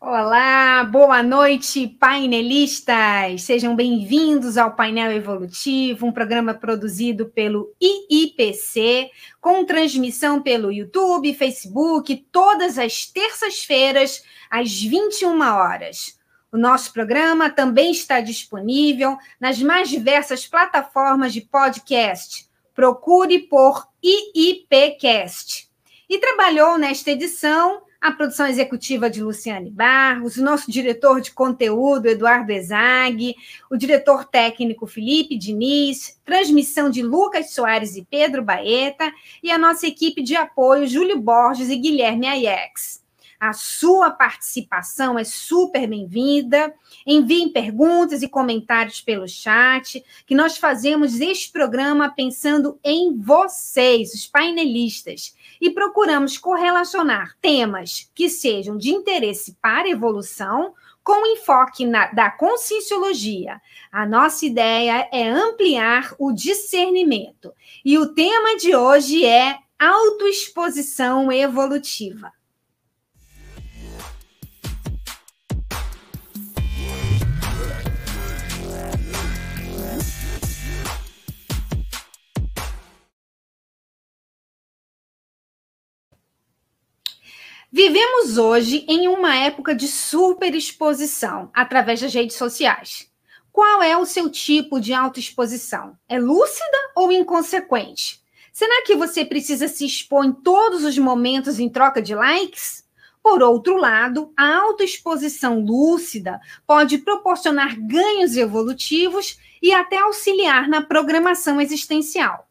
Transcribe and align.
Olá, 0.00 0.84
boa 0.84 1.22
noite, 1.22 1.86
painelistas! 1.86 3.42
Sejam 3.42 3.76
bem-vindos 3.76 4.58
ao 4.58 4.74
Painel 4.74 5.12
Evolutivo, 5.12 6.06
um 6.06 6.12
programa 6.12 6.52
produzido 6.52 7.26
pelo 7.26 7.72
IIPC, 7.80 9.10
com 9.40 9.64
transmissão 9.64 10.42
pelo 10.42 10.70
YouTube, 10.70 11.32
Facebook, 11.34 12.26
todas 12.30 12.76
as 12.76 13.06
terças-feiras, 13.06 14.22
às 14.50 14.82
21 14.82 15.40
horas. 15.40 16.18
O 16.52 16.58
nosso 16.58 16.92
programa 16.92 17.48
também 17.48 17.92
está 17.92 18.20
disponível 18.20 19.16
nas 19.40 19.62
mais 19.62 19.88
diversas 19.88 20.46
plataformas 20.46 21.32
de 21.32 21.40
podcast. 21.40 22.48
Procure 22.74 23.38
por 23.48 23.88
IIPcast. 24.02 25.68
E 26.10 26.18
trabalhou 26.18 26.76
nesta 26.76 27.12
edição 27.12 27.82
a 28.04 28.12
produção 28.12 28.46
executiva 28.46 29.08
de 29.08 29.22
Luciane 29.22 29.70
Barros, 29.70 30.36
o 30.36 30.44
nosso 30.44 30.70
diretor 30.70 31.22
de 31.22 31.30
conteúdo, 31.30 32.06
Eduardo 32.06 32.52
Ezag, 32.52 33.34
o 33.70 33.78
diretor 33.78 34.26
técnico 34.26 34.86
Felipe 34.86 35.38
Diniz, 35.38 36.20
transmissão 36.22 36.90
de 36.90 37.02
Lucas 37.02 37.54
Soares 37.54 37.96
e 37.96 38.04
Pedro 38.04 38.42
Baeta, 38.42 39.10
e 39.42 39.50
a 39.50 39.56
nossa 39.56 39.86
equipe 39.86 40.22
de 40.22 40.36
apoio, 40.36 40.86
Júlio 40.86 41.18
Borges 41.18 41.70
e 41.70 41.76
Guilherme 41.76 42.26
Aiex. 42.26 43.03
A 43.44 43.52
sua 43.52 44.10
participação 44.10 45.18
é 45.18 45.22
super 45.22 45.86
bem-vinda. 45.86 46.74
Enviem 47.06 47.50
perguntas 47.50 48.22
e 48.22 48.28
comentários 48.28 49.02
pelo 49.02 49.28
chat, 49.28 50.02
que 50.26 50.34
nós 50.34 50.56
fazemos 50.56 51.20
este 51.20 51.52
programa 51.52 52.08
pensando 52.08 52.80
em 52.82 53.14
vocês, 53.14 54.14
os 54.14 54.26
painelistas 54.26 55.36
e 55.60 55.68
procuramos 55.68 56.38
correlacionar 56.38 57.36
temas 57.42 58.10
que 58.14 58.30
sejam 58.30 58.78
de 58.78 58.88
interesse 58.88 59.58
para 59.60 59.88
a 59.88 59.90
evolução 59.90 60.72
com 61.02 61.26
enfoque 61.26 61.84
na, 61.84 62.06
da 62.12 62.30
conscienciologia. 62.30 63.60
A 63.92 64.06
nossa 64.06 64.46
ideia 64.46 65.06
é 65.12 65.28
ampliar 65.28 66.14
o 66.18 66.32
discernimento. 66.32 67.52
E 67.84 67.98
o 67.98 68.14
tema 68.14 68.56
de 68.56 68.74
hoje 68.74 69.26
é 69.26 69.58
autoexposição 69.78 71.30
evolutiva. 71.30 72.32
Vivemos 87.76 88.38
hoje 88.38 88.84
em 88.88 89.08
uma 89.08 89.34
época 89.34 89.74
de 89.74 89.88
superexposição 89.88 91.50
através 91.52 92.00
das 92.00 92.14
redes 92.14 92.36
sociais. 92.36 93.10
Qual 93.50 93.82
é 93.82 93.96
o 93.96 94.06
seu 94.06 94.30
tipo 94.30 94.78
de 94.78 94.94
autoexposição? 94.94 95.98
É 96.08 96.16
lúcida 96.16 96.78
ou 96.94 97.10
inconsequente? 97.10 98.22
Será 98.52 98.84
que 98.86 98.94
você 98.94 99.24
precisa 99.24 99.66
se 99.66 99.84
expor 99.84 100.24
em 100.24 100.32
todos 100.32 100.84
os 100.84 100.96
momentos 100.96 101.58
em 101.58 101.68
troca 101.68 102.00
de 102.00 102.14
likes? 102.14 102.84
Por 103.20 103.42
outro 103.42 103.76
lado, 103.76 104.32
a 104.36 104.54
autoexposição 104.54 105.58
lúcida 105.58 106.40
pode 106.64 106.98
proporcionar 106.98 107.76
ganhos 107.76 108.36
evolutivos 108.36 109.36
e 109.60 109.72
até 109.72 109.98
auxiliar 109.98 110.68
na 110.68 110.80
programação 110.80 111.60
existencial. 111.60 112.43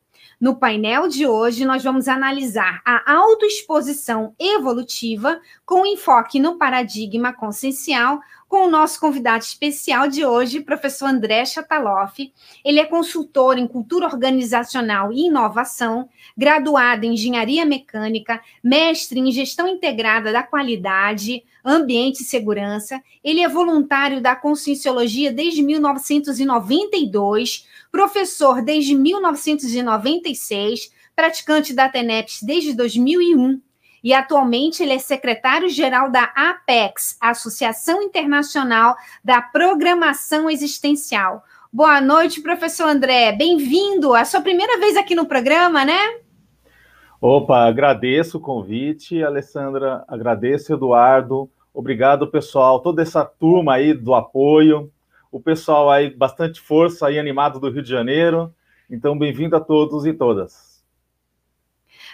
No 0.43 0.57
painel 0.57 1.07
de 1.07 1.25
hoje, 1.25 1.63
nós 1.63 1.81
vamos 1.81 2.09
analisar 2.09 2.81
a 2.83 3.13
autoexposição 3.13 4.35
evolutiva 4.37 5.39
com 5.65 5.85
enfoque 5.85 6.37
no 6.37 6.57
paradigma 6.57 7.31
consciencial, 7.31 8.19
com 8.53 8.67
o 8.67 8.69
nosso 8.69 8.99
convidado 8.99 9.43
especial 9.43 10.07
de 10.07 10.23
hoje, 10.23 10.59
professor 10.59 11.07
André 11.07 11.43
Chataloff. 11.43 12.31
Ele 12.63 12.79
é 12.79 12.85
consultor 12.85 13.57
em 13.57 13.65
cultura 13.65 14.05
organizacional 14.05 15.11
e 15.11 15.25
inovação, 15.25 16.07
graduado 16.37 17.03
em 17.03 17.15
engenharia 17.15 17.65
mecânica, 17.65 18.39
mestre 18.63 19.19
em 19.19 19.31
gestão 19.31 19.67
integrada 19.67 20.31
da 20.31 20.43
qualidade, 20.43 21.43
ambiente 21.65 22.21
e 22.21 22.25
segurança. 22.25 23.01
Ele 23.23 23.41
é 23.41 23.49
voluntário 23.49 24.21
da 24.21 24.35
Conscienciologia 24.35 25.33
desde 25.33 25.63
1992 25.63 27.67
professor 27.91 28.61
desde 28.61 28.93
1996, 28.93 30.91
praticante 31.15 31.73
da 31.73 31.89
TENEPS 31.89 32.43
desde 32.43 32.71
2001 32.73 33.59
e 34.03 34.13
atualmente 34.13 34.83
ele 34.83 34.93
é 34.93 34.99
secretário-geral 34.99 36.11
da 36.11 36.23
APEX, 36.35 37.17
Associação 37.21 38.01
Internacional 38.01 38.95
da 39.23 39.41
Programação 39.41 40.49
Existencial. 40.49 41.43
Boa 41.71 42.01
noite, 42.01 42.41
professor 42.41 42.87
André. 42.87 43.31
Bem-vindo. 43.31 44.13
A 44.13 44.25
sua 44.25 44.41
primeira 44.41 44.79
vez 44.79 44.97
aqui 44.97 45.15
no 45.15 45.25
programa, 45.25 45.85
né? 45.85 45.99
Opa, 47.21 47.65
agradeço 47.65 48.37
o 48.37 48.41
convite, 48.41 49.23
Alessandra. 49.23 50.03
Agradeço, 50.07 50.73
Eduardo. 50.73 51.49
Obrigado, 51.73 52.27
pessoal, 52.27 52.81
toda 52.81 53.01
essa 53.01 53.23
turma 53.23 53.75
aí 53.75 53.93
do 53.93 54.13
apoio 54.13 54.91
o 55.33 55.39
pessoal 55.39 55.89
aí, 55.89 56.11
bastante 56.11 56.61
força 56.61 57.07
aí, 57.07 57.17
animado 57.17 57.59
do 57.59 57.67
Rio 57.67 57.81
de 57.81 57.89
Janeiro. 57.89 58.53
Então, 58.87 59.17
bem-vindo 59.17 59.55
a 59.55 59.59
todos 59.59 60.05
e 60.05 60.13
todas. 60.13 60.72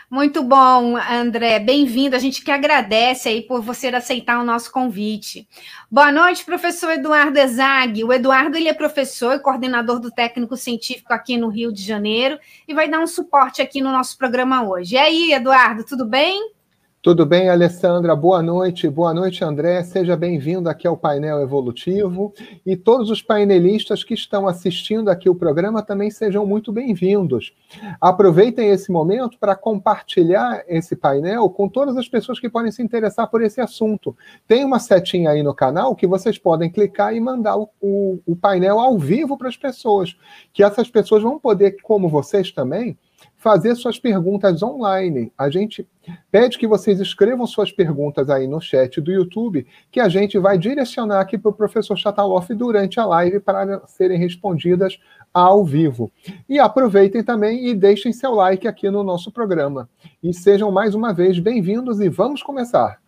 Muito 0.10 0.42
bom, 0.42 0.98
André, 0.98 1.60
bem-vindo. 1.60 2.16
A 2.16 2.20
gente 2.20 2.44
que 2.44 2.50
agradece 2.50 3.30
aí 3.30 3.44
por 3.44 3.62
você 3.62 3.90
aceitar 3.90 4.40
o 4.40 4.44
nosso 4.44 4.72
convite. 4.72 5.48
Boa 5.90 6.12
noite, 6.12 6.44
professor 6.44 6.94
Eduardo 6.94 7.38
Ezag. 7.38 8.04
O 8.04 8.12
Eduardo 8.12 8.58
ele 8.58 8.68
é 8.68 8.74
professor 8.74 9.36
e 9.36 9.40
coordenador 9.40 10.00
do 10.00 10.10
técnico 10.10 10.58
científico 10.58 11.14
aqui 11.14 11.38
no 11.38 11.48
Rio 11.48 11.72
de 11.72 11.84
Janeiro 11.84 12.40
e 12.68 12.74
vai 12.74 12.90
dar 12.90 13.00
um 13.00 13.06
suporte 13.06 13.62
aqui 13.62 13.82
no 13.82 13.92
nosso 13.92 14.18
programa 14.18 14.68
hoje. 14.68 14.96
E 14.96 14.98
aí, 14.98 15.32
Eduardo, 15.32 15.84
tudo 15.84 16.08
bem? 16.08 16.54
Tudo 17.02 17.26
bem, 17.26 17.50
Alessandra? 17.50 18.14
Boa 18.14 18.44
noite. 18.44 18.90
Boa 18.90 19.14
noite, 19.14 19.42
André. 19.42 19.82
Seja 19.84 20.18
bem-vindo 20.18 20.68
aqui 20.68 20.86
ao 20.86 20.98
painel 20.98 21.40
evolutivo. 21.42 22.34
E 22.66 22.76
todos 22.76 23.10
os 23.10 23.22
painelistas 23.22 24.04
que 24.04 24.14
estão 24.14 24.50
assistindo 24.50 25.08
aqui 25.08 25.30
o 25.30 25.36
programa 25.36 25.82
também 25.82 26.12
sejam 26.12 26.46
muito 26.46 26.74
bem-vindos. 26.74 27.54
Aproveitem 28.02 28.68
esse 28.72 28.92
momento 28.92 29.40
para 29.40 29.56
compartilhar 29.56 30.62
esse 30.68 30.94
painel 30.94 31.50
com 31.50 31.70
todas 31.70 31.96
as 31.96 32.10
pessoas 32.10 32.38
que 32.38 32.50
podem 32.50 32.70
se 32.70 32.84
interessar 32.84 33.30
por 33.30 33.42
esse 33.42 33.62
assunto. 33.62 34.14
Tem 34.46 34.66
uma 34.66 34.78
setinha 34.78 35.30
aí 35.30 35.42
no 35.42 35.54
canal 35.54 35.96
que 35.96 36.06
vocês 36.06 36.38
podem 36.38 36.70
clicar 36.70 37.16
e 37.16 37.22
mandar 37.22 37.56
o, 37.56 37.70
o, 37.80 38.20
o 38.26 38.36
painel 38.36 38.78
ao 38.78 39.00
vivo 39.00 39.38
para 39.38 39.48
as 39.48 39.56
pessoas. 39.56 40.18
Que 40.52 40.62
essas 40.62 40.90
pessoas 40.90 41.24
vão 41.24 41.40
poder, 41.40 41.78
como 41.82 42.10
vocês 42.10 42.52
também, 42.52 42.98
fazer 43.40 43.74
suas 43.76 43.98
perguntas 43.98 44.62
online. 44.62 45.32
A 45.38 45.50
gente 45.50 45.88
pede 46.30 46.58
que 46.58 46.68
vocês 46.68 47.00
escrevam 47.00 47.48
suas 47.48 47.72
perguntas 47.72 48.30
aí 48.30 48.46
no 48.46 48.60
chat 48.60 49.00
do 49.00 49.12
YouTube, 49.12 49.66
que 49.90 50.02
a 50.02 50.10
gente 50.10 50.38
vai 50.38 50.58
direcionar 50.58 51.22
aqui 51.22 51.38
para 51.38 51.50
o 51.50 51.54
professor 51.54 51.98
Chataloff 51.98 52.54
durante 52.54 53.00
a 53.00 53.06
live 53.06 53.40
para 53.40 53.88
serem 53.88 54.20
respondidas 54.20 55.00
ao 55.34 55.64
vivo. 55.64 56.12
E 56.50 56.60
aproveitem 56.60 57.24
também 57.24 57.68
e 57.68 57.74
deixem 57.74 58.12
seu 58.12 58.32
like 58.32 58.68
aqui 58.68 58.90
no 58.90 59.04
nosso 59.04 59.32
programa. 59.32 59.90
E 60.22 60.34
sejam 60.34 60.70
mais 60.70 60.94
uma 60.94 61.14
vez 61.14 61.40
bem-vindos 61.40 62.02
e 62.02 62.10
vamos 62.10 62.44
começar. 62.44 63.00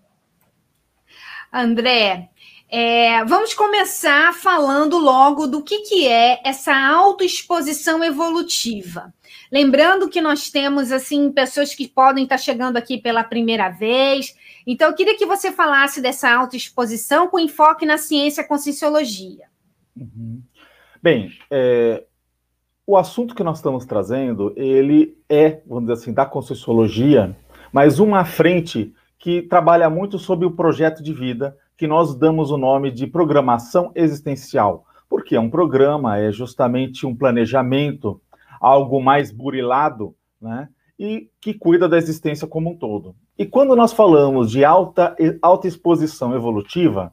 André, 1.52 2.30
é, 2.70 3.26
vamos 3.26 3.54
começar 3.54 4.34
falando 4.34 4.98
logo 4.98 5.46
do 5.46 5.62
que, 5.62 5.80
que 5.80 6.08
é 6.08 6.40
essa 6.46 6.74
autoexposição 6.74 8.02
evolutiva. 8.02 9.14
Lembrando 9.52 10.08
que 10.08 10.22
nós 10.22 10.50
temos 10.50 10.92
assim 10.92 11.32
pessoas 11.32 11.76
que 11.76 11.88
podem 11.88 12.24
estar 12.24 12.38
chegando 12.38 12.78
aqui 12.78 12.98
pela 12.98 13.24
primeira 13.24 13.70
vez. 13.70 14.34
Então, 14.66 14.90
eu 14.90 14.96
queria 14.96 15.18
que 15.18 15.26
você 15.26 15.52
falasse 15.52 16.02
dessa 16.02 16.32
autoexposição 16.32 17.28
com 17.28 17.38
enfoque 17.38 17.86
na 17.86 17.98
ciência 17.98 18.48
conscienciologia. 18.48 19.46
Uhum. 19.96 20.42
Bem, 21.04 21.32
é, 21.50 22.04
o 22.88 22.96
assunto 22.96 23.36
que 23.36 23.44
nós 23.44 23.58
estamos 23.58 23.86
trazendo, 23.86 24.54
ele 24.56 25.18
é, 25.28 25.62
vamos 25.66 25.84
dizer 25.84 25.94
assim, 25.94 26.14
da 26.14 26.26
conscienciologia, 26.26 27.36
mas 27.74 28.00
uma 28.00 28.24
frente 28.24 28.94
que 29.20 29.42
trabalha 29.42 29.90
muito 29.90 30.18
sobre 30.18 30.46
o 30.46 30.52
projeto 30.52 31.04
de 31.04 31.14
vida, 31.14 31.58
que 31.76 31.88
nós 31.88 32.16
damos 32.16 32.52
o 32.52 32.58
nome 32.58 32.90
de 32.90 33.06
programação 33.06 33.92
existencial. 33.96 34.86
Porque 35.10 35.36
é 35.36 35.40
um 35.40 35.50
programa, 35.50 36.18
é 36.18 36.32
justamente 36.32 37.06
um 37.06 37.16
planejamento, 37.16 38.22
algo 38.62 39.02
mais 39.02 39.32
burilado, 39.32 40.16
né? 40.40 40.70
E 41.00 41.30
que 41.42 41.54
cuida 41.54 41.90
da 41.90 41.98
existência 41.98 42.48
como 42.48 42.70
um 42.70 42.78
todo. 42.78 43.16
E 43.38 43.44
quando 43.44 43.76
nós 43.76 43.92
falamos 43.92 44.52
de 44.52 44.64
alta, 44.64 45.16
alta 45.42 45.68
exposição 45.68 46.36
evolutiva, 46.36 47.12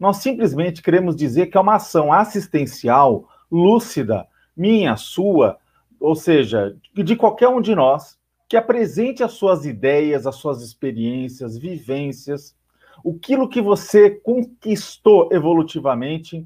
nós 0.00 0.16
simplesmente 0.16 0.82
queremos 0.82 1.14
dizer 1.14 1.46
que 1.46 1.56
é 1.56 1.60
uma 1.60 1.76
ação 1.76 2.12
assistencial, 2.12 3.28
lúcida, 3.50 4.26
minha, 4.56 4.96
sua, 4.96 5.58
ou 6.00 6.16
seja, 6.16 6.76
de 6.92 7.14
qualquer 7.14 7.48
um 7.48 7.60
de 7.60 7.74
nós, 7.74 8.18
que 8.48 8.56
apresente 8.56 9.22
as 9.22 9.32
suas 9.32 9.64
ideias, 9.64 10.26
as 10.26 10.34
suas 10.34 10.60
experiências, 10.60 11.56
vivências, 11.56 12.56
aquilo 13.06 13.48
que 13.48 13.62
você 13.62 14.10
conquistou 14.10 15.28
evolutivamente 15.30 16.44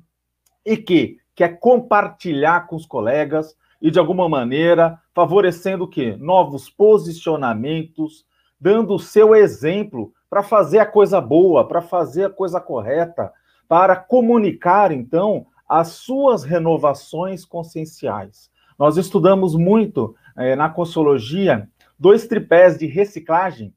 e 0.67 0.77
que 0.77 1.17
quer 1.35 1.59
compartilhar 1.59 2.67
com 2.67 2.77
os 2.77 2.85
colegas 2.85 3.57
e 3.85 3.91
de 3.91 3.99
alguma 3.99 4.27
maneira 4.31 4.99
favorecendo 5.13 5.85
o 5.85 5.89
quê? 5.89 6.17
Novos 6.19 6.71
posicionamentos, 6.71 8.25
dando 8.59 8.95
o 8.95 8.99
seu 8.99 9.35
exemplo 9.35 10.11
para 10.31 10.43
fazer 10.43 10.79
a 10.79 10.87
coisa 10.87 11.21
boa, 11.21 11.69
para 11.69 11.83
fazer 11.83 12.25
a 12.25 12.31
coisa 12.31 12.59
correta, 12.59 13.31
para 13.69 13.95
comunicar 13.95 14.91
então 14.91 15.47
as 15.69 15.89
suas 15.89 16.45
renovações 16.45 17.45
conscienciais. 17.45 18.51
Nós 18.79 18.97
estudamos 18.97 19.55
muito 19.55 20.17
é, 20.35 20.57
na 20.57 20.71
Consciologia 20.71 21.69
dois 21.99 22.27
tripés 22.27 22.79
de 22.79 22.87
reciclagem 22.87 23.75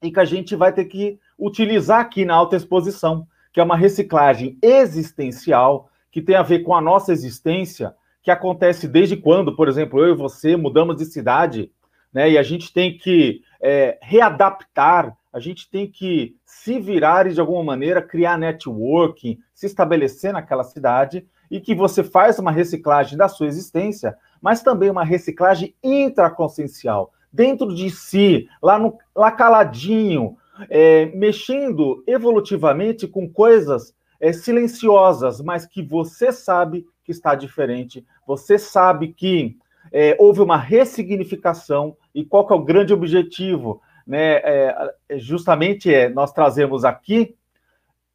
e 0.00 0.12
que 0.12 0.20
a 0.20 0.24
gente 0.24 0.54
vai 0.54 0.72
ter 0.72 0.84
que 0.84 1.18
utilizar 1.36 1.98
aqui 1.98 2.24
na 2.24 2.34
alta 2.34 2.54
exposição, 2.54 3.26
que 3.52 3.58
é 3.58 3.64
uma 3.64 3.76
reciclagem 3.76 4.56
existencial, 4.62 5.90
que 6.12 6.22
tem 6.22 6.36
a 6.36 6.42
ver 6.42 6.60
com 6.60 6.72
a 6.72 6.80
nossa 6.80 7.12
existência, 7.12 7.92
que 8.22 8.30
acontece 8.30 8.86
desde 8.86 9.16
quando, 9.16 9.54
por 9.54 9.68
exemplo, 9.68 10.04
eu 10.04 10.14
e 10.14 10.16
você 10.16 10.56
mudamos 10.56 10.96
de 10.96 11.04
cidade, 11.04 11.70
né? 12.12 12.30
E 12.30 12.38
a 12.38 12.42
gente 12.42 12.72
tem 12.72 12.96
que 12.96 13.42
é, 13.62 13.98
readaptar, 14.02 15.16
a 15.32 15.38
gente 15.38 15.70
tem 15.70 15.90
que 15.90 16.36
se 16.44 16.78
virar 16.78 17.26
e, 17.26 17.32
de 17.32 17.40
alguma 17.40 17.62
maneira, 17.62 18.02
criar 18.02 18.36
networking, 18.36 19.38
se 19.54 19.66
estabelecer 19.66 20.32
naquela 20.32 20.64
cidade, 20.64 21.26
e 21.50 21.60
que 21.60 21.74
você 21.74 22.02
faz 22.02 22.38
uma 22.38 22.50
reciclagem 22.50 23.16
da 23.16 23.28
sua 23.28 23.46
existência, 23.46 24.16
mas 24.40 24.62
também 24.62 24.90
uma 24.90 25.04
reciclagem 25.04 25.74
intraconsciencial, 25.82 27.12
dentro 27.32 27.74
de 27.74 27.90
si, 27.90 28.48
lá, 28.62 28.78
no, 28.78 28.98
lá 29.14 29.30
caladinho, 29.30 30.36
é, 30.68 31.06
mexendo 31.06 32.02
evolutivamente 32.06 33.06
com 33.06 33.28
coisas 33.28 33.94
é, 34.20 34.32
silenciosas, 34.32 35.40
mas 35.40 35.64
que 35.64 35.82
você 35.82 36.30
sabe 36.30 36.84
que 37.10 37.16
está 37.16 37.34
diferente, 37.34 38.06
você 38.24 38.56
sabe 38.56 39.08
que 39.08 39.58
é, 39.92 40.16
houve 40.20 40.40
uma 40.40 40.56
ressignificação 40.56 41.96
e 42.14 42.24
qual 42.24 42.46
é 42.48 42.54
o 42.54 42.64
grande 42.64 42.94
objetivo, 42.94 43.82
né? 44.06 44.36
É, 44.36 44.94
é 45.08 45.18
justamente 45.18 45.92
é 45.92 46.08
nós 46.08 46.32
trazemos 46.32 46.84
aqui 46.84 47.36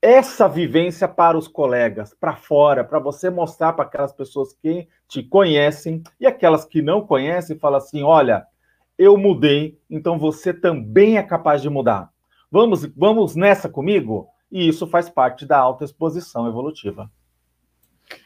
essa 0.02 0.48
vivência 0.48 1.08
para 1.08 1.38
os 1.38 1.48
colegas, 1.48 2.14
para 2.14 2.36
fora, 2.36 2.84
para 2.84 3.00
você 3.00 3.30
mostrar 3.30 3.74
para 3.74 3.86
aquelas 3.86 4.14
pessoas 4.14 4.54
que 4.54 4.88
te 5.08 5.24
conhecem 5.24 6.04
e 6.20 6.28
aquelas 6.28 6.64
que 6.64 6.82
não 6.82 7.02
conhecem, 7.02 7.58
fala 7.58 7.78
assim, 7.78 8.04
olha, 8.04 8.46
eu 8.98 9.18
mudei, 9.18 9.78
então 9.90 10.18
você 10.20 10.54
também 10.54 11.18
é 11.18 11.24
capaz 11.24 11.62
de 11.62 11.70
mudar. 11.70 12.10
Vamos, 12.52 12.86
vamos 12.96 13.36
nessa 13.36 13.68
comigo? 13.68 14.28
E 14.52 14.68
isso 14.68 14.86
faz 14.88 15.10
parte 15.10 15.46
da 15.46 15.58
alta 15.58 15.84
exposição 15.84 16.48
evolutiva. 16.48 17.10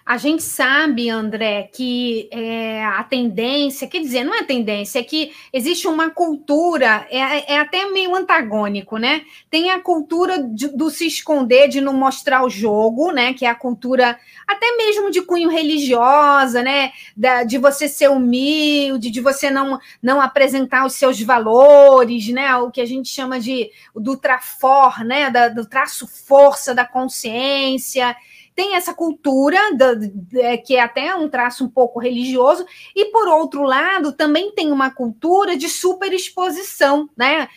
A 0.05 0.17
gente 0.17 0.41
sabe, 0.41 1.07
André, 1.07 1.69
que 1.71 2.27
é, 2.31 2.83
a 2.83 3.03
tendência, 3.03 3.87
quer 3.87 3.99
dizer, 3.99 4.23
não 4.23 4.33
é 4.33 4.43
tendência, 4.43 4.97
é 4.97 5.03
que 5.03 5.31
existe 5.53 5.87
uma 5.87 6.09
cultura, 6.09 7.05
é, 7.11 7.53
é 7.53 7.59
até 7.59 7.85
meio 7.85 8.15
antagônico, 8.15 8.97
né? 8.97 9.21
Tem 9.51 9.69
a 9.69 9.79
cultura 9.79 10.41
de, 10.41 10.69
do 10.69 10.89
se 10.89 11.05
esconder, 11.05 11.69
de 11.69 11.79
não 11.79 11.93
mostrar 11.93 12.43
o 12.43 12.49
jogo, 12.49 13.11
né? 13.11 13.33
Que 13.33 13.45
é 13.45 13.49
a 13.49 13.55
cultura 13.55 14.19
até 14.47 14.75
mesmo 14.77 15.11
de 15.11 15.21
cunho 15.21 15.47
religiosa, 15.47 16.63
né? 16.63 16.91
Da, 17.15 17.43
de 17.43 17.59
você 17.59 17.87
ser 17.87 18.09
humilde, 18.09 19.11
de 19.11 19.21
você 19.21 19.51
não, 19.51 19.79
não 20.01 20.19
apresentar 20.19 20.87
os 20.87 20.93
seus 20.93 21.21
valores, 21.21 22.29
né? 22.29 22.55
O 22.57 22.71
que 22.71 22.81
a 22.81 22.85
gente 22.85 23.09
chama 23.09 23.39
de 23.39 23.69
do 23.95 24.17
trafor, 24.17 25.05
né? 25.05 25.29
Da, 25.29 25.49
do 25.49 25.67
traço 25.67 26.07
força 26.07 26.73
da 26.73 26.83
consciência 26.83 28.15
tem 28.59 28.75
essa 28.75 28.93
cultura 28.93 29.57
da, 29.73 29.93
é, 30.35 30.57
que 30.57 30.75
é 30.75 30.81
até 30.81 31.15
um 31.15 31.29
traço 31.29 31.63
um 31.63 31.69
pouco 31.69 31.97
religioso, 31.97 32.65
e 32.93 33.05
por 33.05 33.25
outro 33.29 33.63
lado, 33.63 34.11
também 34.11 34.51
tem 34.51 34.69
uma 34.69 34.89
cultura 34.89 35.55
de 35.55 35.69
superexposição, 35.69 37.09
né? 37.15 37.47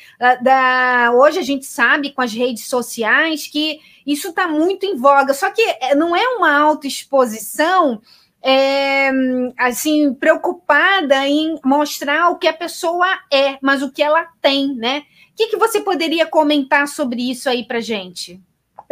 Da, 0.41 1.11
hoje 1.13 1.41
a 1.41 1.43
gente 1.43 1.67
sabe 1.67 2.13
com 2.13 2.23
as 2.23 2.33
redes 2.33 2.69
sociais 2.69 3.49
que 3.49 3.81
isso 4.07 4.29
está 4.29 4.47
muito 4.47 4.87
em 4.87 4.95
voga, 4.95 5.35
só 5.35 5.51
que 5.51 5.61
é, 5.81 5.93
não 5.97 6.15
é 6.15 6.25
uma 6.37 6.57
autoexposição 6.57 8.01
é, 8.41 9.11
assim, 9.59 10.15
preocupada 10.15 11.27
em 11.27 11.59
mostrar 11.65 12.31
o 12.31 12.39
que 12.39 12.47
a 12.47 12.55
pessoa 12.55 13.09
é, 13.29 13.59
mas 13.61 13.83
o 13.83 13.91
que 13.91 14.05
ela 14.05 14.25
tem, 14.41 14.73
né? 14.73 15.03
O 15.33 15.35
que, 15.35 15.49
que 15.49 15.57
você 15.57 15.81
poderia 15.81 16.27
comentar 16.27 16.87
sobre 16.87 17.29
isso 17.29 17.49
aí 17.49 17.65
para 17.65 17.81
gente? 17.81 18.41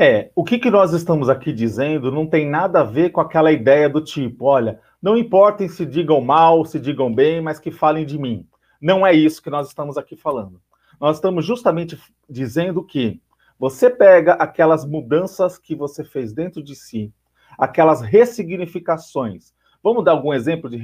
É, 0.03 0.31
o 0.35 0.43
que, 0.43 0.59
que 0.59 0.71
nós 0.71 0.95
estamos 0.95 1.29
aqui 1.29 1.53
dizendo 1.53 2.11
não 2.11 2.27
tem 2.27 2.49
nada 2.49 2.81
a 2.81 2.85
ver 2.85 3.11
com 3.11 3.21
aquela 3.21 3.53
ideia 3.53 3.87
do 3.87 4.01
tipo, 4.01 4.47
olha, 4.47 4.81
não 5.03 5.15
importem 5.15 5.69
se 5.69 5.85
digam 5.85 6.23
mal, 6.23 6.65
se 6.65 6.81
digam 6.81 7.15
bem, 7.15 7.43
mas 7.43 7.59
que 7.59 7.71
falem 7.71 8.07
de 8.07 8.19
mim. 8.19 8.47
Não 8.81 9.07
é 9.07 9.13
isso 9.13 9.43
que 9.43 9.51
nós 9.51 9.69
estamos 9.69 9.99
aqui 9.99 10.17
falando. 10.17 10.59
Nós 10.99 11.17
estamos 11.17 11.45
justamente 11.45 12.01
dizendo 12.27 12.83
que 12.83 13.21
você 13.59 13.91
pega 13.91 14.33
aquelas 14.33 14.87
mudanças 14.87 15.59
que 15.59 15.75
você 15.75 16.03
fez 16.03 16.33
dentro 16.33 16.63
de 16.63 16.75
si, 16.75 17.13
aquelas 17.59 18.01
ressignificações. 18.01 19.53
Vamos 19.83 20.03
dar 20.03 20.13
algum 20.13 20.33
exemplo 20.33 20.71
de 20.71 20.79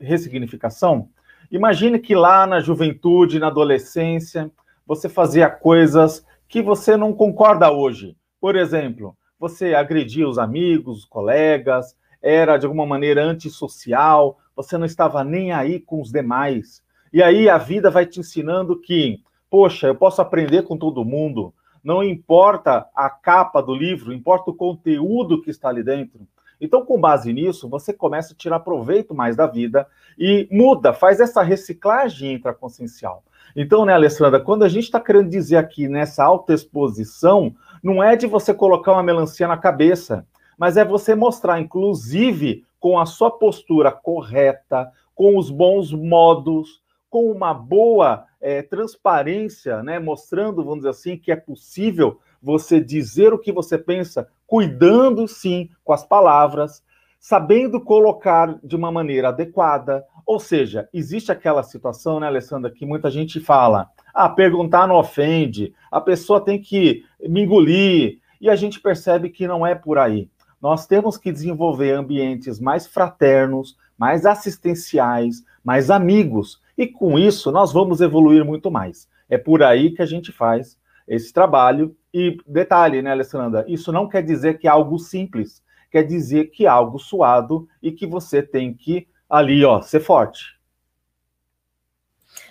ressignificação? 0.00 1.10
Imagine 1.50 1.98
que 1.98 2.14
lá 2.14 2.46
na 2.46 2.58
juventude, 2.58 3.38
na 3.38 3.48
adolescência, 3.48 4.50
você 4.86 5.10
fazia 5.10 5.50
coisas 5.50 6.24
que 6.48 6.62
você 6.62 6.96
não 6.96 7.12
concorda 7.12 7.70
hoje 7.70 8.16
por 8.42 8.56
exemplo, 8.56 9.16
você 9.38 9.72
agredia 9.72 10.28
os 10.28 10.36
amigos, 10.36 10.98
os 10.98 11.04
colegas, 11.04 11.96
era 12.20 12.56
de 12.56 12.66
alguma 12.66 12.84
maneira 12.84 13.22
antissocial, 13.22 14.36
você 14.56 14.76
não 14.76 14.84
estava 14.84 15.22
nem 15.22 15.52
aí 15.52 15.78
com 15.78 16.02
os 16.02 16.10
demais. 16.10 16.82
E 17.12 17.22
aí 17.22 17.48
a 17.48 17.56
vida 17.56 17.88
vai 17.88 18.04
te 18.04 18.18
ensinando 18.18 18.80
que, 18.80 19.22
poxa, 19.48 19.86
eu 19.86 19.94
posso 19.94 20.20
aprender 20.20 20.64
com 20.64 20.76
todo 20.76 21.04
mundo, 21.04 21.54
não 21.84 22.02
importa 22.02 22.88
a 22.96 23.08
capa 23.08 23.62
do 23.62 23.76
livro, 23.76 24.12
importa 24.12 24.50
o 24.50 24.56
conteúdo 24.56 25.40
que 25.40 25.50
está 25.50 25.68
ali 25.68 25.84
dentro. 25.84 26.26
Então, 26.60 26.84
com 26.84 27.00
base 27.00 27.32
nisso, 27.32 27.68
você 27.68 27.92
começa 27.92 28.34
a 28.34 28.36
tirar 28.36 28.58
proveito 28.58 29.14
mais 29.14 29.36
da 29.36 29.46
vida 29.46 29.86
e 30.18 30.48
muda, 30.50 30.92
faz 30.92 31.20
essa 31.20 31.44
reciclagem 31.44 32.32
intraconsciencial. 32.32 33.22
Então, 33.54 33.84
né, 33.84 33.92
Alessandra, 33.92 34.40
quando 34.40 34.64
a 34.64 34.68
gente 34.68 34.84
está 34.84 35.00
querendo 35.00 35.28
dizer 35.28 35.56
aqui 35.56 35.88
nessa 35.88 36.24
autoexposição, 36.24 37.54
não 37.82 38.02
é 38.02 38.16
de 38.16 38.26
você 38.26 38.54
colocar 38.54 38.92
uma 38.92 39.02
melancia 39.02 39.46
na 39.46 39.56
cabeça, 39.56 40.26
mas 40.56 40.76
é 40.76 40.84
você 40.84 41.14
mostrar, 41.14 41.60
inclusive, 41.60 42.64
com 42.78 42.98
a 42.98 43.06
sua 43.06 43.30
postura 43.30 43.90
correta, 43.90 44.90
com 45.14 45.36
os 45.36 45.50
bons 45.50 45.92
modos, 45.92 46.82
com 47.10 47.30
uma 47.30 47.52
boa 47.52 48.24
é, 48.40 48.62
transparência, 48.62 49.82
né, 49.82 49.98
mostrando, 49.98 50.64
vamos 50.64 50.78
dizer 50.78 50.88
assim, 50.88 51.16
que 51.16 51.30
é 51.30 51.36
possível 51.36 52.18
você 52.42 52.80
dizer 52.80 53.32
o 53.32 53.38
que 53.38 53.52
você 53.52 53.78
pensa, 53.78 54.28
cuidando 54.46 55.28
sim 55.28 55.70
com 55.84 55.92
as 55.92 56.04
palavras, 56.04 56.82
sabendo 57.20 57.80
colocar 57.80 58.58
de 58.64 58.74
uma 58.74 58.90
maneira 58.90 59.28
adequada. 59.28 60.04
Ou 60.26 60.38
seja, 60.38 60.88
existe 60.92 61.32
aquela 61.32 61.62
situação, 61.62 62.20
né, 62.20 62.26
Alessandra, 62.26 62.70
que 62.70 62.86
muita 62.86 63.10
gente 63.10 63.40
fala: 63.40 63.88
ah, 64.14 64.28
perguntar 64.28 64.86
não 64.86 64.96
ofende, 64.96 65.74
a 65.90 66.00
pessoa 66.00 66.40
tem 66.40 66.60
que 66.60 67.04
me 67.20 67.42
engolir. 67.42 68.20
E 68.40 68.50
a 68.50 68.56
gente 68.56 68.80
percebe 68.80 69.30
que 69.30 69.46
não 69.46 69.64
é 69.64 69.74
por 69.74 69.98
aí. 69.98 70.28
Nós 70.60 70.86
temos 70.86 71.16
que 71.16 71.30
desenvolver 71.30 71.92
ambientes 71.92 72.58
mais 72.58 72.86
fraternos, 72.86 73.76
mais 73.96 74.26
assistenciais, 74.26 75.44
mais 75.64 75.90
amigos. 75.90 76.60
E 76.76 76.86
com 76.86 77.18
isso 77.18 77.52
nós 77.52 77.72
vamos 77.72 78.00
evoluir 78.00 78.44
muito 78.44 78.70
mais. 78.70 79.08
É 79.28 79.38
por 79.38 79.62
aí 79.62 79.92
que 79.92 80.02
a 80.02 80.06
gente 80.06 80.32
faz 80.32 80.78
esse 81.06 81.32
trabalho. 81.32 81.96
E 82.12 82.36
detalhe, 82.46 83.00
né, 83.00 83.10
Alessandra? 83.10 83.64
Isso 83.68 83.92
não 83.92 84.08
quer 84.08 84.22
dizer 84.22 84.58
que 84.58 84.66
é 84.66 84.70
algo 84.70 84.98
simples, 84.98 85.62
quer 85.90 86.02
dizer 86.02 86.50
que 86.50 86.66
é 86.66 86.68
algo 86.68 86.98
suado 86.98 87.66
e 87.82 87.90
que 87.90 88.06
você 88.06 88.42
tem 88.42 88.74
que 88.74 89.08
ali, 89.32 89.64
ó, 89.64 89.80
ser 89.80 90.00
forte. 90.00 90.44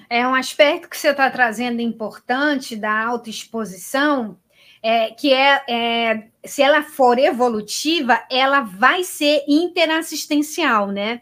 É 0.10 0.28
um 0.28 0.34
aspecto 0.34 0.90
que 0.90 0.98
você 0.98 1.12
está 1.12 1.30
trazendo 1.30 1.80
importante 1.80 2.76
da 2.76 3.06
autoexposição, 3.06 4.36
é, 4.82 5.12
que 5.12 5.32
é, 5.32 5.64
é, 5.70 6.28
se 6.44 6.64
ela 6.64 6.82
for 6.82 7.20
evolutiva, 7.20 8.20
ela 8.32 8.62
vai 8.62 9.04
ser 9.04 9.44
interassistencial, 9.48 10.88
né? 10.88 11.22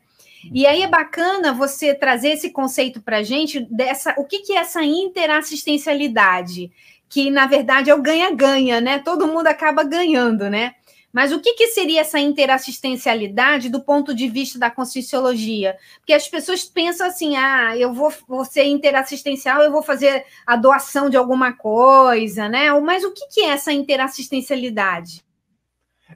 E 0.53 0.65
aí 0.65 0.81
é 0.81 0.87
bacana 0.87 1.53
você 1.53 1.93
trazer 1.93 2.29
esse 2.29 2.51
conceito 2.51 3.01
para 3.01 3.21
gente 3.21 3.59
dessa. 3.69 4.15
O 4.17 4.23
que, 4.23 4.39
que 4.39 4.53
é 4.53 4.61
essa 4.61 4.81
interassistencialidade? 4.81 6.71
Que, 7.09 7.29
na 7.29 7.45
verdade, 7.45 7.89
é 7.89 7.95
o 7.95 8.01
ganha-ganha, 8.01 8.79
né? 8.79 8.99
Todo 8.99 9.27
mundo 9.27 9.47
acaba 9.47 9.83
ganhando, 9.83 10.49
né? 10.49 10.75
Mas 11.11 11.31
o 11.31 11.39
que, 11.39 11.53
que, 11.53 11.67
seria 11.67 12.01
essa 12.01 12.19
interassistencialidade 12.19 13.69
do 13.69 13.81
ponto 13.81 14.13
de 14.13 14.27
vista 14.27 14.59
da 14.59 14.69
conscienciologia? 14.69 15.75
Porque 15.99 16.13
as 16.13 16.27
pessoas 16.27 16.63
pensam 16.63 17.07
assim: 17.07 17.35
ah, 17.35 17.75
eu 17.75 17.93
vou, 17.93 18.13
vou 18.27 18.45
ser 18.45 18.65
interassistencial, 18.65 19.61
eu 19.61 19.71
vou 19.71 19.81
fazer 19.81 20.25
a 20.45 20.55
doação 20.55 21.09
de 21.09 21.17
alguma 21.17 21.51
coisa, 21.53 22.47
né? 22.47 22.71
Mas 22.79 23.03
o 23.03 23.11
que, 23.11 23.27
que 23.27 23.41
é 23.41 23.49
essa 23.49 23.73
interassistencialidade? 23.73 25.23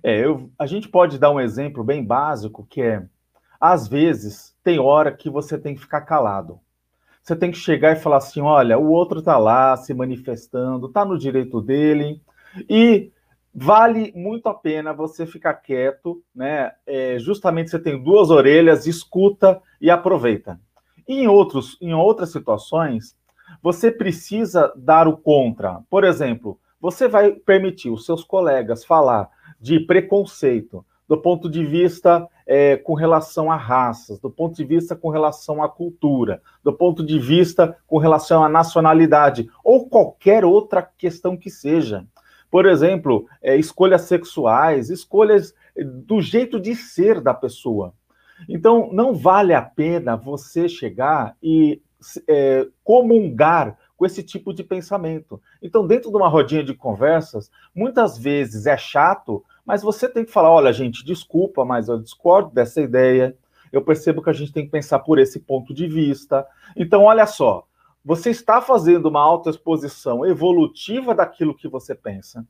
É, 0.04 0.24
eu, 0.24 0.52
a 0.58 0.68
gente 0.68 0.88
pode 0.88 1.18
dar 1.18 1.32
um 1.32 1.40
exemplo 1.40 1.84
bem 1.84 2.04
básico 2.04 2.66
que 2.70 2.82
é, 2.82 3.04
às 3.60 3.88
vezes, 3.88 4.56
tem 4.64 4.80
hora 4.80 5.12
que 5.12 5.30
você 5.30 5.58
tem 5.58 5.74
que 5.74 5.82
ficar 5.82 6.02
calado. 6.02 6.60
Você 7.24 7.36
tem 7.36 7.50
que 7.50 7.58
chegar 7.58 7.94
e 7.94 8.00
falar 8.00 8.18
assim: 8.18 8.42
olha, 8.42 8.78
o 8.78 8.92
outro 8.92 9.20
está 9.20 9.38
lá 9.38 9.76
se 9.78 9.94
manifestando, 9.94 10.88
está 10.88 11.06
no 11.06 11.18
direito 11.18 11.62
dele, 11.62 12.22
e 12.70 13.13
vale 13.54 14.12
muito 14.16 14.48
a 14.48 14.54
pena 14.54 14.94
você 14.94 15.26
ficar 15.26 15.54
quieto, 15.56 16.24
né? 16.34 16.72
É, 16.86 17.18
justamente 17.20 17.70
você 17.70 17.80
tem 17.80 18.02
duas 18.02 18.30
orelhas, 18.30 18.88
escuta 18.88 19.62
e 19.80 19.90
aproveita. 19.90 20.60
E 21.08 21.22
em, 21.22 21.28
outros, 21.28 21.78
em 21.82 21.94
outras 21.94 22.32
situações, 22.32 23.16
você 23.62 23.92
precisa 23.92 24.74
dar 24.76 25.08
o 25.08 25.18
contra. 25.18 25.82
Por 25.90 26.04
exemplo, 26.04 26.60
você 26.80 27.08
vai 27.08 27.32
permitir 27.32 27.90
os 27.90 28.06
seus 28.06 28.24
colegas 28.24 28.84
falar 28.84 29.30
de 29.60 29.80
preconceito 29.80 30.86
do 31.08 31.22
ponto 31.22 31.50
de 31.50 31.66
vista 31.66 32.28
é, 32.48 32.78
com 32.78 32.94
relação 32.94 33.52
a 33.52 33.56
raças, 33.56 34.20
do 34.20 34.30
ponto 34.30 34.56
de 34.56 34.64
vista 34.64 34.96
com 34.96 35.10
relação 35.10 35.62
à 35.62 35.70
cultura, 35.70 36.42
do 36.64 36.74
ponto 36.74 37.06
de 37.06 37.20
vista 37.20 37.78
com 37.86 37.98
relação 37.98 38.44
à 38.44 38.50
nacionalidade, 38.50 39.50
ou 39.64 39.88
qualquer 39.88 40.44
outra 40.44 40.82
questão 40.82 41.38
que 41.38 41.50
seja. 41.50 42.06
Por 42.54 42.68
exemplo, 42.68 43.26
é, 43.42 43.58
escolhas 43.58 44.04
sexuais, 44.04 44.92
escolhas 44.92 45.56
do 46.06 46.22
jeito 46.22 46.60
de 46.60 46.76
ser 46.76 47.20
da 47.20 47.34
pessoa. 47.34 47.96
Então, 48.48 48.92
não 48.94 49.16
vale 49.16 49.56
a 49.56 49.62
pena 49.64 50.16
você 50.16 50.70
chegar 50.70 51.36
e 51.42 51.82
é, 52.28 52.68
comungar 52.84 53.76
com 53.98 54.06
esse 54.06 54.22
tipo 54.22 54.54
de 54.54 54.64
pensamento. 54.64 55.42
Então, 55.64 55.88
dentro 55.88 56.12
de 56.12 56.16
uma 56.16 56.28
rodinha 56.28 56.64
de 56.64 56.76
conversas, 56.76 57.50
muitas 57.74 58.20
vezes 58.20 58.68
é 58.68 58.78
chato, 58.78 59.44
mas 59.66 59.82
você 59.82 60.08
tem 60.08 60.24
que 60.24 60.32
falar: 60.32 60.52
olha, 60.52 60.72
gente, 60.72 61.04
desculpa, 61.04 61.66
mas 61.66 61.88
eu 61.88 62.00
discordo 62.00 62.52
dessa 62.52 62.80
ideia. 62.80 63.36
Eu 63.72 63.82
percebo 63.82 64.22
que 64.22 64.30
a 64.30 64.34
gente 64.34 64.54
tem 64.54 64.66
que 64.66 64.72
pensar 64.72 65.00
por 65.00 65.18
esse 65.18 65.40
ponto 65.40 65.74
de 65.74 65.88
vista. 65.88 66.46
Então, 66.78 67.06
olha 67.06 67.26
só, 67.26 67.66
você 68.04 68.32
está 68.32 68.62
fazendo 68.62 69.08
uma 69.08 69.22
autoexposição 69.22 70.26
evolutiva 70.26 71.16
daquilo 71.16 71.56
que 71.56 71.68
você 71.68 71.96
pensa. 71.96 72.46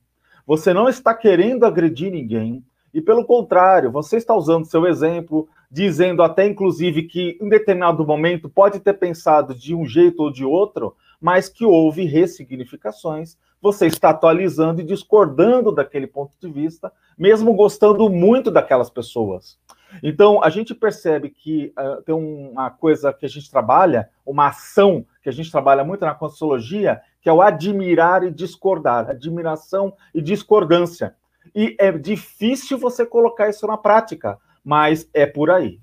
Você 0.46 0.74
não 0.74 0.88
está 0.88 1.14
querendo 1.14 1.64
agredir 1.64 2.10
ninguém. 2.10 2.64
E 2.92 3.00
pelo 3.00 3.24
contrário, 3.24 3.90
você 3.90 4.16
está 4.16 4.34
usando 4.34 4.66
seu 4.66 4.86
exemplo, 4.86 5.48
dizendo 5.70 6.22
até 6.22 6.46
inclusive 6.46 7.04
que 7.04 7.38
em 7.40 7.48
determinado 7.48 8.06
momento 8.06 8.48
pode 8.48 8.80
ter 8.80 8.94
pensado 8.94 9.54
de 9.54 9.74
um 9.74 9.86
jeito 9.86 10.22
ou 10.22 10.32
de 10.32 10.44
outro, 10.44 10.94
mas 11.20 11.48
que 11.48 11.64
houve 11.64 12.04
ressignificações. 12.04 13.36
Você 13.60 13.86
está 13.86 14.10
atualizando 14.10 14.80
e 14.80 14.84
discordando 14.84 15.72
daquele 15.72 16.06
ponto 16.06 16.32
de 16.40 16.48
vista, 16.52 16.92
mesmo 17.16 17.54
gostando 17.54 18.08
muito 18.10 18.50
daquelas 18.50 18.90
pessoas. 18.90 19.58
Então, 20.02 20.42
a 20.42 20.50
gente 20.50 20.74
percebe 20.74 21.30
que 21.30 21.72
uh, 21.78 22.02
tem 22.02 22.14
uma 22.14 22.70
coisa 22.70 23.12
que 23.12 23.24
a 23.24 23.28
gente 23.28 23.50
trabalha, 23.50 24.08
uma 24.24 24.48
ação 24.48 25.06
que 25.22 25.28
a 25.28 25.32
gente 25.32 25.50
trabalha 25.50 25.84
muito 25.84 26.04
na 26.04 26.14
Consciologia, 26.14 27.00
que 27.20 27.28
é 27.28 27.32
o 27.32 27.40
admirar 27.40 28.22
e 28.22 28.30
discordar, 28.30 29.10
admiração 29.10 29.94
e 30.14 30.20
discordância. 30.20 31.14
E 31.54 31.76
é 31.78 31.92
difícil 31.92 32.78
você 32.78 33.04
colocar 33.04 33.48
isso 33.48 33.66
na 33.66 33.76
prática, 33.76 34.38
mas 34.64 35.08
é 35.12 35.26
por 35.26 35.50
aí. 35.50 35.80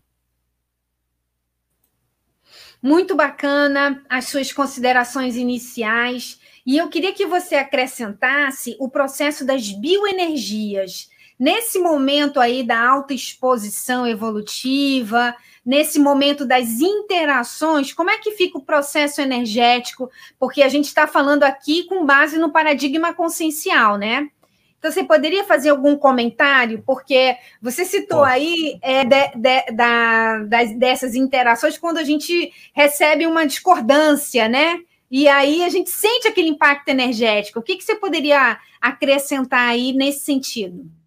Muito 2.82 3.15
bacana 3.15 4.03
as 4.10 4.25
suas 4.25 4.51
considerações 4.51 5.36
iniciais. 5.36 6.39
E 6.65 6.77
eu 6.77 6.89
queria 6.89 7.13
que 7.13 7.27
você 7.27 7.56
acrescentasse 7.56 8.75
o 8.80 8.89
processo 8.89 9.46
das 9.46 9.72
bioenergias. 9.72 11.11
Nesse 11.42 11.80
momento 11.80 12.40
aí 12.40 12.62
da 12.62 12.88
autoexposição 12.88 14.06
evolutiva, 14.06 15.36
nesse 15.66 15.98
momento 15.98 16.46
das 16.46 16.80
interações, 16.80 17.92
como 17.92 18.12
é 18.12 18.20
que 18.20 18.34
fica 18.34 18.60
o 18.60 18.64
processo 18.64 19.22
energético? 19.22 20.08
Porque 20.38 20.62
a 20.62 20.70
gente 20.70 20.86
está 20.86 21.08
falando 21.08 21.42
aqui 21.42 21.86
com 21.86 22.06
base 22.06 22.38
no 22.38 22.52
paradigma 22.52 23.12
consciencial, 23.12 23.98
né? 23.98 24.30
Então, 24.78 24.92
você 24.92 25.04
poderia 25.04 25.44
fazer 25.44 25.70
algum 25.70 25.96
comentário? 25.96 26.84
Porque 26.86 27.36
você 27.60 27.86
citou 27.86 28.24
aí 28.24 28.78
é, 28.80 29.04
de, 29.04 29.28
de, 29.36 29.72
da, 29.72 30.44
das, 30.44 30.78
dessas 30.78 31.16
interações 31.16 31.76
quando 31.76 31.98
a 31.98 32.04
gente 32.04 32.54
recebe 32.72 33.26
uma 33.26 33.48
discordância, 33.48 34.48
né? 34.48 34.80
E 35.10 35.28
aí 35.28 35.64
a 35.64 35.70
gente 35.70 35.90
sente 35.90 36.28
aquele 36.28 36.50
impacto 36.50 36.90
energético. 36.90 37.58
O 37.58 37.64
que, 37.64 37.78
que 37.78 37.84
você 37.84 37.96
poderia 37.96 38.60
acrescentar 38.80 39.70
aí 39.70 39.92
nesse 39.92 40.20
sentido? 40.20 41.00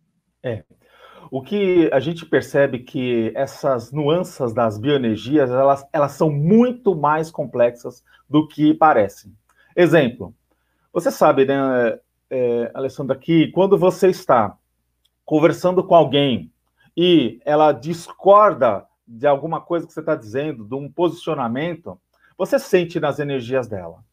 É, 0.45 0.63
o 1.31 1.41
que 1.41 1.89
a 1.91 1.99
gente 1.99 2.27
percebe 2.27 2.81
que 2.81 3.33
essas 3.35 3.91
nuances 3.91 4.53
das 4.53 4.79
bioenergias, 4.79 5.51
elas, 5.51 5.87
elas 5.91 6.13
são 6.13 6.31
muito 6.31 6.95
mais 6.95 7.31
complexas 7.31 8.05
do 8.29 8.47
que 8.47 8.75
parecem. 8.75 9.35
Exemplo, 9.75 10.35
você 10.93 11.11
sabe, 11.11 11.47
né, 11.47 11.99
é, 12.31 12.71
Alessandra, 12.75 13.17
que 13.17 13.51
quando 13.53 13.79
você 13.79 14.09
está 14.09 14.57
conversando 15.25 15.83
com 15.83 15.95
alguém 15.95 16.53
e 16.95 17.41
ela 17.45 17.73
discorda 17.73 18.87
de 19.09 19.27
alguma 19.27 19.61
coisa 19.61 19.87
que 19.87 19.93
você 19.93 20.01
está 20.01 20.15
dizendo, 20.15 20.65
de 20.65 20.75
um 20.75 20.91
posicionamento, 20.91 21.99
você 22.37 22.59
sente 22.59 23.01
nas 23.01 23.19
energias 23.19 23.67
dela. 23.67 24.05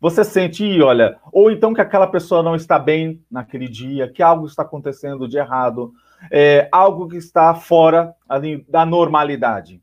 Você 0.00 0.22
sente, 0.22 0.80
olha, 0.80 1.18
ou 1.32 1.50
então 1.50 1.74
que 1.74 1.80
aquela 1.80 2.06
pessoa 2.06 2.42
não 2.42 2.54
está 2.54 2.78
bem 2.78 3.20
naquele 3.30 3.68
dia, 3.68 4.08
que 4.08 4.22
algo 4.22 4.46
está 4.46 4.62
acontecendo 4.62 5.26
de 5.26 5.38
errado, 5.38 5.92
é, 6.30 6.68
algo 6.70 7.08
que 7.08 7.16
está 7.16 7.54
fora 7.54 8.14
ali, 8.28 8.64
da 8.68 8.86
normalidade. 8.86 9.82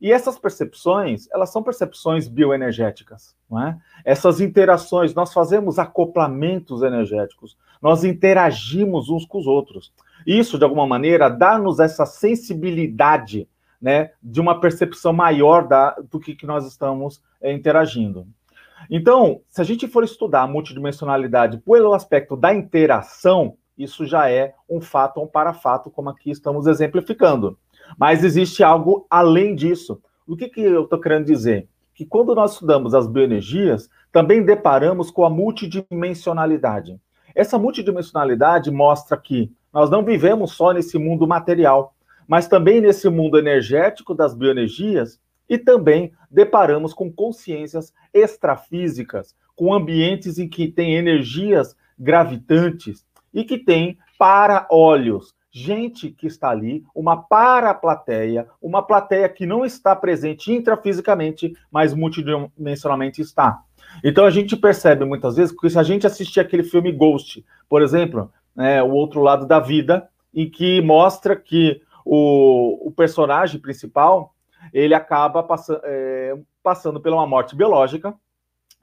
E 0.00 0.10
essas 0.10 0.36
percepções, 0.36 1.28
elas 1.32 1.50
são 1.52 1.62
percepções 1.62 2.26
bioenergéticas, 2.26 3.36
não 3.48 3.64
é? 3.64 3.78
Essas 4.04 4.40
interações, 4.40 5.14
nós 5.14 5.32
fazemos 5.32 5.78
acoplamentos 5.78 6.82
energéticos, 6.82 7.56
nós 7.80 8.02
interagimos 8.02 9.08
uns 9.08 9.24
com 9.24 9.38
os 9.38 9.46
outros. 9.46 9.92
Isso, 10.26 10.58
de 10.58 10.64
alguma 10.64 10.88
maneira, 10.88 11.28
dá-nos 11.28 11.78
essa 11.78 12.04
sensibilidade, 12.04 13.48
né, 13.80 14.10
de 14.20 14.40
uma 14.40 14.60
percepção 14.60 15.12
maior 15.12 15.68
da, 15.68 15.90
do 16.10 16.18
que, 16.18 16.34
que 16.34 16.46
nós 16.46 16.66
estamos 16.66 17.22
é, 17.40 17.52
interagindo. 17.52 18.26
Então, 18.90 19.40
se 19.48 19.60
a 19.60 19.64
gente 19.64 19.86
for 19.88 20.04
estudar 20.04 20.42
a 20.42 20.46
multidimensionalidade 20.46 21.58
pelo 21.58 21.94
aspecto 21.94 22.36
da 22.36 22.52
interação, 22.54 23.56
isso 23.76 24.06
já 24.06 24.30
é 24.30 24.54
um 24.68 24.80
fato, 24.80 25.20
um 25.20 25.26
parafato, 25.26 25.90
como 25.90 26.10
aqui 26.10 26.30
estamos 26.30 26.66
exemplificando. 26.66 27.58
Mas 27.98 28.24
existe 28.24 28.62
algo 28.62 29.06
além 29.10 29.54
disso. 29.54 30.00
O 30.26 30.36
que, 30.36 30.48
que 30.48 30.60
eu 30.60 30.84
estou 30.84 31.00
querendo 31.00 31.26
dizer? 31.26 31.68
Que 31.94 32.06
quando 32.06 32.34
nós 32.34 32.52
estudamos 32.52 32.94
as 32.94 33.06
bioenergias, 33.06 33.88
também 34.10 34.42
deparamos 34.42 35.10
com 35.10 35.24
a 35.24 35.30
multidimensionalidade. 35.30 36.98
Essa 37.34 37.58
multidimensionalidade 37.58 38.70
mostra 38.70 39.16
que 39.16 39.50
nós 39.72 39.88
não 39.88 40.04
vivemos 40.04 40.52
só 40.52 40.72
nesse 40.72 40.98
mundo 40.98 41.26
material, 41.26 41.94
mas 42.26 42.46
também 42.46 42.80
nesse 42.80 43.08
mundo 43.08 43.38
energético 43.38 44.14
das 44.14 44.34
bioenergias 44.34 45.18
e 45.48 45.58
também 45.58 46.12
deparamos 46.30 46.94
com 46.94 47.12
consciências 47.12 47.92
extrafísicas, 48.12 49.34
com 49.54 49.74
ambientes 49.74 50.38
em 50.38 50.48
que 50.48 50.68
tem 50.68 50.94
energias 50.94 51.76
gravitantes, 51.98 53.04
e 53.32 53.44
que 53.44 53.58
tem 53.58 53.98
para-olhos. 54.18 55.34
Gente 55.50 56.10
que 56.10 56.26
está 56.26 56.48
ali, 56.48 56.82
uma 56.94 57.16
para-plateia, 57.16 58.48
uma 58.60 58.82
plateia 58.82 59.28
que 59.28 59.44
não 59.44 59.64
está 59.64 59.94
presente 59.94 60.50
intrafisicamente, 60.50 61.52
mas 61.70 61.92
multidimensionalmente 61.92 63.20
está. 63.20 63.62
Então 64.02 64.24
a 64.24 64.30
gente 64.30 64.56
percebe 64.56 65.04
muitas 65.04 65.36
vezes 65.36 65.54
que 65.54 65.68
se 65.68 65.78
a 65.78 65.82
gente 65.82 66.06
assistir 66.06 66.40
aquele 66.40 66.62
filme 66.62 66.90
Ghost, 66.90 67.44
por 67.68 67.82
exemplo, 67.82 68.32
né, 68.56 68.82
o 68.82 68.90
outro 68.90 69.20
lado 69.20 69.46
da 69.46 69.60
vida, 69.60 70.08
em 70.34 70.48
que 70.48 70.80
mostra 70.80 71.36
que 71.36 71.82
o, 72.02 72.88
o 72.88 72.90
personagem 72.90 73.60
principal 73.60 74.31
ele 74.72 74.94
acaba 74.94 75.46
é, 75.84 76.36
passando 76.62 77.00
pela 77.00 77.16
uma 77.16 77.26
morte 77.26 77.56
biológica 77.56 78.14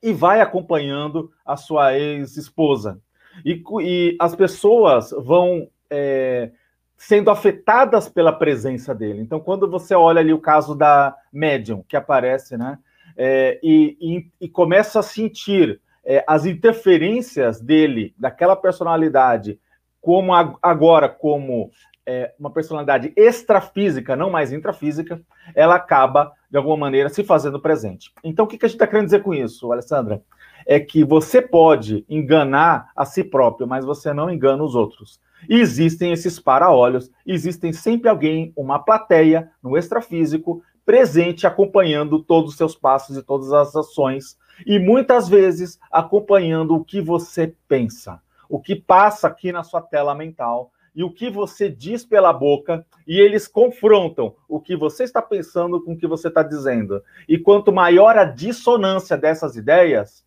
e 0.02 0.14
vai 0.14 0.42
acompanhando 0.42 1.32
a 1.46 1.56
sua 1.56 1.98
ex-esposa. 1.98 3.00
E, 3.46 3.64
e 3.82 4.18
as 4.20 4.36
pessoas 4.36 5.12
vão 5.12 5.70
é, 5.90 6.52
sendo 6.98 7.30
afetadas 7.32 8.10
pela 8.10 8.34
presença 8.34 8.94
dele. 8.94 9.22
Então, 9.22 9.40
quando 9.40 9.70
você 9.70 9.96
olha 9.96 10.20
ali 10.20 10.34
o 10.34 10.40
caso 10.40 10.76
da 10.76 11.16
médium 11.32 11.84
que 11.88 11.96
aparece, 11.96 12.58
né? 12.58 12.78
É, 13.16 13.60
e, 13.62 13.98
e, 14.00 14.46
e, 14.46 14.48
começa 14.48 15.00
a 15.00 15.04
sentir 15.04 15.82
é, 16.06 16.24
as 16.26 16.46
interferências 16.46 17.60
dele, 17.60 18.14
daquela 18.18 18.56
personalidade, 18.56 19.60
como 20.00 20.34
agora 20.62 21.10
como 21.10 21.72
é, 22.10 22.34
uma 22.40 22.50
personalidade 22.50 23.14
extrafísica, 23.16 24.16
não 24.16 24.32
mais 24.32 24.52
intrafísica, 24.52 25.22
ela 25.54 25.76
acaba, 25.76 26.32
de 26.50 26.58
alguma 26.58 26.76
maneira, 26.76 27.08
se 27.08 27.24
fazendo 27.24 27.60
presente. 27.60 28.12
Então, 28.24 28.46
o 28.46 28.48
que 28.48 28.56
a 28.56 28.68
gente 28.68 28.78
está 28.78 28.88
querendo 28.88 29.06
dizer 29.06 29.22
com 29.22 29.32
isso, 29.32 29.72
Alessandra? 29.72 30.24
É 30.66 30.80
que 30.80 31.04
você 31.04 31.40
pode 31.40 32.04
enganar 32.10 32.90
a 32.96 33.06
si 33.06 33.24
próprio, 33.24 33.68
mas 33.68 33.86
você 33.86 34.12
não 34.12 34.32
engana 34.32 34.64
os 34.64 34.74
outros. 34.74 35.22
E 35.48 35.60
existem 35.60 36.12
esses 36.12 36.40
para-olhos, 36.40 37.12
existem 37.28 37.72
sempre 37.72 38.10
alguém, 38.10 38.52
uma 38.58 38.80
plateia 38.80 39.52
no 39.62 39.78
extrafísico, 39.78 40.64
presente, 40.84 41.46
acompanhando 41.46 42.24
todos 42.24 42.52
os 42.52 42.58
seus 42.58 42.76
passos 42.76 43.18
e 43.18 43.24
todas 43.24 43.54
as 43.54 43.76
ações, 43.76 44.36
e 44.66 44.80
muitas 44.80 45.30
vezes 45.30 45.80
acompanhando 45.92 46.76
o 46.76 46.84
que 46.84 47.02
você 47.02 47.54
pensa, 47.68 48.20
o 48.50 48.60
que 48.60 48.76
passa 48.76 49.28
aqui 49.28 49.52
na 49.52 49.64
sua 49.64 49.80
tela 49.80 50.16
mental 50.16 50.72
e 50.96 51.04
o 51.04 51.12
que 51.12 51.30
você 51.30 51.70
diz 51.70 52.06
pela 52.06 52.34
boca, 52.34 52.86
e 53.08 53.20
eles 53.20 53.48
confrontam 53.48 54.36
o 54.48 54.60
que 54.60 54.76
você 54.76 55.04
está 55.04 55.22
pensando 55.22 55.82
com 55.84 55.94
o 55.94 55.98
que 55.98 56.08
você 56.08 56.28
está 56.28 56.44
dizendo. 56.44 57.02
E 57.28 57.38
quanto 57.38 57.72
maior 57.72 58.18
a 58.18 58.24
dissonância 58.24 59.18
dessas 59.18 59.56
ideias, 59.56 60.26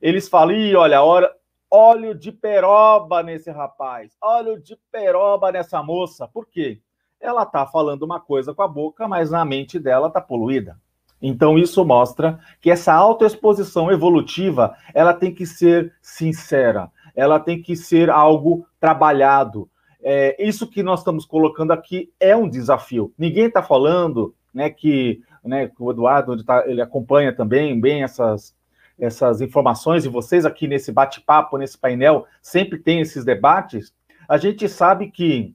eles 0.00 0.28
falam: 0.28 0.56
Ih, 0.56 0.74
olha, 0.74 1.02
hora, 1.02 1.34
óleo 1.70 2.14
de 2.14 2.32
peroba 2.32 3.22
nesse 3.22 3.50
rapaz, 3.50 4.16
óleo 4.20 4.60
de 4.60 4.78
peroba 4.90 5.52
nessa 5.52 5.82
moça. 5.82 6.26
Por 6.28 6.46
quê? 6.46 6.80
Ela 7.20 7.42
está 7.42 7.66
falando 7.66 8.02
uma 8.02 8.20
coisa 8.20 8.54
com 8.54 8.62
a 8.62 8.68
boca, 8.68 9.08
mas 9.08 9.30
na 9.30 9.44
mente 9.44 9.78
dela 9.78 10.08
está 10.08 10.20
poluída. 10.20 10.78
Então 11.20 11.58
isso 11.58 11.84
mostra 11.84 12.38
que 12.60 12.70
essa 12.70 12.92
autoexposição 12.92 13.90
evolutiva, 13.90 14.76
ela 14.92 15.14
tem 15.14 15.34
que 15.34 15.46
ser 15.46 15.94
sincera, 16.00 16.90
ela 17.14 17.40
tem 17.40 17.62
que 17.62 17.74
ser 17.74 18.10
algo 18.10 18.66
trabalhado. 18.78 19.68
É, 20.08 20.36
isso 20.40 20.68
que 20.68 20.84
nós 20.84 21.00
estamos 21.00 21.24
colocando 21.24 21.72
aqui 21.72 22.12
é 22.20 22.36
um 22.36 22.48
desafio. 22.48 23.12
Ninguém 23.18 23.46
está 23.46 23.60
falando 23.60 24.32
né, 24.54 24.70
que 24.70 25.20
né, 25.44 25.68
o 25.80 25.90
Eduardo 25.90 26.44
tá, 26.44 26.62
ele 26.64 26.80
acompanha 26.80 27.34
também 27.34 27.80
bem 27.80 28.04
essas, 28.04 28.54
essas 28.96 29.40
informações, 29.40 30.04
e 30.04 30.08
vocês 30.08 30.46
aqui 30.46 30.68
nesse 30.68 30.92
bate-papo, 30.92 31.58
nesse 31.58 31.76
painel, 31.76 32.24
sempre 32.40 32.78
tem 32.78 33.00
esses 33.00 33.24
debates. 33.24 33.92
A 34.28 34.38
gente 34.38 34.68
sabe 34.68 35.10
que 35.10 35.52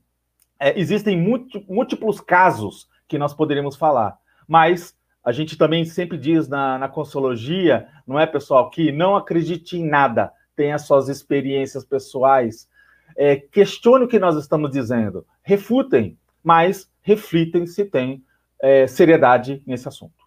é, 0.60 0.78
existem 0.78 1.18
múltiplos 1.18 2.20
casos 2.20 2.90
que 3.08 3.18
nós 3.18 3.34
poderíamos 3.34 3.78
falar, 3.78 4.18
mas 4.46 4.94
a 5.24 5.32
gente 5.32 5.58
também 5.58 5.86
sempre 5.86 6.18
diz 6.18 6.50
na, 6.50 6.78
na 6.78 6.90
consologia, 6.90 7.88
não 8.06 8.20
é, 8.20 8.28
pessoal, 8.28 8.70
que 8.70 8.92
não 8.92 9.16
acredite 9.16 9.78
em 9.78 9.88
nada, 9.88 10.30
tenha 10.58 10.78
suas 10.78 11.08
experiências 11.08 11.86
pessoais, 11.86 12.68
é, 13.16 13.36
questione 13.36 14.06
o 14.06 14.08
que 14.08 14.20
nós 14.20 14.36
estamos 14.36 14.72
dizendo, 14.72 15.26
refutem, 15.44 16.18
mas 16.44 16.90
reflitem 17.02 17.66
se 17.66 17.86
tem 17.86 18.24
é, 18.62 18.88
seriedade 18.88 19.62
nesse 19.66 19.88
assunto. 19.88 20.22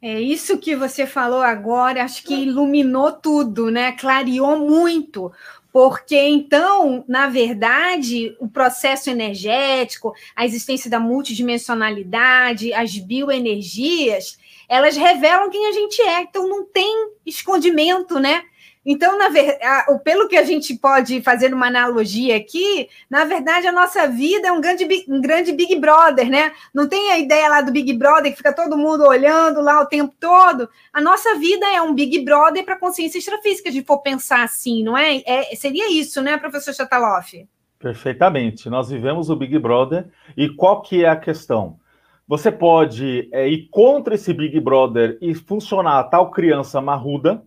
É 0.00 0.20
isso 0.20 0.58
que 0.58 0.76
você 0.76 1.06
falou 1.06 1.42
agora, 1.42 2.04
acho 2.04 2.22
que 2.22 2.32
iluminou 2.32 3.10
tudo, 3.10 3.68
né? 3.68 3.90
Clareou 3.92 4.56
muito, 4.56 5.32
porque 5.72 6.16
então, 6.16 7.04
na 7.08 7.28
verdade, 7.28 8.36
o 8.38 8.48
processo 8.48 9.10
energético, 9.10 10.14
a 10.36 10.46
existência 10.46 10.88
da 10.88 11.00
multidimensionalidade, 11.00 12.72
as 12.72 12.96
bioenergias, 12.96 14.38
elas 14.68 14.96
revelam 14.96 15.50
quem 15.50 15.66
a 15.66 15.72
gente 15.72 16.00
é. 16.00 16.22
Então 16.22 16.48
não 16.48 16.64
tem 16.64 17.10
escondimento, 17.26 18.20
né? 18.20 18.44
Então, 18.90 19.18
na 19.18 19.28
ver... 19.28 19.58
pelo 20.02 20.26
que 20.28 20.36
a 20.36 20.44
gente 20.44 20.74
pode 20.74 21.20
fazer 21.20 21.52
uma 21.52 21.66
analogia 21.66 22.34
aqui, 22.34 22.88
na 23.10 23.26
verdade, 23.26 23.66
a 23.66 23.72
nossa 23.72 24.08
vida 24.08 24.48
é 24.48 24.52
um 24.52 24.62
grande, 24.62 24.88
um 25.06 25.20
grande 25.20 25.52
Big 25.52 25.76
Brother, 25.76 26.30
né? 26.30 26.52
Não 26.74 26.88
tem 26.88 27.12
a 27.12 27.18
ideia 27.18 27.50
lá 27.50 27.60
do 27.60 27.70
Big 27.70 27.92
Brother 27.92 28.30
que 28.30 28.38
fica 28.38 28.50
todo 28.50 28.78
mundo 28.78 29.06
olhando 29.06 29.60
lá 29.60 29.82
o 29.82 29.86
tempo 29.86 30.14
todo. 30.18 30.70
A 30.90 31.02
nossa 31.02 31.34
vida 31.34 31.66
é 31.66 31.82
um 31.82 31.94
Big 31.94 32.24
Brother 32.24 32.64
para 32.64 32.78
consciência 32.78 33.18
extrafísica, 33.18 33.70
de 33.70 33.84
for 33.84 33.98
pensar 33.98 34.42
assim, 34.42 34.82
não 34.82 34.96
é? 34.96 35.22
é 35.26 35.54
seria 35.54 35.92
isso, 35.92 36.22
né, 36.22 36.38
professor 36.38 36.72
Chataloff? 36.72 37.46
Perfeitamente. 37.78 38.70
Nós 38.70 38.88
vivemos 38.88 39.28
o 39.28 39.36
Big 39.36 39.58
Brother 39.58 40.06
e 40.34 40.48
qual 40.48 40.80
que 40.80 41.04
é 41.04 41.10
a 41.10 41.16
questão? 41.16 41.78
Você 42.26 42.50
pode 42.50 43.28
é, 43.32 43.46
ir 43.46 43.68
contra 43.70 44.14
esse 44.14 44.32
Big 44.32 44.58
Brother 44.60 45.18
e 45.20 45.34
funcionar 45.34 46.04
tal 46.04 46.30
criança 46.30 46.80
marruda, 46.80 47.42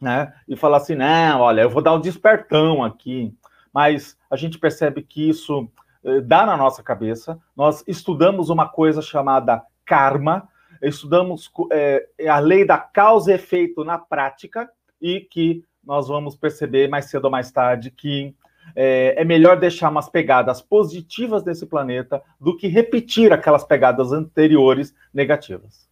né? 0.00 0.32
E 0.48 0.56
falar 0.56 0.78
assim, 0.78 0.94
não, 0.94 1.40
olha, 1.40 1.62
eu 1.62 1.70
vou 1.70 1.82
dar 1.82 1.94
um 1.94 2.00
despertão 2.00 2.82
aqui, 2.82 3.34
mas 3.72 4.16
a 4.30 4.36
gente 4.36 4.58
percebe 4.58 5.02
que 5.02 5.28
isso 5.28 5.68
eh, 6.04 6.20
dá 6.20 6.46
na 6.46 6.56
nossa 6.56 6.82
cabeça. 6.82 7.38
Nós 7.56 7.84
estudamos 7.86 8.48
uma 8.48 8.68
coisa 8.68 9.02
chamada 9.02 9.62
karma, 9.84 10.48
estudamos 10.82 11.50
eh, 11.72 12.08
a 12.28 12.38
lei 12.38 12.64
da 12.64 12.78
causa 12.78 13.32
e 13.32 13.34
efeito 13.34 13.84
na 13.84 13.98
prática 13.98 14.70
e 15.00 15.20
que 15.20 15.64
nós 15.84 16.08
vamos 16.08 16.36
perceber 16.36 16.88
mais 16.88 17.06
cedo 17.06 17.26
ou 17.26 17.30
mais 17.30 17.50
tarde 17.50 17.90
que 17.90 18.34
é, 18.76 19.14
é, 19.20 19.24
melhor 19.24 19.58
deixar 19.58 19.90
umas 19.90 20.08
pegadas 20.08 20.60
positivas 20.62 21.42
desse 21.42 21.66
planeta 21.66 22.22
do 22.40 22.56
que 22.56 22.68
repetir 22.68 23.32
aquelas 23.32 23.64
pegadas 23.64 24.12
anteriores 24.12 24.94
negativas. 25.12 25.89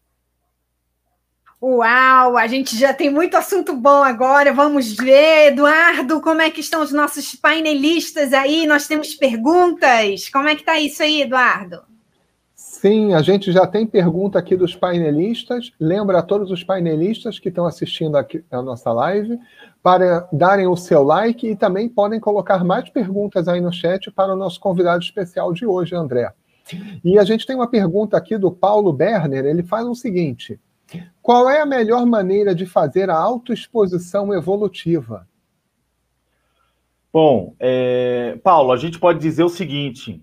Uau, 1.60 2.36
a 2.36 2.46
gente 2.46 2.78
já 2.78 2.94
tem 2.94 3.10
muito 3.10 3.36
assunto 3.36 3.74
bom 3.74 4.04
agora. 4.04 4.52
Vamos 4.52 4.94
ver, 4.94 5.48
Eduardo, 5.48 6.20
como 6.20 6.40
é 6.40 6.50
que 6.50 6.60
estão 6.60 6.80
os 6.80 6.92
nossos 6.92 7.34
painelistas 7.34 8.32
aí? 8.32 8.64
Nós 8.64 8.86
temos 8.86 9.12
perguntas. 9.14 10.28
Como 10.28 10.48
é 10.48 10.54
que 10.54 10.62
está 10.62 10.78
isso 10.78 11.02
aí, 11.02 11.22
Eduardo? 11.22 11.80
Sim, 12.54 13.12
a 13.12 13.22
gente 13.22 13.50
já 13.50 13.66
tem 13.66 13.84
pergunta 13.84 14.38
aqui 14.38 14.54
dos 14.54 14.76
painelistas. 14.76 15.72
Lembra 15.80 16.20
a 16.20 16.22
todos 16.22 16.52
os 16.52 16.62
painelistas 16.62 17.40
que 17.40 17.48
estão 17.48 17.66
assistindo 17.66 18.16
aqui 18.16 18.44
a 18.52 18.62
nossa 18.62 18.92
live 18.92 19.36
para 19.82 20.28
darem 20.32 20.68
o 20.68 20.76
seu 20.76 21.02
like 21.02 21.44
e 21.44 21.56
também 21.56 21.88
podem 21.88 22.20
colocar 22.20 22.62
mais 22.62 22.88
perguntas 22.88 23.48
aí 23.48 23.60
no 23.60 23.72
chat 23.72 24.12
para 24.12 24.32
o 24.32 24.36
nosso 24.36 24.60
convidado 24.60 25.02
especial 25.02 25.52
de 25.52 25.66
hoje, 25.66 25.96
André. 25.96 26.32
E 27.04 27.18
a 27.18 27.24
gente 27.24 27.44
tem 27.44 27.56
uma 27.56 27.68
pergunta 27.68 28.16
aqui 28.16 28.38
do 28.38 28.52
Paulo 28.52 28.92
Berner. 28.92 29.44
Ele 29.44 29.64
faz 29.64 29.84
o 29.84 29.94
seguinte: 29.94 30.60
qual 31.22 31.48
é 31.48 31.60
a 31.60 31.66
melhor 31.66 32.06
maneira 32.06 32.54
de 32.54 32.66
fazer 32.66 33.10
a 33.10 33.16
autoexposição 33.16 34.32
evolutiva? 34.34 35.26
Bom, 37.12 37.54
é, 37.58 38.38
Paulo, 38.42 38.72
a 38.72 38.76
gente 38.76 38.98
pode 38.98 39.18
dizer 39.18 39.42
o 39.42 39.48
seguinte: 39.48 40.22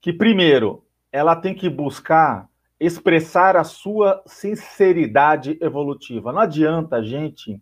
que 0.00 0.12
primeiro, 0.12 0.84
ela 1.10 1.34
tem 1.34 1.54
que 1.54 1.68
buscar 1.68 2.48
expressar 2.80 3.56
a 3.56 3.64
sua 3.64 4.22
sinceridade 4.26 5.58
evolutiva. 5.60 6.32
Não 6.32 6.40
adianta 6.40 6.96
a 6.96 7.02
gente 7.02 7.60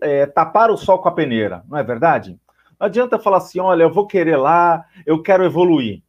é, 0.00 0.26
tapar 0.26 0.70
o 0.70 0.76
sol 0.76 0.98
com 0.98 1.08
a 1.08 1.12
peneira, 1.12 1.64
não 1.68 1.76
é 1.76 1.82
verdade? 1.82 2.38
Não 2.78 2.86
adianta 2.86 3.18
falar 3.18 3.38
assim, 3.38 3.58
olha, 3.58 3.82
eu 3.82 3.92
vou 3.92 4.06
querer 4.06 4.36
lá, 4.36 4.84
eu 5.04 5.20
quero 5.22 5.44
evoluir. 5.44 6.02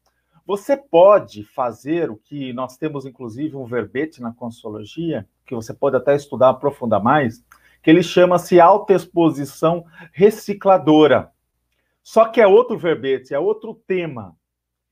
Você 0.45 0.77
pode 0.77 1.43
fazer 1.43 2.09
o 2.09 2.17
que 2.17 2.53
nós 2.53 2.77
temos, 2.77 3.05
inclusive, 3.05 3.55
um 3.55 3.65
verbete 3.65 4.21
na 4.21 4.31
consologia, 4.31 5.27
que 5.49 5.55
você 5.55 5.73
pode 5.73 5.95
até 5.95 6.15
estudar, 6.15 6.49
aprofundar 6.49 7.01
mais, 7.01 7.43
que 7.81 7.89
ele 7.89 8.03
chama-se 8.03 8.59
autoexposição 8.59 9.83
recicladora. 10.13 11.31
Só 12.03 12.25
que 12.25 12.39
é 12.39 12.45
outro 12.45 12.77
verbete, 12.77 13.33
é 13.33 13.39
outro 13.39 13.73
tema, 13.87 14.35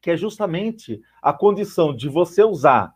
que 0.01 0.09
é 0.09 0.17
justamente 0.17 0.99
a 1.21 1.31
condição 1.31 1.95
de 1.95 2.09
você 2.09 2.43
usar 2.43 2.91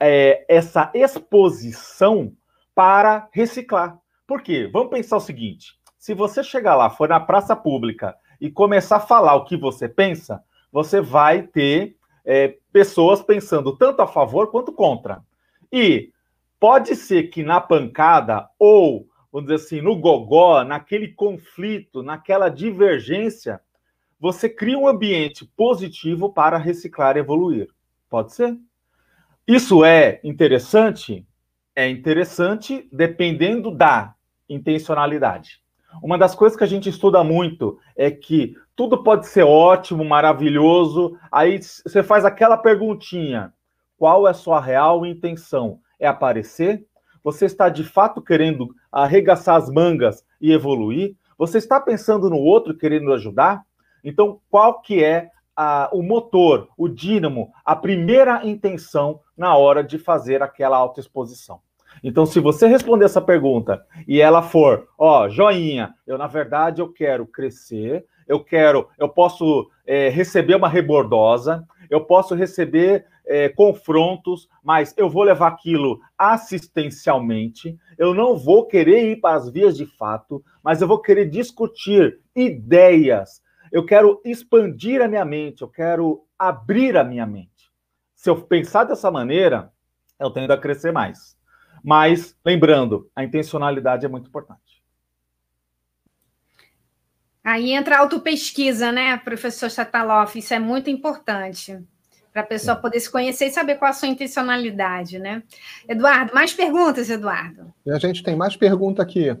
é, 0.00 0.44
essa 0.48 0.90
exposição 0.92 2.32
para 2.74 3.28
reciclar. 3.32 3.96
Por 4.26 4.42
quê? 4.42 4.68
Vamos 4.72 4.90
pensar 4.90 5.16
o 5.16 5.20
seguinte: 5.20 5.78
se 5.96 6.14
você 6.14 6.42
chegar 6.42 6.74
lá, 6.74 6.90
for 6.90 7.08
na 7.08 7.20
praça 7.20 7.54
pública 7.54 8.16
e 8.40 8.50
começar 8.50 8.96
a 8.96 9.00
falar 9.00 9.36
o 9.36 9.44
que 9.44 9.56
você 9.56 9.88
pensa, 9.88 10.42
você 10.72 11.00
vai 11.00 11.42
ter 11.42 11.96
é, 12.24 12.56
pessoas 12.72 13.22
pensando 13.22 13.76
tanto 13.76 14.02
a 14.02 14.06
favor 14.08 14.50
quanto 14.50 14.72
contra. 14.72 15.22
E 15.72 16.12
Pode 16.66 16.96
ser 16.96 17.24
que 17.24 17.42
na 17.42 17.60
pancada 17.60 18.48
ou, 18.58 19.06
vamos 19.30 19.50
dizer 19.50 19.62
assim, 19.62 19.80
no 19.82 19.96
gogó, 19.96 20.64
naquele 20.64 21.08
conflito, 21.08 22.02
naquela 22.02 22.48
divergência, 22.48 23.60
você 24.18 24.48
cria 24.48 24.78
um 24.78 24.88
ambiente 24.88 25.44
positivo 25.44 26.32
para 26.32 26.56
reciclar 26.56 27.18
e 27.18 27.20
evoluir. 27.20 27.68
Pode 28.08 28.32
ser. 28.32 28.56
Isso 29.46 29.84
é 29.84 30.22
interessante? 30.24 31.26
É 31.76 31.86
interessante 31.86 32.88
dependendo 32.90 33.70
da 33.70 34.14
intencionalidade. 34.48 35.60
Uma 36.02 36.16
das 36.16 36.34
coisas 36.34 36.56
que 36.56 36.64
a 36.64 36.66
gente 36.66 36.88
estuda 36.88 37.22
muito 37.22 37.78
é 37.94 38.10
que 38.10 38.56
tudo 38.74 39.02
pode 39.02 39.26
ser 39.26 39.42
ótimo, 39.42 40.02
maravilhoso. 40.02 41.14
Aí 41.30 41.60
você 41.62 42.02
faz 42.02 42.24
aquela 42.24 42.56
perguntinha: 42.56 43.52
qual 43.98 44.26
é 44.26 44.30
a 44.30 44.32
sua 44.32 44.62
real 44.62 45.04
intenção? 45.04 45.83
É 45.98 46.06
aparecer? 46.06 46.84
Você 47.22 47.46
está 47.46 47.68
de 47.68 47.84
fato 47.84 48.20
querendo 48.20 48.74
arregaçar 48.92 49.56
as 49.56 49.70
mangas 49.70 50.24
e 50.40 50.52
evoluir? 50.52 51.16
Você 51.38 51.58
está 51.58 51.80
pensando 51.80 52.28
no 52.28 52.36
outro 52.36 52.76
querendo 52.76 53.12
ajudar? 53.12 53.62
Então, 54.04 54.40
qual 54.50 54.80
que 54.82 55.02
é 55.02 55.30
a, 55.56 55.88
o 55.92 56.02
motor, 56.02 56.68
o 56.76 56.88
dínamo, 56.88 57.50
a 57.64 57.74
primeira 57.74 58.46
intenção 58.46 59.20
na 59.36 59.56
hora 59.56 59.82
de 59.82 59.98
fazer 59.98 60.42
aquela 60.42 60.76
autoexposição? 60.76 61.60
Então, 62.02 62.26
se 62.26 62.40
você 62.40 62.66
responder 62.66 63.04
essa 63.04 63.20
pergunta 63.20 63.84
e 64.06 64.20
ela 64.20 64.42
for, 64.42 64.88
ó, 64.98 65.28
joinha, 65.28 65.94
eu 66.06 66.18
na 66.18 66.26
verdade 66.26 66.82
eu 66.82 66.92
quero 66.92 67.26
crescer, 67.26 68.04
eu 68.26 68.42
quero, 68.42 68.88
eu 68.98 69.08
posso 69.08 69.70
é, 69.86 70.08
receber 70.08 70.54
uma 70.54 70.68
rebordosa, 70.68 71.64
eu 71.90 72.04
posso 72.04 72.34
receber 72.34 73.06
é, 73.26 73.48
confrontos, 73.48 74.48
mas 74.62 74.94
eu 74.96 75.08
vou 75.08 75.22
levar 75.22 75.48
aquilo 75.48 76.00
assistencialmente, 76.16 77.76
eu 77.98 78.14
não 78.14 78.36
vou 78.36 78.66
querer 78.66 79.10
ir 79.10 79.20
para 79.20 79.36
as 79.36 79.50
vias 79.50 79.76
de 79.76 79.86
fato, 79.86 80.44
mas 80.62 80.82
eu 80.82 80.88
vou 80.88 81.00
querer 81.00 81.28
discutir 81.30 82.20
ideias, 82.34 83.42
eu 83.72 83.84
quero 83.84 84.20
expandir 84.24 85.00
a 85.00 85.08
minha 85.08 85.24
mente, 85.24 85.62
eu 85.62 85.68
quero 85.68 86.24
abrir 86.38 86.96
a 86.96 87.04
minha 87.04 87.26
mente. 87.26 87.50
Se 88.14 88.30
eu 88.30 88.40
pensar 88.40 88.84
dessa 88.84 89.10
maneira, 89.10 89.72
eu 90.18 90.30
tendo 90.30 90.52
a 90.52 90.58
crescer 90.58 90.92
mais. 90.92 91.36
Mas, 91.82 92.34
lembrando, 92.44 93.10
a 93.14 93.22
intencionalidade 93.22 94.06
é 94.06 94.08
muito 94.08 94.28
importante. 94.28 94.63
Aí 97.44 97.72
entra 97.72 97.96
a 97.96 98.00
autopesquisa, 98.00 98.90
né, 98.90 99.18
professor 99.18 99.70
Chataloff? 99.70 100.38
Isso 100.38 100.54
é 100.54 100.58
muito 100.58 100.88
importante 100.88 101.78
para 102.32 102.40
a 102.42 102.46
pessoa 102.46 102.74
poder 102.74 102.98
se 102.98 103.10
conhecer 103.10 103.46
e 103.46 103.50
saber 103.50 103.76
qual 103.76 103.90
a 103.90 103.94
sua 103.94 104.08
intencionalidade, 104.08 105.18
né? 105.20 105.42
Eduardo, 105.86 106.34
mais 106.34 106.52
perguntas, 106.54 107.08
Eduardo? 107.08 107.72
E 107.86 107.90
a 107.92 107.98
gente 107.98 108.24
tem 108.24 108.34
mais 108.34 108.56
pergunta 108.56 109.02
aqui 109.02 109.36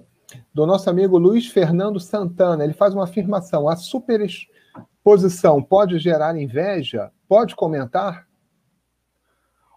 do 0.52 0.66
nosso 0.66 0.88
amigo 0.90 1.18
Luiz 1.18 1.48
Fernando 1.48 1.98
Santana. 1.98 2.62
Ele 2.62 2.74
faz 2.74 2.94
uma 2.94 3.04
afirmação: 3.04 3.68
a 3.68 3.74
superexposição 3.74 5.62
pode 5.62 5.98
gerar 5.98 6.36
inveja? 6.36 7.10
Pode 7.26 7.56
comentar? 7.56 8.28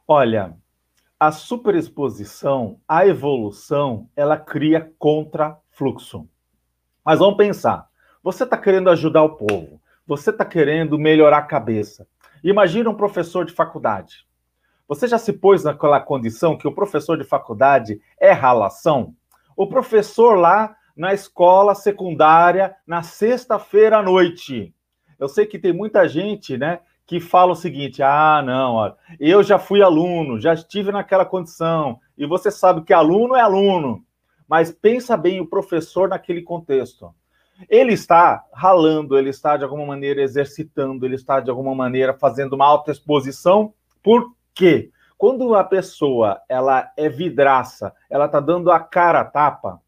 Olha, 0.07 0.53
a 1.19 1.31
superexposição, 1.31 2.79
a 2.87 3.07
evolução, 3.07 4.07
ela 4.15 4.37
cria 4.37 4.93
contrafluxo. 4.99 6.29
Mas 7.03 7.17
vamos 7.17 7.37
pensar. 7.37 7.87
Você 8.27 8.43
está 8.43 8.57
querendo 8.57 8.89
ajudar 8.89 9.23
o 9.23 9.37
povo, 9.37 9.79
você 10.05 10.31
está 10.31 10.43
querendo 10.43 10.99
melhorar 10.99 11.37
a 11.37 11.43
cabeça. 11.43 12.05
Imagina 12.43 12.89
um 12.89 12.93
professor 12.93 13.45
de 13.45 13.53
faculdade. 13.53 14.27
Você 14.85 15.07
já 15.07 15.17
se 15.17 15.31
pôs 15.31 15.63
naquela 15.63 16.01
condição 16.01 16.57
que 16.57 16.67
o 16.67 16.75
professor 16.75 17.17
de 17.17 17.23
faculdade 17.23 18.01
é 18.19 18.33
ralação? 18.33 19.15
O 19.55 19.65
professor 19.65 20.35
lá 20.35 20.75
na 20.93 21.13
escola 21.13 21.73
secundária, 21.73 22.75
na 22.85 23.01
sexta-feira 23.01 23.99
à 23.99 24.03
noite. 24.03 24.75
Eu 25.17 25.29
sei 25.29 25.45
que 25.45 25.57
tem 25.57 25.71
muita 25.71 26.05
gente, 26.05 26.57
né, 26.57 26.81
que 27.05 27.21
fala 27.21 27.53
o 27.53 27.55
seguinte: 27.55 28.03
ah, 28.03 28.43
não, 28.45 28.73
ó, 28.73 28.93
eu 29.21 29.41
já 29.41 29.57
fui 29.57 29.81
aluno, 29.81 30.37
já 30.37 30.53
estive 30.53 30.91
naquela 30.91 31.23
condição, 31.23 31.97
e 32.17 32.27
você 32.27 32.51
sabe 32.51 32.81
que 32.81 32.91
aluno 32.91 33.37
é 33.37 33.39
aluno. 33.39 34.03
Mas 34.49 34.69
pensa 34.69 35.15
bem 35.15 35.39
o 35.39 35.47
professor 35.47 36.09
naquele 36.09 36.41
contexto 36.41 37.15
ele 37.69 37.93
está 37.93 38.45
ralando, 38.53 39.17
ele 39.17 39.29
está 39.29 39.57
de 39.57 39.63
alguma 39.63 39.85
maneira 39.85 40.21
exercitando, 40.21 41.05
ele 41.05 41.15
está 41.15 41.39
de 41.39 41.49
alguma 41.49 41.73
maneira 41.73 42.13
fazendo 42.13 42.53
uma 42.53 42.65
autoexposição. 42.65 43.73
Por 44.03 44.33
quê? 44.53 44.91
Quando 45.17 45.55
a 45.55 45.63
pessoa 45.63 46.39
ela 46.47 46.91
é 46.95 47.09
vidraça, 47.09 47.93
ela 48.09 48.25
está 48.25 48.39
dando 48.39 48.71
a 48.71 48.79
cara 48.79 49.21
a 49.21 49.25
tapa, 49.25 49.81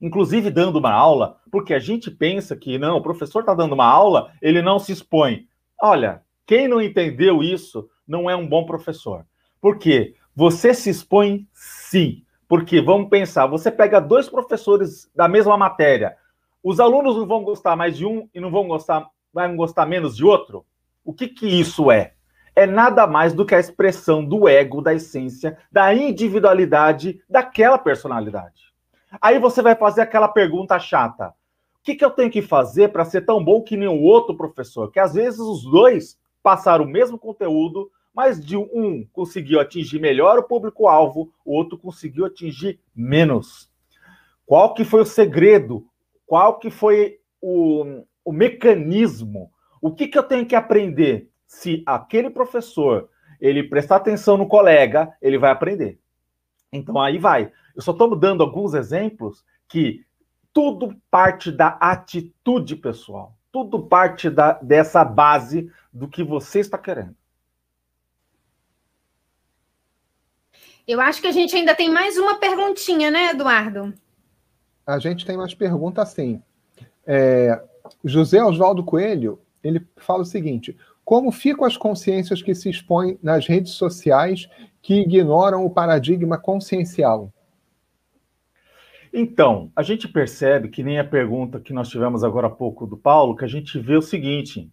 inclusive 0.00 0.50
dando 0.50 0.78
uma 0.78 0.92
aula, 0.92 1.38
porque 1.50 1.72
a 1.72 1.78
gente 1.78 2.10
pensa 2.10 2.56
que 2.56 2.78
não, 2.78 2.96
o 2.96 3.02
professor 3.02 3.40
está 3.40 3.54
dando 3.54 3.72
uma 3.72 3.86
aula, 3.86 4.32
ele 4.42 4.60
não 4.60 4.78
se 4.78 4.92
expõe. 4.92 5.46
Olha, 5.80 6.22
quem 6.44 6.66
não 6.66 6.82
entendeu 6.82 7.42
isso 7.42 7.88
não 8.06 8.28
é 8.28 8.34
um 8.34 8.48
bom 8.48 8.64
professor. 8.64 9.24
Por 9.60 9.78
quê? 9.78 10.14
Você 10.34 10.74
se 10.74 10.90
expõe 10.90 11.46
sim. 11.52 12.24
Porque 12.48 12.80
vamos 12.80 13.10
pensar, 13.10 13.46
você 13.46 13.70
pega 13.70 14.00
dois 14.00 14.28
professores 14.28 15.10
da 15.14 15.28
mesma 15.28 15.56
matéria, 15.58 16.16
os 16.68 16.80
alunos 16.80 17.16
não 17.16 17.26
vão 17.26 17.42
gostar 17.42 17.74
mais 17.76 17.96
de 17.96 18.04
um 18.04 18.28
e 18.34 18.38
não 18.38 18.50
vão 18.50 18.68
gostar, 18.68 19.08
vão 19.32 19.56
gostar 19.56 19.86
menos 19.86 20.14
de 20.14 20.22
outro? 20.22 20.66
O 21.02 21.14
que, 21.14 21.26
que 21.26 21.46
isso 21.46 21.90
é? 21.90 22.12
É 22.54 22.66
nada 22.66 23.06
mais 23.06 23.32
do 23.32 23.46
que 23.46 23.54
a 23.54 23.58
expressão 23.58 24.22
do 24.22 24.46
ego, 24.46 24.82
da 24.82 24.92
essência, 24.92 25.56
da 25.72 25.94
individualidade 25.94 27.22
daquela 27.26 27.78
personalidade. 27.78 28.74
Aí 29.18 29.38
você 29.38 29.62
vai 29.62 29.76
fazer 29.76 30.02
aquela 30.02 30.28
pergunta 30.28 30.78
chata: 30.78 31.28
o 31.28 31.82
que, 31.82 31.94
que 31.94 32.04
eu 32.04 32.10
tenho 32.10 32.30
que 32.30 32.42
fazer 32.42 32.92
para 32.92 33.06
ser 33.06 33.24
tão 33.24 33.42
bom 33.42 33.62
que 33.62 33.74
nem 33.74 33.88
o 33.88 34.02
outro 34.02 34.36
professor? 34.36 34.90
Que 34.92 35.00
às 35.00 35.14
vezes 35.14 35.40
os 35.40 35.64
dois 35.64 36.18
passaram 36.42 36.84
o 36.84 36.88
mesmo 36.88 37.16
conteúdo, 37.16 37.90
mas 38.14 38.44
de 38.44 38.58
um 38.58 39.06
conseguiu 39.10 39.58
atingir 39.58 40.00
melhor 40.00 40.38
o 40.38 40.42
público-alvo, 40.42 41.32
o 41.46 41.54
outro 41.56 41.78
conseguiu 41.78 42.26
atingir 42.26 42.78
menos. 42.94 43.70
Qual 44.44 44.74
que 44.74 44.84
foi 44.84 45.00
o 45.00 45.06
segredo? 45.06 45.87
Qual 46.28 46.58
que 46.58 46.70
foi 46.70 47.18
o, 47.40 48.04
o 48.22 48.30
mecanismo? 48.30 49.50
O 49.80 49.94
que, 49.94 50.06
que 50.06 50.18
eu 50.18 50.22
tenho 50.22 50.44
que 50.44 50.54
aprender? 50.54 51.30
Se 51.46 51.82
aquele 51.86 52.28
professor 52.28 53.08
ele 53.40 53.62
prestar 53.62 53.96
atenção 53.96 54.36
no 54.36 54.46
colega, 54.46 55.10
ele 55.22 55.38
vai 55.38 55.50
aprender. 55.50 55.98
Então 56.70 57.00
aí 57.00 57.16
vai. 57.16 57.50
Eu 57.74 57.80
só 57.80 57.92
estou 57.92 58.14
dando 58.14 58.42
alguns 58.42 58.74
exemplos 58.74 59.42
que 59.66 60.04
tudo 60.52 60.94
parte 61.10 61.50
da 61.50 61.78
atitude 61.80 62.76
pessoal. 62.76 63.34
Tudo 63.50 63.86
parte 63.86 64.28
da, 64.28 64.52
dessa 64.52 65.02
base 65.02 65.72
do 65.90 66.06
que 66.06 66.22
você 66.22 66.60
está 66.60 66.76
querendo. 66.76 67.16
Eu 70.86 71.00
acho 71.00 71.22
que 71.22 71.26
a 71.26 71.32
gente 71.32 71.56
ainda 71.56 71.74
tem 71.74 71.90
mais 71.90 72.18
uma 72.18 72.34
perguntinha, 72.34 73.10
né, 73.10 73.30
Eduardo? 73.30 73.94
A 74.88 74.98
gente 74.98 75.26
tem 75.26 75.36
mais 75.36 75.52
perguntas 75.52 76.08
sim. 76.08 76.42
É, 77.06 77.62
José 78.02 78.42
Oswaldo 78.42 78.82
Coelho, 78.82 79.38
ele 79.62 79.86
fala 79.98 80.22
o 80.22 80.24
seguinte: 80.24 80.74
como 81.04 81.30
ficam 81.30 81.66
as 81.66 81.76
consciências 81.76 82.40
que 82.40 82.54
se 82.54 82.70
expõem 82.70 83.18
nas 83.22 83.46
redes 83.46 83.72
sociais 83.72 84.48
que 84.80 85.02
ignoram 85.02 85.62
o 85.62 85.68
paradigma 85.68 86.38
consciencial? 86.38 87.30
Então, 89.12 89.70
a 89.76 89.82
gente 89.82 90.08
percebe 90.08 90.70
que 90.70 90.82
nem 90.82 90.98
a 90.98 91.04
pergunta 91.04 91.60
que 91.60 91.74
nós 91.74 91.90
tivemos 91.90 92.24
agora 92.24 92.46
há 92.46 92.50
pouco 92.50 92.86
do 92.86 92.96
Paulo, 92.96 93.36
que 93.36 93.44
a 93.44 93.48
gente 93.48 93.78
vê 93.78 93.94
o 93.94 94.02
seguinte, 94.02 94.70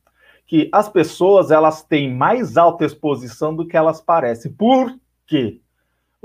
que 0.47 0.69
as 0.71 0.87
pessoas 0.87 1.51
elas 1.51 1.83
têm 1.83 2.13
mais 2.13 2.55
alta 2.55 2.85
exposição 2.85 3.53
do 3.53 3.67
que 3.67 3.75
elas 3.75 3.99
parecem. 3.99 4.53
Por 4.53 4.97
quê? 5.27 5.59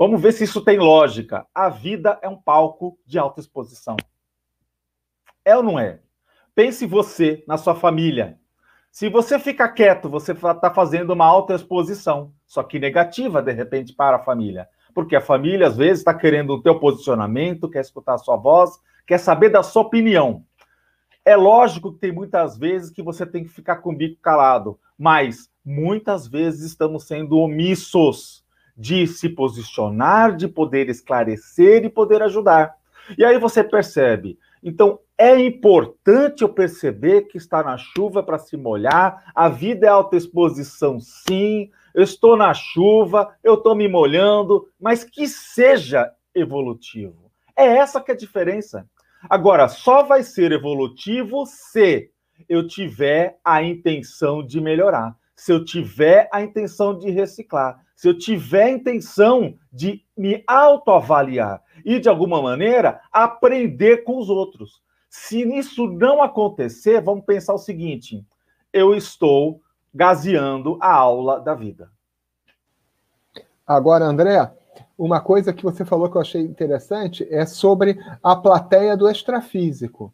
Vamos 0.01 0.19
ver 0.19 0.31
se 0.31 0.45
isso 0.45 0.61
tem 0.61 0.79
lógica. 0.79 1.45
A 1.53 1.69
vida 1.69 2.17
é 2.23 2.27
um 2.27 2.35
palco 2.35 2.97
de 3.05 3.19
alta 3.19 3.39
exposição. 3.39 3.95
É 5.45 5.55
ou 5.55 5.61
não 5.61 5.77
é? 5.77 5.99
Pense 6.55 6.87
você 6.87 7.43
na 7.47 7.55
sua 7.55 7.75
família. 7.75 8.39
Se 8.91 9.09
você 9.09 9.37
fica 9.37 9.69
quieto, 9.69 10.09
você 10.09 10.31
está 10.31 10.73
fazendo 10.73 11.11
uma 11.11 11.27
alta 11.27 11.53
exposição, 11.53 12.33
só 12.47 12.63
que 12.63 12.79
negativa, 12.79 13.43
de 13.43 13.51
repente, 13.51 13.93
para 13.93 14.17
a 14.17 14.23
família. 14.23 14.67
Porque 14.91 15.15
a 15.15 15.21
família, 15.21 15.67
às 15.67 15.77
vezes, 15.77 15.99
está 15.99 16.15
querendo 16.15 16.53
o 16.55 16.63
teu 16.63 16.79
posicionamento, 16.79 17.69
quer 17.69 17.81
escutar 17.81 18.15
a 18.15 18.17
sua 18.17 18.37
voz, 18.37 18.71
quer 19.05 19.19
saber 19.19 19.49
da 19.49 19.61
sua 19.61 19.83
opinião. 19.83 20.43
É 21.23 21.35
lógico 21.35 21.93
que 21.93 21.99
tem 21.99 22.11
muitas 22.11 22.57
vezes 22.57 22.89
que 22.89 23.03
você 23.03 23.23
tem 23.23 23.43
que 23.43 23.51
ficar 23.51 23.75
com 23.75 23.91
o 23.91 23.95
bico 23.95 24.19
calado, 24.19 24.79
mas 24.97 25.47
muitas 25.63 26.27
vezes 26.27 26.71
estamos 26.71 27.05
sendo 27.05 27.37
omissos 27.37 28.41
de 28.77 29.07
se 29.07 29.29
posicionar, 29.29 30.35
de 30.35 30.47
poder 30.47 30.89
esclarecer 30.89 31.85
e 31.85 31.89
poder 31.89 32.21
ajudar. 32.23 32.73
E 33.17 33.23
aí 33.23 33.37
você 33.37 33.63
percebe. 33.63 34.37
Então, 34.63 34.99
é 35.17 35.39
importante 35.39 36.41
eu 36.41 36.49
perceber 36.49 37.23
que 37.23 37.37
está 37.37 37.63
na 37.63 37.77
chuva 37.77 38.23
para 38.23 38.39
se 38.39 38.55
molhar, 38.57 39.31
a 39.35 39.49
vida 39.49 39.85
é 39.85 39.89
alta 39.89 40.15
exposição, 40.15 40.99
sim. 40.99 41.69
Eu 41.93 42.03
estou 42.03 42.37
na 42.37 42.53
chuva, 42.53 43.35
eu 43.43 43.55
estou 43.55 43.75
me 43.75 43.87
molhando, 43.87 44.67
mas 44.79 45.03
que 45.03 45.27
seja 45.27 46.11
evolutivo. 46.33 47.31
É 47.55 47.65
essa 47.65 48.01
que 48.01 48.11
é 48.11 48.13
a 48.13 48.17
diferença. 48.17 48.87
Agora, 49.29 49.67
só 49.67 50.03
vai 50.03 50.23
ser 50.23 50.51
evolutivo 50.51 51.45
se 51.45 52.09
eu 52.49 52.67
tiver 52.67 53.37
a 53.43 53.61
intenção 53.61 54.45
de 54.45 54.59
melhorar, 54.59 55.15
se 55.35 55.51
eu 55.51 55.63
tiver 55.63 56.27
a 56.33 56.41
intenção 56.41 56.97
de 56.97 57.09
reciclar, 57.11 57.79
se 58.01 58.07
eu 58.07 58.17
tiver 58.17 58.63
a 58.63 58.71
intenção 58.71 59.53
de 59.71 60.03
me 60.17 60.43
autoavaliar 60.47 61.61
e, 61.85 61.99
de 61.99 62.09
alguma 62.09 62.41
maneira, 62.41 62.99
aprender 63.11 63.97
com 64.03 64.17
os 64.17 64.27
outros. 64.27 64.81
Se 65.07 65.43
isso 65.55 65.85
não 65.85 66.23
acontecer, 66.23 66.99
vamos 66.99 67.23
pensar 67.25 67.53
o 67.53 67.59
seguinte: 67.59 68.25
eu 68.73 68.95
estou 68.95 69.61
gaseando 69.93 70.79
a 70.81 70.91
aula 70.91 71.39
da 71.39 71.53
vida. 71.53 71.91
Agora, 73.67 74.05
André, 74.05 74.51
uma 74.97 75.21
coisa 75.21 75.53
que 75.53 75.63
você 75.63 75.85
falou 75.85 76.09
que 76.09 76.17
eu 76.17 76.21
achei 76.21 76.41
interessante 76.41 77.27
é 77.29 77.45
sobre 77.45 77.99
a 78.23 78.35
plateia 78.35 78.97
do 78.97 79.07
extrafísico. 79.07 80.11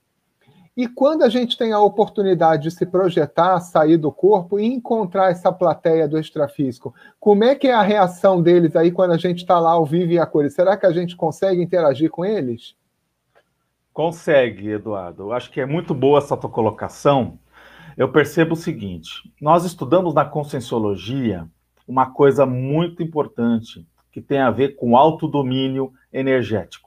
E 0.78 0.88
quando 0.88 1.24
a 1.24 1.30
gente 1.30 1.58
tem 1.58 1.74
a 1.74 1.80
oportunidade 1.80 2.62
de 2.62 2.72
se 2.72 2.86
projetar, 2.86 3.60
sair 3.62 3.98
do 3.98 4.12
corpo 4.12 4.60
e 4.60 4.66
encontrar 4.68 5.32
essa 5.32 5.52
plateia 5.52 6.08
do 6.08 6.20
extrafísico, 6.20 6.94
como 7.20 7.44
é 7.44 7.56
que 7.56 7.68
é 7.68 7.74
a 7.74 7.82
reação 7.82 8.40
deles 8.40 8.76
aí 8.76 8.92
quando 8.92 9.13
a 9.13 9.18
gente 9.18 9.40
está 9.40 9.60
lá 9.60 9.72
ao 9.72 9.84
vivo 9.84 10.12
e 10.12 10.20
a 10.20 10.26
cores? 10.28 10.54
Será 10.54 10.78
que 10.78 10.86
a 10.86 10.92
gente 10.92 11.16
consegue 11.16 11.63
interagir 11.63 12.12
com 12.12 12.24
eles? 12.24 12.76
Consegue, 13.92 14.70
Eduardo. 14.70 15.24
Eu 15.24 15.34
acho 15.34 15.50
que 15.50 15.60
é 15.60 15.66
muito 15.66 15.96
boa 15.96 16.20
essa 16.20 16.38
tua 16.38 16.52
colocação. 16.52 17.40
Eu 17.98 18.12
percebo 18.12 18.54
o 18.54 18.56
seguinte: 18.56 19.10
nós 19.42 19.66
estudamos 19.66 20.13
na 20.13 20.26
conscienciologia 20.26 21.48
uma 21.88 22.12
coisa 22.12 22.46
muito 22.46 23.02
importante 23.02 23.84
que 24.12 24.22
tem 24.22 24.38
a 24.38 24.52
ver 24.52 24.76
com 24.76 24.96
autodomínio 24.96 25.92
energético. 26.13 26.87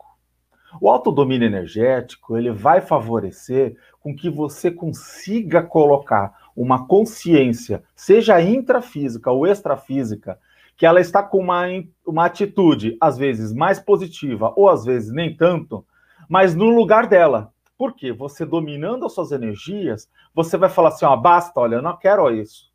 O 0.79 0.91
autodomínio 0.91 1.47
energético, 1.47 2.37
ele 2.37 2.51
vai 2.51 2.81
favorecer 2.81 3.77
com 4.01 4.15
que 4.15 4.29
você 4.29 4.71
consiga 4.71 5.63
colocar 5.63 6.51
uma 6.55 6.87
consciência, 6.87 7.83
seja 7.95 8.41
intrafísica 8.41 9.31
ou 9.31 9.47
extrafísica, 9.47 10.39
que 10.77 10.87
ela 10.87 11.01
está 11.01 11.23
com 11.23 11.39
uma, 11.39 11.65
uma 12.07 12.27
atitude, 12.27 12.97
às 13.01 13.19
vezes 13.19 13.53
mais 13.53 13.79
positiva 13.79 14.53
ou 14.57 14.69
às 14.69 14.85
vezes 14.85 15.13
nem 15.13 15.35
tanto, 15.35 15.85
mas 16.29 16.55
no 16.55 16.71
lugar 16.71 17.07
dela. 17.07 17.53
Porque 17.77 18.13
você 18.13 18.45
dominando 18.45 19.07
as 19.07 19.13
suas 19.13 19.33
energias, 19.33 20.09
você 20.35 20.59
vai 20.59 20.69
falar 20.69 20.91
assim: 20.91 21.07
ó, 21.07 21.17
basta, 21.17 21.59
olha, 21.59 21.77
eu 21.77 21.83
não 21.83 21.97
quero 21.97 22.31
isso. 22.31 22.71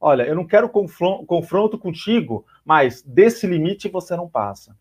Olha, 0.00 0.22
eu 0.24 0.34
não 0.34 0.46
quero 0.46 0.68
confronto 0.68 1.78
contigo, 1.78 2.44
mas 2.64 3.02
desse 3.02 3.46
limite 3.46 3.88
você 3.88 4.16
não 4.16 4.28
passa. 4.28 4.76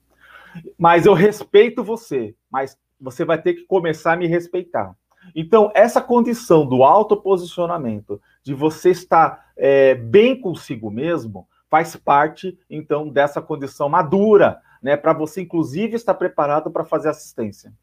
Mas 0.77 1.05
eu 1.05 1.13
respeito 1.13 1.83
você, 1.83 2.35
mas 2.51 2.77
você 2.99 3.23
vai 3.23 3.41
ter 3.41 3.53
que 3.53 3.65
começar 3.65 4.13
a 4.13 4.17
me 4.17 4.27
respeitar. 4.27 4.95
Então, 5.35 5.71
essa 5.75 6.01
condição 6.01 6.65
do 6.65 6.83
autoposicionamento, 6.83 8.21
de 8.43 8.53
você 8.53 8.91
estar 8.91 9.51
é, 9.57 9.95
bem 9.95 10.39
consigo 10.39 10.89
mesmo, 10.89 11.47
faz 11.69 11.95
parte, 11.95 12.57
então, 12.69 13.09
dessa 13.09 13.41
condição 13.41 13.89
madura, 13.89 14.61
né? 14.81 14.95
Para 14.95 15.13
você, 15.13 15.41
inclusive, 15.41 15.95
estar 15.95 16.13
preparado 16.13 16.71
para 16.71 16.85
fazer 16.85 17.09
assistência. 17.09 17.73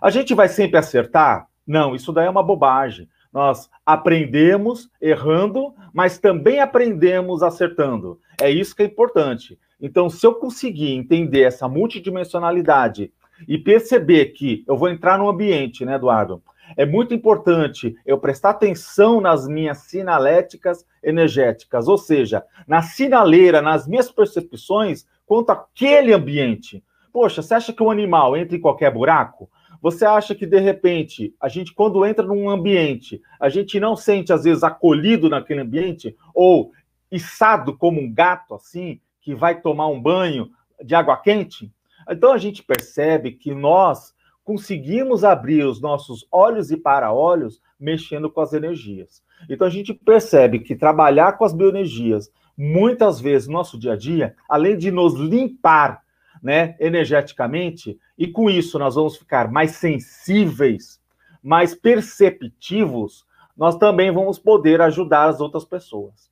A 0.00 0.10
gente 0.10 0.34
vai 0.34 0.48
sempre 0.48 0.78
acertar? 0.78 1.46
Não, 1.66 1.94
isso 1.94 2.12
daí 2.12 2.26
é 2.26 2.30
uma 2.30 2.42
bobagem. 2.42 3.08
Nós 3.32 3.68
aprendemos 3.84 4.90
errando, 5.00 5.74
mas 5.92 6.18
também 6.18 6.60
aprendemos 6.60 7.42
acertando. 7.42 8.18
É 8.40 8.50
isso 8.50 8.74
que 8.74 8.82
é 8.82 8.86
importante. 8.86 9.58
Então, 9.80 10.10
se 10.10 10.26
eu 10.26 10.34
conseguir 10.34 10.92
entender 10.92 11.42
essa 11.42 11.68
multidimensionalidade 11.68 13.12
e 13.46 13.56
perceber 13.56 14.26
que 14.26 14.64
eu 14.66 14.76
vou 14.76 14.88
entrar 14.88 15.18
no 15.18 15.28
ambiente, 15.28 15.84
né, 15.84 15.94
Eduardo? 15.94 16.42
É 16.76 16.84
muito 16.84 17.14
importante 17.14 17.96
eu 18.04 18.18
prestar 18.18 18.50
atenção 18.50 19.20
nas 19.20 19.48
minhas 19.48 19.78
sinaléticas 19.78 20.84
energéticas, 21.02 21.88
ou 21.88 21.96
seja, 21.96 22.44
na 22.66 22.82
sinaleira, 22.82 23.62
nas 23.62 23.86
minhas 23.86 24.10
percepções 24.10 25.06
quanto 25.24 25.50
àquele 25.50 26.12
ambiente. 26.12 26.84
Poxa, 27.12 27.40
você 27.40 27.54
acha 27.54 27.72
que 27.72 27.82
um 27.82 27.90
animal 27.90 28.36
entra 28.36 28.56
em 28.56 28.60
qualquer 28.60 28.92
buraco? 28.92 29.48
Você 29.80 30.04
acha 30.04 30.34
que, 30.34 30.44
de 30.44 30.58
repente, 30.58 31.34
a 31.40 31.48
gente, 31.48 31.72
quando 31.72 32.04
entra 32.04 32.26
num 32.26 32.50
ambiente, 32.50 33.22
a 33.40 33.48
gente 33.48 33.78
não 33.78 33.94
sente, 33.94 34.32
às 34.32 34.44
vezes, 34.44 34.64
acolhido 34.64 35.28
naquele 35.28 35.60
ambiente, 35.60 36.16
ou 36.34 36.72
içado 37.10 37.76
como 37.76 38.00
um 38.00 38.12
gato, 38.12 38.54
assim, 38.54 39.00
que 39.28 39.34
vai 39.34 39.60
tomar 39.60 39.88
um 39.88 40.00
banho 40.00 40.50
de 40.82 40.94
água 40.94 41.14
quente? 41.18 41.70
Então, 42.08 42.32
a 42.32 42.38
gente 42.38 42.62
percebe 42.62 43.32
que 43.32 43.54
nós 43.54 44.14
conseguimos 44.42 45.22
abrir 45.22 45.66
os 45.66 45.82
nossos 45.82 46.26
olhos 46.32 46.70
e 46.70 46.78
para-olhos 46.78 47.60
mexendo 47.78 48.30
com 48.30 48.40
as 48.40 48.54
energias. 48.54 49.22
Então, 49.46 49.66
a 49.66 49.70
gente 49.70 49.92
percebe 49.92 50.60
que 50.60 50.74
trabalhar 50.74 51.36
com 51.36 51.44
as 51.44 51.52
bioenergias, 51.52 52.32
muitas 52.56 53.20
vezes 53.20 53.48
no 53.48 53.52
nosso 53.52 53.78
dia 53.78 53.92
a 53.92 53.96
dia, 53.96 54.34
além 54.48 54.78
de 54.78 54.90
nos 54.90 55.12
limpar 55.12 56.02
né, 56.42 56.74
energeticamente, 56.80 57.98
e 58.16 58.28
com 58.28 58.48
isso 58.48 58.78
nós 58.78 58.94
vamos 58.94 59.18
ficar 59.18 59.52
mais 59.52 59.72
sensíveis, 59.72 60.98
mais 61.42 61.74
perceptivos, 61.74 63.26
nós 63.54 63.76
também 63.76 64.10
vamos 64.10 64.38
poder 64.38 64.80
ajudar 64.80 65.28
as 65.28 65.38
outras 65.38 65.66
pessoas. 65.66 66.30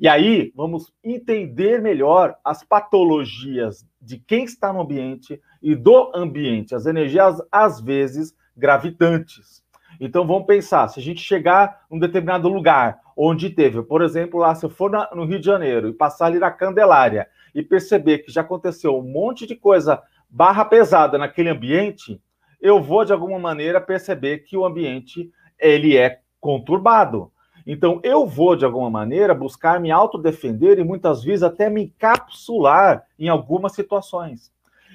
E 0.00 0.08
aí 0.08 0.52
vamos 0.54 0.92
entender 1.02 1.80
melhor 1.80 2.36
as 2.44 2.62
patologias 2.62 3.86
de 4.00 4.18
quem 4.18 4.44
está 4.44 4.72
no 4.72 4.80
ambiente 4.80 5.40
e 5.62 5.74
do 5.74 6.12
ambiente, 6.14 6.74
as 6.74 6.86
energias 6.86 7.40
às 7.50 7.80
vezes 7.80 8.34
gravitantes. 8.56 9.62
Então 10.00 10.26
vamos 10.26 10.46
pensar, 10.46 10.88
se 10.88 11.00
a 11.00 11.02
gente 11.02 11.20
chegar 11.20 11.84
num 11.90 11.98
determinado 11.98 12.48
lugar 12.48 13.00
onde 13.16 13.50
teve, 13.50 13.82
por 13.82 14.00
exemplo, 14.02 14.38
lá 14.38 14.54
se 14.54 14.64
eu 14.64 14.70
for 14.70 14.90
na, 14.90 15.10
no 15.12 15.24
Rio 15.24 15.40
de 15.40 15.46
Janeiro 15.46 15.88
e 15.88 15.92
passar 15.92 16.26
ali 16.26 16.38
na 16.38 16.50
Candelária 16.50 17.26
e 17.52 17.62
perceber 17.62 18.18
que 18.18 18.30
já 18.30 18.42
aconteceu 18.42 18.96
um 18.96 19.02
monte 19.02 19.46
de 19.46 19.56
coisa 19.56 20.00
barra 20.30 20.64
pesada 20.64 21.18
naquele 21.18 21.48
ambiente, 21.48 22.20
eu 22.60 22.80
vou 22.80 23.04
de 23.04 23.12
alguma 23.12 23.38
maneira 23.38 23.80
perceber 23.80 24.38
que 24.38 24.56
o 24.56 24.64
ambiente 24.64 25.30
ele 25.58 25.96
é 25.96 26.20
conturbado. 26.40 27.32
Então 27.68 28.00
eu 28.02 28.26
vou 28.26 28.56
de 28.56 28.64
alguma 28.64 28.88
maneira 28.88 29.34
buscar 29.34 29.78
me 29.78 29.90
autodefender 29.90 30.78
e 30.78 30.84
muitas 30.84 31.22
vezes 31.22 31.42
até 31.42 31.68
me 31.68 31.82
encapsular 31.82 33.04
em 33.18 33.28
algumas 33.28 33.74
situações. 33.74 34.50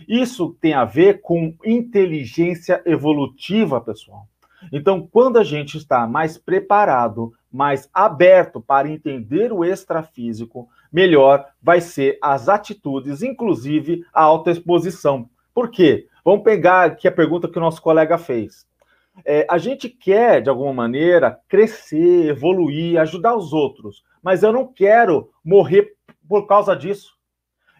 Isso 0.07 0.57
tem 0.59 0.73
a 0.73 0.83
ver 0.83 1.21
com 1.21 1.55
inteligência 1.63 2.81
evolutiva, 2.83 3.79
pessoal. 3.79 4.27
Então, 4.71 5.07
quando 5.12 5.38
a 5.38 5.43
gente 5.43 5.77
está 5.77 6.07
mais 6.07 6.38
preparado, 6.38 7.33
mais 7.51 7.88
aberto 7.93 8.59
para 8.59 8.89
entender 8.89 9.53
o 9.53 9.63
extrafísico, 9.63 10.67
melhor 10.91 11.45
vai 11.62 11.79
ser 11.79 12.17
as 12.21 12.49
atitudes, 12.49 13.21
inclusive 13.21 14.03
a 14.12 14.23
autoexposição. 14.23 15.29
Por 15.53 15.69
quê? 15.69 16.07
Vamos 16.25 16.43
pegar 16.43 16.86
aqui 16.86 17.07
a 17.07 17.12
pergunta 17.12 17.47
que 17.47 17.57
o 17.57 17.62
nosso 17.62 17.81
colega 17.81 18.17
fez. 18.17 18.65
É, 19.26 19.45
a 19.49 19.58
gente 19.58 19.89
quer, 19.89 20.41
de 20.41 20.49
alguma 20.49 20.73
maneira, 20.73 21.39
crescer, 21.47 22.30
evoluir, 22.30 22.99
ajudar 22.99 23.36
os 23.36 23.54
outros, 23.54 24.04
mas 24.21 24.43
eu 24.43 24.52
não 24.52 24.65
quero 24.65 25.30
morrer 25.43 25.93
por 26.28 26.47
causa 26.47 26.76
disso. 26.76 27.13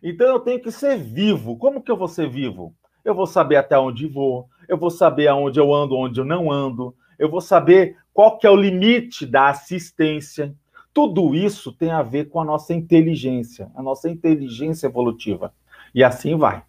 Então 0.02 0.28
eu 0.28 0.39
tenho 0.39 0.62
que 0.62 0.72
ser 0.72 0.98
vivo. 0.98 1.58
Como 1.58 1.82
que 1.82 1.91
eu 1.91 1.98
vou 1.98 2.08
ser 2.08 2.30
vivo? 2.30 2.76
Eu 3.04 3.15
vou 3.15 3.26
saber 3.26 3.56
até 3.56 3.78
onde 3.78 4.08
vou, 4.08 4.48
eu 4.67 4.78
vou 4.78 4.89
saber 4.89 5.28
aonde 5.28 5.60
eu 5.60 5.74
ando, 5.74 5.96
onde 5.96 6.19
eu 6.19 6.26
não 6.26 6.52
ando, 6.52 6.96
eu 7.17 7.30
vou 7.30 7.41
saber 7.41 7.98
qual 8.13 8.38
que 8.38 8.46
é 8.46 8.50
o 8.50 8.56
limite 8.56 9.26
da 9.26 9.50
assistência, 9.50 10.56
tudo 10.93 11.34
isso 11.34 11.72
tem 11.72 11.91
a 11.91 12.04
ver 12.04 12.26
com 12.26 12.39
a 12.39 12.46
nossa 12.46 12.74
inteligência, 12.74 13.72
a 13.76 13.82
nossa 13.82 14.10
inteligência 14.10 14.88
evolutiva. 14.88 15.54
E 15.93 16.04
assim 16.04 16.38
vai. 16.38 16.63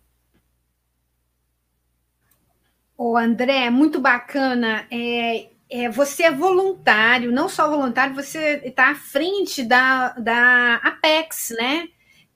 O 2.97 3.17
André, 3.17 3.71
muito 3.71 4.01
bacana. 4.01 4.87
É, 4.91 5.49
é, 5.71 5.89
você 5.89 6.25
é 6.25 6.31
voluntário, 6.31 7.33
não 7.33 7.49
só 7.49 7.69
voluntário, 7.69 8.15
você 8.15 8.63
está 8.65 8.91
à 8.91 8.95
frente 8.95 9.63
da, 9.65 10.11
da 10.11 10.77
Apex, 10.77 11.53
né? 11.59 11.89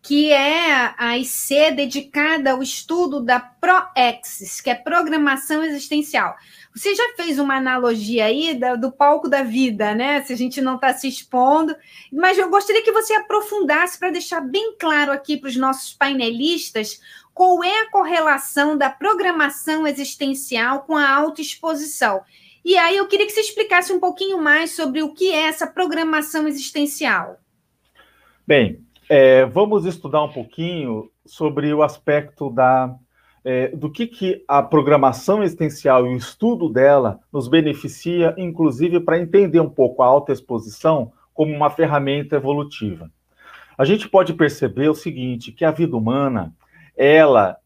Que 0.03 0.33
é 0.33 0.95
a 0.97 1.19
IC 1.19 1.73
dedicada 1.73 2.53
ao 2.53 2.63
estudo 2.63 3.21
da 3.21 3.39
ProExis, 3.39 4.61
que 4.61 4.71
é 4.71 4.75
Programação 4.75 5.63
Existencial. 5.63 6.37
Você 6.79 6.95
já 6.95 7.13
fez 7.17 7.41
uma 7.41 7.57
analogia 7.57 8.27
aí 8.27 8.55
do, 8.55 8.83
do 8.83 8.93
palco 8.93 9.29
da 9.29 9.43
vida, 9.43 9.97
né? 9.97 10.23
Se 10.23 10.33
a 10.33 10.37
gente 10.37 10.61
não 10.61 10.77
está 10.77 10.93
se 10.93 11.09
expondo, 11.09 11.75
mas 12.13 12.39
eu 12.39 12.49
gostaria 12.49 12.85
que 12.85 12.93
você 12.93 13.15
aprofundasse 13.15 13.99
para 13.99 14.13
deixar 14.13 14.41
bem 14.41 14.77
claro 14.79 15.11
aqui 15.11 15.37
para 15.37 15.49
os 15.49 15.57
nossos 15.57 15.93
painelistas 15.93 17.01
qual 17.35 17.65
é 17.65 17.81
a 17.81 17.91
correlação 17.91 18.79
da 18.79 18.89
programação 18.89 19.89
existencial 19.89 20.83
com 20.83 20.97
a 20.97 21.11
autoexposição. 21.11 22.23
E 22.65 22.77
aí 22.77 22.97
eu 22.97 23.09
queria 23.09 23.27
que 23.27 23.33
você 23.33 23.41
explicasse 23.41 23.93
um 23.93 23.99
pouquinho 23.99 24.41
mais 24.41 24.77
sobre 24.77 25.03
o 25.03 25.13
que 25.13 25.33
é 25.33 25.49
essa 25.49 25.67
programação 25.67 26.47
existencial. 26.47 27.41
Bem, 28.47 28.85
é, 29.09 29.45
vamos 29.47 29.85
estudar 29.85 30.23
um 30.23 30.33
pouquinho 30.33 31.11
sobre 31.27 31.75
o 31.75 31.83
aspecto 31.83 32.49
da 32.51 32.95
é, 33.51 33.69
do 33.69 33.91
que, 33.91 34.07
que 34.07 34.45
a 34.47 34.63
programação 34.63 35.43
existencial 35.43 36.07
e 36.07 36.11
o 36.11 36.19
estudo 36.19 36.69
dela 36.69 37.19
nos 37.33 37.49
beneficia, 37.49 38.35
inclusive 38.37 39.01
para 39.01 39.19
entender 39.19 39.59
um 39.59 39.71
pouco 39.71 40.03
a 40.03 40.07
autoexposição 40.07 41.13
como 41.33 41.57
uma 41.57 41.71
ferramenta 41.71 42.37
evolutiva. 42.37 43.11
A 43.79 43.87
gente 43.87 44.07
pode 44.07 44.35
perceber 44.35 44.91
o 44.91 44.95
seguinte, 44.95 45.51
que 45.51 45.65
a 45.65 45.71
vida 45.71 45.97
humana, 45.97 46.55
ela, 46.95 47.57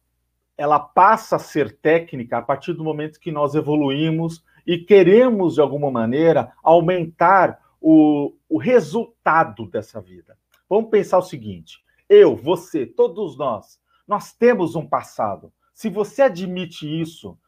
ela 0.57 0.79
passa 0.79 1.35
a 1.35 1.41
ser 1.41 1.77
técnica 1.79 2.39
a 2.39 2.43
partir 2.43 2.75
do 2.75 2.85
momento 2.85 3.19
que 3.19 3.33
nós 3.33 3.57
evoluímos 3.57 4.45
e 4.65 4.79
queremos, 4.79 5.55
de 5.55 5.63
alguma 5.63 5.91
maneira, 5.91 6.53
aumentar 6.63 7.59
o, 7.81 8.33
o 8.49 8.57
resultado 8.57 9.67
dessa 9.67 10.01
vida. 10.01 10.39
Vamos 10.69 10.91
pensar 10.91 11.19
o 11.19 11.23
seguinte: 11.23 11.83
eu, 12.09 12.37
você, 12.37 12.87
todos 12.87 13.37
nós, 13.37 13.81
nós 14.07 14.33
temos 14.33 14.77
um 14.77 14.87
passado. 14.87 15.53
Se 15.73 15.89
você 15.89 16.23
admite 16.23 16.87
isso, 16.87 17.39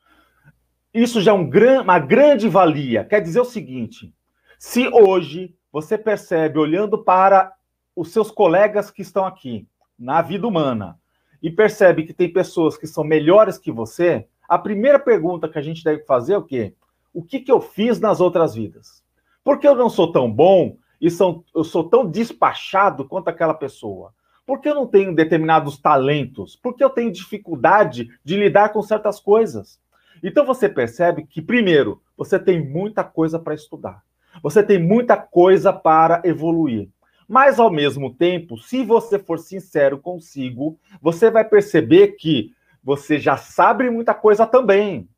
isso 0.92 1.20
já 1.20 1.32
é 1.32 1.34
um 1.34 1.48
gran, 1.48 1.82
uma 1.82 1.98
grande 1.98 2.48
valia. 2.48 3.04
Quer 3.04 3.20
dizer 3.20 3.40
o 3.40 3.44
seguinte: 3.44 4.14
se 4.58 4.88
hoje 4.88 5.54
você 5.72 5.98
percebe, 5.98 6.58
olhando 6.58 7.02
para 7.02 7.52
os 7.94 8.12
seus 8.12 8.30
colegas 8.30 8.90
que 8.90 9.02
estão 9.02 9.24
aqui 9.24 9.68
na 9.98 10.22
vida 10.22 10.46
humana, 10.46 10.98
e 11.44 11.50
percebe 11.50 12.04
que 12.04 12.14
tem 12.14 12.32
pessoas 12.32 12.74
que 12.74 12.86
são 12.86 13.04
melhores 13.04 13.58
que 13.58 13.70
você, 13.70 14.26
a 14.48 14.58
primeira 14.58 14.98
pergunta 14.98 15.46
que 15.46 15.58
a 15.58 15.62
gente 15.62 15.84
deve 15.84 16.02
fazer 16.04 16.32
é 16.32 16.38
o 16.38 16.42
quê? 16.42 16.74
O 17.12 17.22
que, 17.22 17.38
que 17.38 17.52
eu 17.52 17.60
fiz 17.60 18.00
nas 18.00 18.18
outras 18.18 18.54
vidas? 18.54 19.04
Por 19.44 19.58
que 19.58 19.68
eu 19.68 19.74
não 19.74 19.90
sou 19.90 20.10
tão 20.10 20.32
bom 20.32 20.78
e 20.98 21.10
sou, 21.10 21.44
eu 21.54 21.62
sou 21.62 21.84
tão 21.84 22.10
despachado 22.10 23.06
quanto 23.06 23.28
aquela 23.28 23.52
pessoa? 23.52 24.14
Por 24.46 24.60
que 24.60 24.68
eu 24.68 24.74
não 24.74 24.86
tenho 24.86 25.14
determinados 25.14 25.78
talentos? 25.78 26.54
Por 26.56 26.74
que 26.74 26.84
eu 26.84 26.90
tenho 26.90 27.12
dificuldade 27.12 28.10
de 28.22 28.36
lidar 28.36 28.70
com 28.70 28.82
certas 28.82 29.18
coisas? 29.18 29.80
Então 30.22 30.44
você 30.44 30.68
percebe 30.68 31.26
que, 31.26 31.42
primeiro, 31.42 32.02
você 32.16 32.38
tem 32.38 32.62
muita 32.62 33.02
coisa 33.02 33.38
para 33.38 33.54
estudar. 33.54 34.02
Você 34.42 34.62
tem 34.62 34.82
muita 34.82 35.16
coisa 35.16 35.72
para 35.72 36.20
evoluir. 36.24 36.88
Mas, 37.28 37.58
ao 37.58 37.70
mesmo 37.70 38.12
tempo, 38.12 38.58
se 38.58 38.84
você 38.84 39.18
for 39.18 39.38
sincero 39.38 39.98
consigo, 39.98 40.78
você 41.00 41.30
vai 41.30 41.44
perceber 41.44 42.16
que 42.18 42.52
você 42.82 43.18
já 43.18 43.36
sabe 43.36 43.88
muita 43.88 44.12
coisa 44.12 44.46
também 44.46 45.08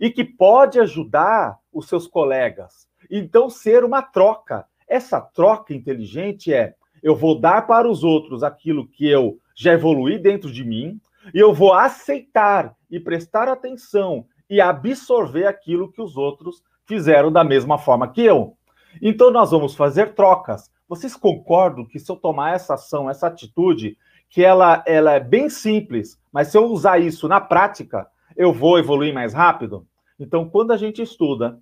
e 0.00 0.10
que 0.10 0.24
pode 0.24 0.78
ajudar 0.78 1.58
os 1.72 1.88
seus 1.88 2.06
colegas. 2.06 2.86
Então, 3.10 3.50
ser 3.50 3.84
uma 3.84 4.02
troca. 4.02 4.66
Essa 4.86 5.20
troca 5.20 5.74
inteligente 5.74 6.52
é: 6.52 6.74
eu 7.02 7.16
vou 7.16 7.38
dar 7.38 7.66
para 7.66 7.88
os 7.88 8.04
outros 8.04 8.42
aquilo 8.42 8.86
que 8.86 9.08
eu 9.08 9.38
já 9.54 9.72
evolui 9.72 10.18
dentro 10.18 10.50
de 10.52 10.64
mim, 10.64 11.00
e 11.34 11.38
eu 11.38 11.52
vou 11.52 11.74
aceitar 11.74 12.74
e 12.90 12.98
prestar 12.98 13.48
atenção 13.48 14.24
e 14.48 14.60
absorver 14.60 15.46
aquilo 15.46 15.90
que 15.90 16.00
os 16.00 16.16
outros 16.16 16.62
fizeram 16.86 17.30
da 17.30 17.44
mesma 17.44 17.76
forma 17.76 18.08
que 18.10 18.22
eu. 18.22 18.56
Então, 19.02 19.30
nós 19.30 19.50
vamos 19.50 19.74
fazer 19.74 20.14
trocas. 20.14 20.70
Vocês 20.88 21.14
concordam 21.14 21.84
que 21.84 21.98
se 21.98 22.10
eu 22.10 22.16
tomar 22.16 22.54
essa 22.54 22.74
ação, 22.74 23.10
essa 23.10 23.26
atitude, 23.26 23.98
que 24.30 24.42
ela, 24.42 24.82
ela 24.86 25.12
é 25.12 25.20
bem 25.20 25.48
simples, 25.50 26.18
mas 26.32 26.48
se 26.48 26.56
eu 26.56 26.64
usar 26.64 26.98
isso 26.98 27.28
na 27.28 27.40
prática, 27.40 28.06
eu 28.36 28.52
vou 28.52 28.78
evoluir 28.78 29.12
mais 29.12 29.34
rápido? 29.34 29.86
Então, 30.18 30.48
quando 30.48 30.72
a 30.72 30.76
gente 30.76 31.02
estuda 31.02 31.58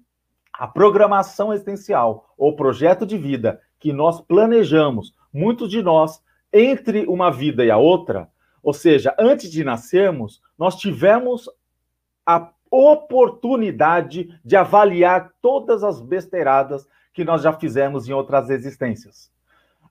a 0.53 0.67
programação 0.67 1.53
existencial 1.53 2.33
ou 2.39 2.57
projeto 2.57 3.05
de 3.05 3.19
vida 3.19 3.61
que 3.79 3.93
nós 3.93 4.21
planejamos, 4.21 5.13
muitos 5.37 5.71
de 5.71 5.83
nós, 5.83 6.23
entre 6.53 7.07
uma 7.07 7.31
vida 7.31 7.65
e 7.65 7.71
a 7.71 7.77
outra, 7.77 8.29
ou 8.63 8.73
seja, 8.73 9.15
antes 9.19 9.51
de 9.51 9.63
nascermos, 9.63 10.41
nós 10.59 10.77
tivemos 10.77 11.49
a 12.25 12.51
oportunidade 12.71 14.37
de 14.45 14.57
avaliar 14.57 15.31
todas 15.41 15.85
as 15.85 16.01
besteiradas 16.01 16.89
que 17.13 17.25
nós 17.25 17.43
já 17.43 17.53
fizemos 17.53 18.09
em 18.09 18.13
outras 18.13 18.51
existências. 18.51 19.31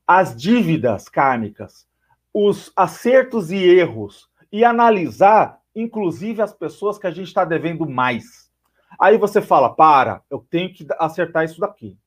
As 0.05 0.35
dívidas 0.35 1.07
kármicas, 1.07 1.87
os 2.33 2.71
acertos 2.75 3.51
e 3.51 3.57
erros, 3.57 4.29
e 4.51 4.65
analisar, 4.65 5.59
inclusive, 5.75 6.41
as 6.41 6.53
pessoas 6.53 6.97
que 6.97 7.07
a 7.07 7.11
gente 7.11 7.27
está 7.27 7.45
devendo 7.45 7.87
mais. 7.87 8.49
Aí 8.99 9.17
você 9.17 9.41
fala: 9.41 9.69
para, 9.69 10.21
eu 10.29 10.45
tenho 10.49 10.73
que 10.73 10.85
acertar 10.99 11.45
isso 11.45 11.59
daqui. 11.59 11.97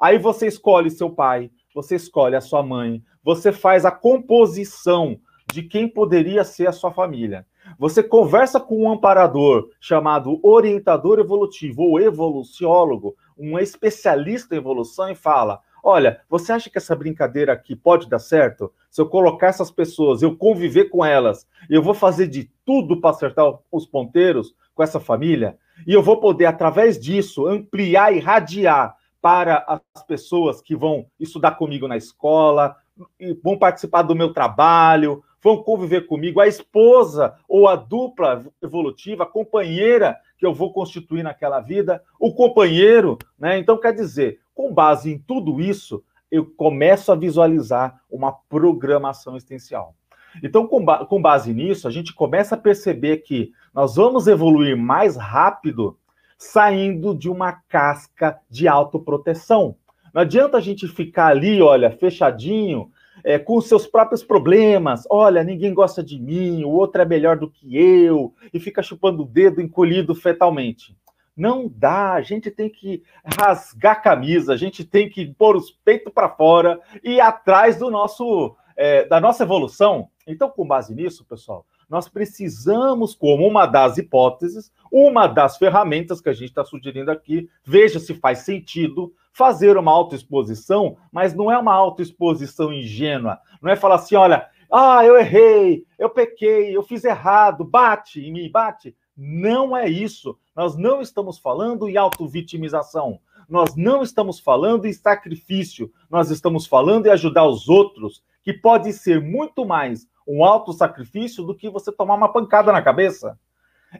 Aí 0.00 0.18
você 0.18 0.46
escolhe 0.46 0.90
seu 0.90 1.10
pai, 1.10 1.50
você 1.76 1.96
escolhe 1.96 2.34
a 2.34 2.40
sua 2.40 2.62
mãe, 2.62 3.04
você 3.22 3.52
faz 3.52 3.84
a 3.84 3.90
composição 3.90 5.20
de 5.52 5.62
quem 5.62 5.86
poderia 5.86 6.42
ser 6.42 6.66
a 6.66 6.72
sua 6.72 6.90
família. 6.90 7.46
Você 7.78 8.02
conversa 8.02 8.58
com 8.58 8.84
um 8.84 8.90
amparador 8.90 9.68
chamado 9.78 10.40
orientador 10.42 11.18
evolutivo 11.18 11.82
ou 11.82 12.00
evoluciólogo, 12.00 13.14
um 13.38 13.58
especialista 13.58 14.54
em 14.54 14.58
evolução, 14.58 15.10
e 15.10 15.14
fala: 15.14 15.60
Olha, 15.84 16.22
você 16.30 16.50
acha 16.50 16.70
que 16.70 16.78
essa 16.78 16.96
brincadeira 16.96 17.52
aqui 17.52 17.76
pode 17.76 18.08
dar 18.08 18.20
certo? 18.20 18.72
Se 18.90 19.02
eu 19.02 19.06
colocar 19.06 19.48
essas 19.48 19.70
pessoas, 19.70 20.22
eu 20.22 20.34
conviver 20.34 20.86
com 20.86 21.04
elas, 21.04 21.46
eu 21.68 21.82
vou 21.82 21.92
fazer 21.92 22.26
de 22.26 22.50
tudo 22.64 23.02
para 23.02 23.10
acertar 23.10 23.44
os 23.70 23.84
ponteiros 23.84 24.54
com 24.74 24.82
essa 24.82 24.98
família, 24.98 25.58
e 25.86 25.92
eu 25.92 26.02
vou 26.02 26.20
poder, 26.20 26.46
através 26.46 26.98
disso, 26.98 27.46
ampliar 27.46 28.16
e 28.16 28.18
radiar 28.18 28.96
para 29.20 29.64
as 29.66 30.02
pessoas 30.04 30.60
que 30.60 30.76
vão 30.76 31.06
estudar 31.18 31.52
comigo 31.52 31.88
na 31.88 31.96
escola, 31.96 32.76
vão 33.42 33.58
participar 33.58 34.02
do 34.02 34.14
meu 34.14 34.32
trabalho, 34.32 35.22
vão 35.42 35.62
conviver 35.62 36.06
comigo, 36.06 36.40
a 36.40 36.48
esposa 36.48 37.36
ou 37.48 37.68
a 37.68 37.76
dupla 37.76 38.44
evolutiva, 38.62 39.22
a 39.22 39.26
companheira 39.26 40.16
que 40.38 40.44
eu 40.44 40.52
vou 40.52 40.72
constituir 40.72 41.22
naquela 41.22 41.60
vida, 41.60 42.02
o 42.18 42.34
companheiro, 42.34 43.18
né? 43.38 43.58
Então, 43.58 43.78
quer 43.78 43.92
dizer, 43.92 44.40
com 44.54 44.72
base 44.72 45.12
em 45.12 45.18
tudo 45.18 45.60
isso, 45.60 46.02
eu 46.30 46.44
começo 46.44 47.12
a 47.12 47.14
visualizar 47.14 48.00
uma 48.10 48.32
programação 48.32 49.36
existencial. 49.36 49.94
Então, 50.42 50.66
com, 50.66 50.84
ba 50.84 51.06
com 51.06 51.20
base 51.20 51.54
nisso, 51.54 51.88
a 51.88 51.90
gente 51.90 52.12
começa 52.14 52.54
a 52.54 52.58
perceber 52.58 53.18
que 53.18 53.52
nós 53.72 53.96
vamos 53.96 54.26
evoluir 54.26 54.76
mais 54.76 55.16
rápido 55.16 55.98
saindo 56.38 57.14
de 57.14 57.28
uma 57.28 57.52
casca 57.68 58.38
de 58.48 58.68
autoproteção. 58.68 59.76
Não 60.12 60.22
adianta 60.22 60.56
a 60.56 60.60
gente 60.60 60.88
ficar 60.88 61.28
ali, 61.28 61.60
olha, 61.60 61.90
fechadinho, 61.90 62.90
é, 63.22 63.38
com 63.38 63.60
seus 63.60 63.86
próprios 63.86 64.22
problemas. 64.22 65.04
Olha, 65.10 65.42
ninguém 65.42 65.74
gosta 65.74 66.02
de 66.02 66.18
mim, 66.18 66.64
o 66.64 66.70
outro 66.70 67.02
é 67.02 67.04
melhor 67.04 67.36
do 67.36 67.50
que 67.50 67.76
eu, 67.76 68.32
e 68.52 68.60
fica 68.60 68.82
chupando 68.82 69.22
o 69.22 69.26
dedo 69.26 69.60
encolhido 69.60 70.14
fetalmente. 70.14 70.96
Não 71.36 71.68
dá, 71.68 72.14
a 72.14 72.22
gente 72.22 72.50
tem 72.50 72.70
que 72.70 73.02
rasgar 73.38 73.92
a 73.92 74.00
camisa, 74.00 74.54
a 74.54 74.56
gente 74.56 74.84
tem 74.84 75.08
que 75.08 75.26
pôr 75.34 75.54
os 75.54 75.70
peitos 75.70 76.12
para 76.12 76.30
fora 76.30 76.80
e 77.04 77.16
ir 77.16 77.20
atrás 77.20 77.76
do 77.76 77.90
nosso, 77.90 78.56
é, 78.74 79.04
da 79.06 79.20
nossa 79.20 79.42
evolução. 79.42 80.08
Então, 80.26 80.48
com 80.48 80.66
base 80.66 80.94
nisso, 80.94 81.26
pessoal, 81.26 81.66
nós 81.88 82.08
precisamos, 82.08 83.14
como 83.14 83.46
uma 83.46 83.64
das 83.66 83.96
hipóteses, 83.96 84.72
uma 84.90 85.26
das 85.26 85.56
ferramentas 85.56 86.20
que 86.20 86.28
a 86.28 86.32
gente 86.32 86.48
está 86.48 86.64
sugerindo 86.64 87.10
aqui, 87.10 87.48
veja 87.64 88.00
se 88.00 88.14
faz 88.14 88.40
sentido, 88.40 89.12
fazer 89.32 89.76
uma 89.76 89.92
autoexposição, 89.92 90.96
mas 91.12 91.34
não 91.34 91.50
é 91.50 91.58
uma 91.58 91.74
autoexposição 91.74 92.72
ingênua. 92.72 93.38
Não 93.60 93.70
é 93.70 93.76
falar 93.76 93.96
assim, 93.96 94.16
olha, 94.16 94.48
ah, 94.72 95.04
eu 95.04 95.16
errei, 95.16 95.84
eu 95.98 96.10
pequei, 96.10 96.76
eu 96.76 96.82
fiz 96.82 97.04
errado, 97.04 97.64
bate 97.64 98.20
em 98.20 98.32
mim, 98.32 98.50
bate. 98.50 98.96
Não 99.16 99.76
é 99.76 99.88
isso. 99.88 100.36
Nós 100.54 100.76
não 100.76 101.00
estamos 101.00 101.38
falando 101.38 101.88
em 101.88 101.96
autovitimização. 101.96 103.20
Nós 103.48 103.76
não 103.76 104.02
estamos 104.02 104.40
falando 104.40 104.86
em 104.86 104.92
sacrifício. 104.92 105.90
Nós 106.10 106.30
estamos 106.30 106.66
falando 106.66 107.06
em 107.06 107.10
ajudar 107.10 107.46
os 107.46 107.68
outros, 107.68 108.22
que 108.42 108.52
pode 108.52 108.92
ser 108.92 109.20
muito 109.20 109.64
mais 109.64 110.06
um 110.26 110.44
auto-sacrifício 110.44 111.44
do 111.44 111.54
que 111.54 111.70
você 111.70 111.92
tomar 111.92 112.14
uma 112.14 112.32
pancada 112.32 112.72
na 112.72 112.82
cabeça. 112.82 113.38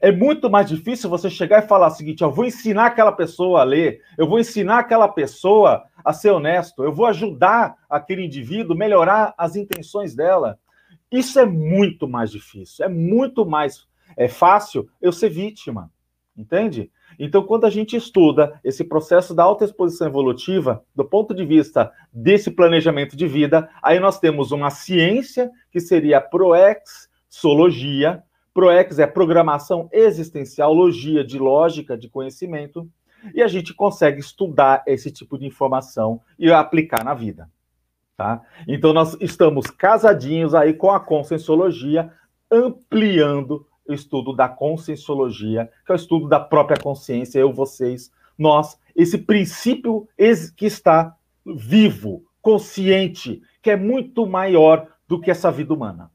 É 0.01 0.11
muito 0.11 0.51
mais 0.51 0.69
difícil 0.69 1.09
você 1.09 1.31
chegar 1.31 1.63
e 1.63 1.69
falar 1.69 1.87
o 1.87 1.91
seguinte: 1.91 2.23
eu 2.23 2.31
vou 2.31 2.45
ensinar 2.45 2.87
aquela 2.87 3.13
pessoa 3.13 3.61
a 3.61 3.65
ler, 3.65 4.01
eu 4.19 4.29
vou 4.29 4.39
ensinar 4.39 4.81
aquela 4.81 5.09
pessoa 5.09 5.85
a 6.05 6.13
ser 6.13 6.31
honesto, 6.31 6.83
eu 6.83 6.93
vou 6.93 7.07
ajudar 7.07 7.77
aquele 7.89 8.25
indivíduo 8.25 8.75
a 8.75 8.79
melhorar 8.79 9.35
as 9.39 9.57
intenções 9.57 10.15
dela. 10.15 10.59
Isso 11.11 11.39
é 11.39 11.47
muito 11.47 12.09
mais 12.09 12.31
difícil, 12.31 12.85
é 12.85 12.89
muito 12.89 13.47
mais 13.47 13.87
é 14.17 14.29
fácil 14.29 14.89
eu 15.01 15.13
ser 15.13 15.29
vítima, 15.29 15.91
entende? 16.37 16.91
Então, 17.19 17.43
quando 17.43 17.65
a 17.65 17.71
gente 17.71 17.97
estuda 17.97 18.61
esse 18.63 18.85
processo 18.85 19.35
da 19.35 19.43
autoexposição 19.43 20.07
evolutiva, 20.07 20.85
do 20.95 21.05
ponto 21.05 21.35
de 21.35 21.45
vista 21.45 21.91
desse 22.13 22.51
planejamento 22.51 23.17
de 23.17 23.27
vida, 23.27 23.69
aí 23.83 23.99
nós 23.99 24.19
temos 24.19 24.53
uma 24.53 24.71
ciência 24.71 25.51
que 25.71 25.81
seria 25.81 26.19
a 26.19 26.21
proexologia, 26.21 28.23
ProEx 28.53 28.99
é 28.99 29.07
programação 29.07 29.89
existencial, 29.93 30.73
logia 30.73 31.23
de 31.23 31.39
lógica 31.39 31.97
de 31.97 32.09
conhecimento, 32.09 32.89
e 33.35 33.43
a 33.43 33.49
gente 33.49 33.75
consegue 33.75 34.21
estudar 34.21 34.83
esse 34.87 35.11
tipo 35.11 35.39
de 35.39 35.47
informação 35.47 36.21
e 36.39 36.51
aplicar 36.51 37.05
na 37.05 37.13
vida. 37.13 37.51
Tá? 38.17 38.41
Então, 38.67 38.95
nós 38.95 39.15
estamos 39.21 39.67
casadinhos 39.67 40.55
aí 40.55 40.73
com 40.73 40.91
a 40.91 40.99
conscienciologia, 40.99 42.11
ampliando 42.51 43.67
o 43.89 43.93
estudo 43.93 44.35
da 44.35 44.49
conscienciologia, 44.49 45.71
que 45.85 45.93
é 45.93 45.95
o 45.95 45.97
estudo 45.97 46.29
da 46.29 46.41
própria 46.41 46.79
consciência, 46.79 47.39
eu, 47.39 47.53
vocês, 47.53 48.11
nós, 48.39 48.79
esse 48.95 49.19
princípio 49.19 50.09
que 50.57 50.67
está 50.67 51.17
vivo, 51.45 52.25
consciente, 52.41 53.43
que 53.63 53.71
é 53.71 53.77
muito 53.77 54.27
maior 54.27 54.89
do 55.07 55.21
que 55.21 55.31
essa 55.31 55.51
vida 55.51 55.73
humana. 55.73 56.11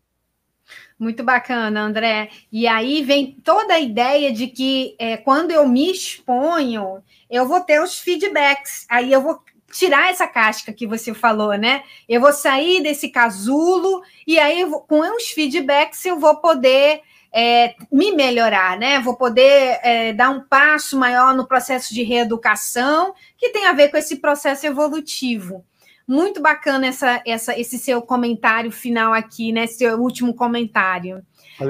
Muito 0.98 1.24
bacana, 1.24 1.82
André. 1.82 2.30
E 2.52 2.68
aí 2.68 3.04
vem 3.04 3.38
toda 3.44 3.74
a 3.74 3.80
ideia 3.80 4.32
de 4.32 4.48
que 4.48 4.96
é, 5.00 5.18
quando 5.18 5.52
eu 5.52 5.68
me 5.68 5.92
exponho, 5.92 7.04
eu 7.30 7.48
vou 7.48 7.60
ter 7.62 7.82
os 7.82 8.00
feedbacks. 8.00 8.86
Aí 8.90 9.12
eu 9.12 9.22
vou 9.22 9.42
tirar 9.72 10.12
essa 10.12 10.28
casca 10.28 10.72
que 10.72 10.86
você 10.86 11.14
falou, 11.14 11.58
né? 11.58 11.84
Eu 12.08 12.22
vou 12.22 12.32
sair 12.32 12.84
desse 12.84 13.10
casulo 13.10 14.04
e 14.28 14.38
aí 14.38 14.64
com 14.88 15.16
os 15.16 15.30
feedbacks 15.30 16.06
eu 16.06 16.20
vou 16.20 16.36
poder 16.36 17.02
é, 17.34 17.76
me 17.92 18.12
melhorar, 18.12 18.78
né? 18.78 19.00
Vou 19.00 19.16
poder 19.16 19.80
é, 19.84 20.14
dar 20.14 20.30
um 20.30 20.42
passo 20.42 20.98
maior 20.98 21.34
no 21.36 21.48
processo 21.48 21.94
de 21.94 22.04
reeducação, 22.04 23.14
que 23.38 23.50
tem 23.50 23.68
a 23.68 23.74
ver 23.74 23.90
com 23.90 23.98
esse 23.98 24.18
processo 24.18 24.66
evolutivo. 24.66 25.64
Muito 26.08 26.42
bacana 26.42 26.88
essa, 26.88 27.22
essa, 27.26 27.58
esse 27.58 27.78
seu 27.78 28.02
comentário 28.02 28.72
final 28.72 29.14
aqui, 29.14 29.52
né? 29.54 29.66
Seu 29.68 29.98
último 30.00 30.34
comentário. 30.34 31.24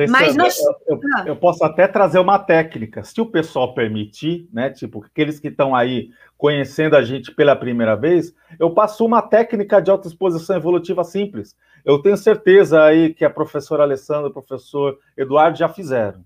Mas 0.10 0.36
nós... 0.36 0.58
eu, 0.58 0.74
eu, 0.88 1.02
ah. 1.18 1.24
eu, 1.28 1.36
posso 1.36 1.64
até 1.64 1.88
trazer 1.88 2.18
uma 2.18 2.40
técnica, 2.40 3.04
se 3.04 3.20
o 3.20 3.26
pessoal 3.26 3.74
permitir, 3.74 4.48
né? 4.52 4.70
Tipo, 4.70 5.04
aqueles 5.06 5.40
que 5.40 5.50
estão 5.50 5.76
aí 5.76 6.10
conhecendo 6.38 6.96
a 6.96 7.04
gente 7.04 7.32
pela 7.32 7.56
primeira 7.56 7.96
vez, 7.96 8.34
eu 8.60 8.72
passo 8.72 9.06
uma 9.06 9.22
técnica 9.22 9.82
de 9.82 9.92
autoexposição 9.92 10.56
evolutiva 10.56 11.04
simples. 11.04 11.56
Eu 11.84 12.02
tenho 12.02 12.18
certeza 12.18 12.84
aí 12.84 13.14
que 13.14 13.26
a 13.26 13.30
professora 13.30 13.84
Alessandra, 13.84 14.30
o 14.30 14.34
professor 14.34 15.00
Eduardo 15.18 15.58
já 15.58 15.68
fizeram. 15.70 16.24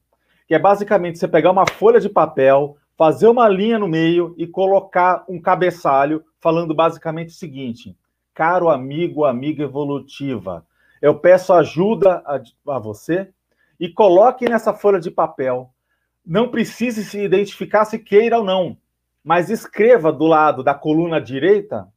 Que 0.47 0.56
é 0.56 0.60
basicamente 0.60 1.18
você 1.18 1.28
pegar 1.28 1.51
uma 1.51 1.66
folha 1.68 1.99
de 1.99 2.10
papel, 2.10 2.78
fazer 2.97 3.28
uma 3.28 3.47
linha 3.47 3.80
no 3.80 3.88
meio 3.88 4.36
e 4.38 4.45
colocar 4.45 5.24
um 5.28 5.41
cabeçalho 5.41 6.24
falando 6.39 6.74
basicamente 6.74 7.30
o 7.30 7.38
seguinte: 7.38 7.97
caro 8.34 8.70
amigo, 8.70 9.26
amiga 9.26 9.64
evolutiva, 9.64 10.66
eu 11.01 11.20
peço 11.20 11.53
ajuda 11.53 12.22
a, 12.26 12.41
a 12.76 12.80
você 12.80 13.30
e 13.80 13.89
coloque 13.89 14.47
nessa 14.47 14.74
folha 14.74 14.99
de 14.99 15.10
papel. 15.10 15.72
Não 16.26 16.49
precise 16.49 17.03
se 17.03 17.20
identificar 17.20 17.86
se 17.86 17.99
queira 17.99 18.38
ou 18.38 18.43
não 18.43 18.78
mas 19.26 19.49
escreva 19.49 20.14
do 20.14 20.28
lado 20.28 20.64
da 20.64 20.76
coluna 20.76 21.20
direita 21.20 21.91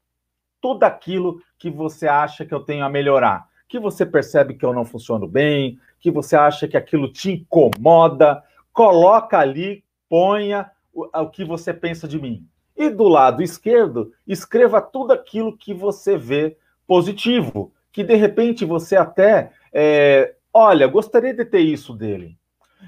tudo 0.63 0.83
aquilo 0.85 1.43
que 1.59 1.71
você 1.71 2.09
acha 2.09 2.47
que 2.47 2.55
eu 2.55 2.61
tenho 2.61 2.83
a 2.83 2.89
melhorar, 2.89 3.47
que 3.69 3.79
você 3.79 4.07
percebe 4.07 4.55
que 4.55 4.65
eu 4.65 4.73
não 4.73 4.85
funciono 4.85 5.29
bem, 5.29 5.79
que 6.01 6.11
você 6.11 6.37
acha 6.37 6.67
que 6.67 6.77
aquilo 6.77 7.13
te 7.13 7.33
incomoda, 7.33 8.43
coloca 8.73 9.39
ali, 9.39 9.85
ponha 10.09 10.71
o, 10.93 11.05
o 11.05 11.31
que 11.31 11.45
você 11.45 11.75
pensa 11.75 12.09
de 12.09 12.19
mim. 12.19 12.47
E 12.77 12.89
do 12.89 13.09
lado 13.09 13.43
esquerdo, 13.43 14.13
escreva 14.27 14.81
tudo 14.81 15.13
aquilo 15.13 15.57
que 15.57 15.75
você 15.75 16.17
vê 16.17 16.57
positivo, 16.87 17.73
que 17.93 18.03
de 18.03 18.15
repente 18.15 18.65
você 18.65 18.97
até, 18.97 19.53
é, 19.73 20.35
olha, 20.53 20.87
gostaria 20.87 21.35
de 21.35 21.45
ter 21.45 21.61
isso 21.61 21.93
dele. 21.93 22.39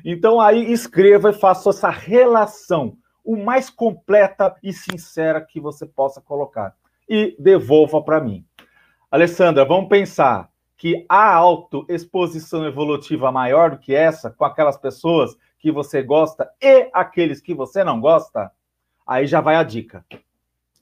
Então 0.05 0.41
aí 0.41 0.73
escreva 0.73 1.31
e 1.31 1.35
faça 1.35 1.71
essa 1.71 1.91
relação 1.91 2.97
o 3.25 3.37
mais 3.37 3.69
completa 3.69 4.57
e 4.63 4.73
sincera 4.73 5.41
que 5.41 5.61
você 5.61 5.85
possa 5.85 6.21
colocar. 6.21 6.75
E 7.09 7.37
devolva 7.39 8.01
para 8.01 8.21
mim. 8.21 8.45
Alessandra, 9.11 9.65
vamos 9.65 9.89
pensar 9.89 10.50
que 10.81 11.05
a 11.11 11.35
autoexposição 11.35 12.65
evolutiva 12.65 13.31
maior 13.31 13.73
do 13.73 13.79
que 13.79 13.95
essa, 13.95 14.31
com 14.31 14.47
aquelas 14.47 14.79
pessoas 14.79 15.37
que 15.59 15.71
você 15.71 16.03
gosta 16.03 16.51
e 16.59 16.89
aqueles 16.91 17.39
que 17.39 17.53
você 17.53 17.85
não 17.85 18.01
gosta, 18.01 18.51
aí 19.07 19.27
já 19.27 19.43
vai 19.43 19.57
a 19.57 19.63
dica. 19.63 20.03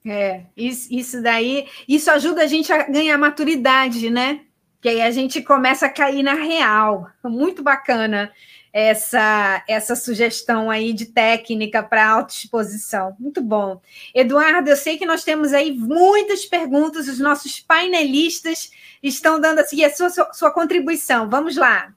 É, 0.06 0.44
isso, 0.56 0.94
isso 0.94 1.20
daí, 1.20 1.66
isso 1.88 2.08
ajuda 2.12 2.42
a 2.42 2.46
gente 2.46 2.72
a 2.72 2.88
ganhar 2.88 3.18
maturidade, 3.18 4.08
né? 4.08 4.42
Que 4.80 4.88
aí 4.88 5.02
a 5.02 5.10
gente 5.10 5.42
começa 5.42 5.86
a 5.86 5.92
cair 5.92 6.22
na 6.22 6.34
real. 6.34 7.08
Muito 7.24 7.60
bacana 7.60 8.30
essa, 8.72 9.64
essa 9.68 9.96
sugestão 9.96 10.70
aí 10.70 10.92
de 10.92 11.06
técnica 11.06 11.82
para 11.82 12.10
autoexposição. 12.10 13.16
Muito 13.18 13.42
bom. 13.42 13.80
Eduardo, 14.14 14.68
eu 14.70 14.76
sei 14.76 14.98
que 14.98 15.06
nós 15.06 15.24
temos 15.24 15.52
aí 15.52 15.72
muitas 15.72 16.44
perguntas, 16.44 17.08
os 17.08 17.18
nossos 17.18 17.60
painelistas 17.60 18.70
estão 19.02 19.40
dando 19.40 19.60
assim, 19.60 19.84
a 19.84 19.90
sua, 19.90 20.10
sua 20.32 20.50
contribuição. 20.50 21.28
Vamos 21.28 21.56
lá. 21.56 21.92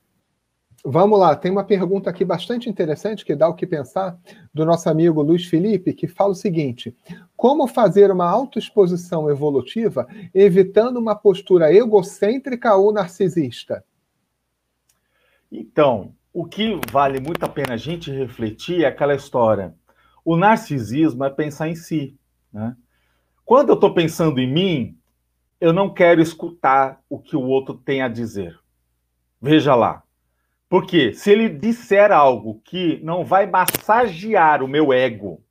Vamos 0.83 1.19
lá, 1.19 1.35
tem 1.35 1.51
uma 1.51 1.63
pergunta 1.63 2.09
aqui 2.09 2.25
bastante 2.25 2.67
interessante 2.67 3.23
que 3.23 3.35
dá 3.35 3.47
o 3.47 3.53
que 3.53 3.67
pensar 3.67 4.17
do 4.51 4.65
nosso 4.65 4.89
amigo 4.89 5.21
Luiz 5.21 5.45
Felipe, 5.45 5.93
que 5.93 6.07
fala 6.07 6.31
o 6.31 6.35
seguinte: 6.35 6.95
como 7.37 7.67
fazer 7.67 8.09
uma 8.09 8.27
autoexposição 8.27 9.29
evolutiva 9.29 10.07
evitando 10.33 10.97
uma 10.97 11.15
postura 11.15 11.71
egocêntrica 11.71 12.73
ou 12.73 12.91
narcisista? 12.91 13.85
Então, 15.51 16.15
o 16.33 16.45
que 16.45 16.79
vale 16.91 17.19
muito 17.19 17.43
a 17.43 17.49
pena 17.49 17.73
a 17.73 17.77
gente 17.77 18.11
refletir 18.11 18.83
é 18.83 18.87
aquela 18.87 19.13
história. 19.13 19.75
O 20.23 20.37
narcisismo 20.37 21.23
é 21.23 21.29
pensar 21.29 21.67
em 21.67 21.75
si. 21.75 22.17
Né? 22.53 22.75
Quando 23.43 23.69
eu 23.69 23.75
estou 23.75 23.93
pensando 23.93 24.39
em 24.39 24.51
mim, 24.51 24.97
eu 25.59 25.73
não 25.73 25.93
quero 25.93 26.21
escutar 26.21 27.01
o 27.09 27.19
que 27.19 27.35
o 27.35 27.41
outro 27.41 27.75
tem 27.75 28.01
a 28.01 28.07
dizer. 28.07 28.57
Veja 29.41 29.75
lá. 29.75 30.03
Porque 30.69 31.13
se 31.13 31.31
ele 31.31 31.49
disser 31.49 32.13
algo 32.13 32.61
que 32.63 33.01
não 33.03 33.25
vai 33.25 33.45
massagear 33.45 34.63
o 34.63 34.67
meu 34.69 34.93
ego, 34.93 35.43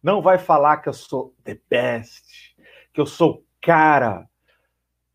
não 0.00 0.22
vai 0.22 0.38
falar 0.38 0.76
que 0.76 0.88
eu 0.88 0.92
sou 0.92 1.34
the 1.42 1.58
best, 1.68 2.54
que 2.92 3.00
eu 3.00 3.06
sou 3.06 3.44
cara, 3.60 4.29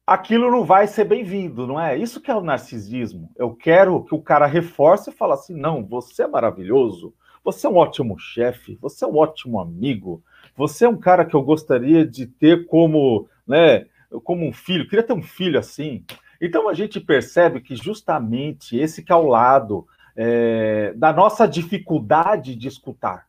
aquilo 0.05 0.51
não 0.51 0.63
vai 0.63 0.87
ser 0.87 1.05
bem-vindo, 1.05 1.65
não 1.65 1.79
é? 1.79 1.97
Isso 1.97 2.21
que 2.21 2.29
é 2.29 2.35
o 2.35 2.41
narcisismo. 2.41 3.31
Eu 3.35 3.55
quero 3.55 4.03
que 4.03 4.13
o 4.13 4.21
cara 4.21 4.45
reforce 4.45 5.09
e 5.09 5.13
fale 5.13 5.33
assim: 5.33 5.55
não, 5.55 5.83
você 5.83 6.23
é 6.23 6.27
maravilhoso, 6.27 7.13
você 7.43 7.65
é 7.65 7.69
um 7.69 7.77
ótimo 7.77 8.17
chefe, 8.19 8.77
você 8.81 9.03
é 9.03 9.07
um 9.07 9.17
ótimo 9.17 9.59
amigo, 9.59 10.23
você 10.55 10.85
é 10.85 10.89
um 10.89 10.97
cara 10.97 11.25
que 11.25 11.35
eu 11.35 11.41
gostaria 11.41 12.05
de 12.05 12.27
ter 12.27 12.67
como, 12.67 13.27
né, 13.47 13.85
como 14.23 14.45
um 14.47 14.53
filho, 14.53 14.87
queria 14.87 15.05
ter 15.05 15.13
um 15.13 15.23
filho 15.23 15.59
assim. 15.59 16.03
Então 16.41 16.69
a 16.69 16.73
gente 16.73 16.99
percebe 16.99 17.61
que 17.61 17.75
justamente 17.75 18.77
esse 18.77 19.03
que 19.03 19.11
é 19.11 19.15
o 19.15 19.27
lado 19.27 19.87
é, 20.15 20.93
da 20.95 21.11
nossa 21.11 21.47
dificuldade 21.47 22.55
de 22.55 22.67
escutar, 22.67 23.27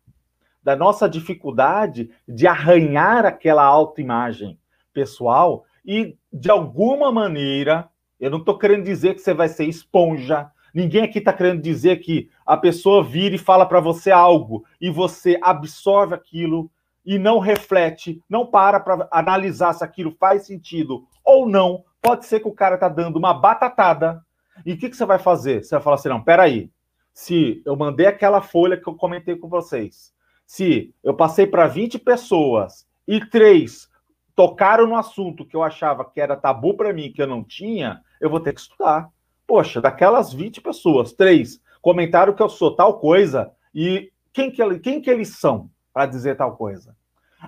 da 0.63 0.77
nossa 0.77 1.09
dificuldade 1.09 2.11
de 2.29 2.47
arranhar 2.47 3.25
aquela 3.25 3.65
autoimagem 3.65 4.59
pessoal 4.93 5.65
e, 5.87 6.17
de 6.33 6.51
alguma 6.51 7.13
maneira, 7.13 7.89
eu 8.19 8.31
não 8.31 8.39
estou 8.39 8.59
querendo 8.59 8.85
dizer 8.85 9.15
que 9.15 9.21
você 9.21 9.33
vai 9.33 9.49
ser 9.49 9.67
esponja. 9.67 10.51
Ninguém 10.75 11.03
aqui 11.03 11.19
está 11.19 11.33
querendo 11.33 11.63
dizer 11.63 11.99
que 11.99 12.29
a 12.45 12.57
pessoa 12.57 13.05
vira 13.05 13.37
e 13.37 13.39
fala 13.39 13.65
para 13.65 13.79
você 13.79 14.11
algo 14.11 14.65
e 14.81 14.91
você 14.91 15.39
absorve 15.41 16.15
aquilo 16.15 16.71
e 17.05 17.19
não 17.19 17.39
reflete, 17.39 18.21
não 18.29 18.45
para 18.45 18.81
para 18.81 19.07
analisar 19.13 19.73
se 19.75 19.85
aquilo 19.85 20.11
faz 20.19 20.47
sentido 20.47 21.07
ou 21.25 21.49
não. 21.49 21.85
Pode 22.03 22.27
ser 22.27 22.41
que 22.41 22.49
o 22.49 22.55
cara 22.55 22.75
está 22.75 22.89
dando 22.89 23.17
uma 23.17 23.33
batatada. 23.33 24.21
E 24.65 24.73
o 24.73 24.79
que, 24.79 24.91
que 24.91 24.97
você 24.97 25.05
vai 25.05 25.19
fazer? 25.19 25.63
Você 25.63 25.75
vai 25.77 25.83
falar 25.83 25.97
assim: 25.97 26.09
não, 26.09 26.23
peraí. 26.23 26.71
Se 27.13 27.63
eu 27.65 27.77
mandei 27.77 28.07
aquela 28.07 28.43
folha 28.43 28.77
que 28.77 28.87
eu 28.87 28.95
comentei 28.95 29.37
com 29.37 29.49
vocês, 29.49 30.13
se 30.45 30.95
eu 31.03 31.15
passei 31.15 31.47
para 31.47 31.67
20 31.67 31.99
pessoas 32.01 32.87
e 33.09 33.25
três 33.25 33.89
tocaram 34.37 34.87
no 34.87 34.95
assunto 34.95 35.47
que 35.47 35.57
eu 35.57 35.63
achava 35.63 36.05
que 36.05 36.21
era 36.21 36.37
tabu 36.37 36.75
para 36.75 36.93
mim, 36.93 37.11
que 37.11 37.23
eu 37.23 37.27
não 37.27 37.43
tinha, 37.43 38.03
eu 38.21 38.29
vou 38.29 38.39
ter 38.39 38.53
que 38.53 38.61
estudar. 38.61 39.09
Poxa, 39.47 39.81
daquelas 39.81 40.33
20 40.33 40.61
pessoas, 40.61 41.13
três 41.13 41.61
comentaram 41.81 42.35
que 42.35 42.43
eu 42.43 42.49
sou 42.49 42.77
tal 42.77 42.99
coisa, 42.99 43.51
e 43.75 44.13
quem 44.33 44.51
que, 44.51 44.79
quem 44.81 45.01
que 45.01 45.09
eles 45.09 45.39
são 45.39 45.71
para 45.93 46.05
dizer 46.05 46.37
tal 46.37 46.57
coisa? 46.57 46.95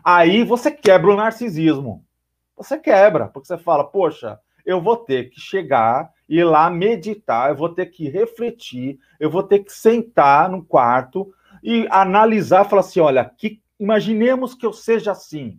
Aí 0.02 0.44
você 0.44 0.70
quebra 0.70 1.10
o 1.10 1.16
narcisismo. 1.16 2.04
Você 2.56 2.78
quebra, 2.78 3.28
porque 3.28 3.46
você 3.46 3.58
fala, 3.58 3.84
poxa, 3.84 4.38
eu 4.64 4.80
vou 4.80 4.96
ter 4.96 5.30
que 5.30 5.40
chegar 5.40 6.10
e 6.28 6.38
ir 6.38 6.44
lá 6.44 6.70
meditar, 6.70 7.50
eu 7.50 7.56
vou 7.56 7.68
ter 7.68 7.86
que 7.86 8.08
refletir, 8.08 8.98
eu 9.20 9.30
vou 9.30 9.42
ter 9.42 9.60
que 9.60 9.72
sentar 9.72 10.48
no 10.48 10.64
quarto 10.64 11.32
e 11.62 11.86
analisar, 11.90 12.64
falar 12.64 12.80
assim, 12.80 13.00
olha, 13.00 13.24
que, 13.24 13.60
imaginemos 13.78 14.54
que 14.54 14.64
eu 14.64 14.72
seja 14.72 15.12
assim. 15.12 15.58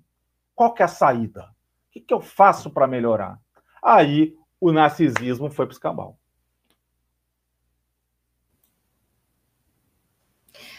Qual 0.59 0.73
que 0.73 0.81
é 0.81 0.85
a 0.85 0.89
saída? 0.89 1.43
O 1.43 1.45
que, 1.89 2.01
que 2.01 2.13
eu 2.13 2.19
faço 2.19 2.69
para 2.69 2.85
melhorar? 2.85 3.39
Aí 3.81 4.35
o 4.59 4.73
narcisismo 4.73 5.49
foi 5.49 5.65
para 5.65 5.71
o 5.71 5.73
escambau. 5.73 6.17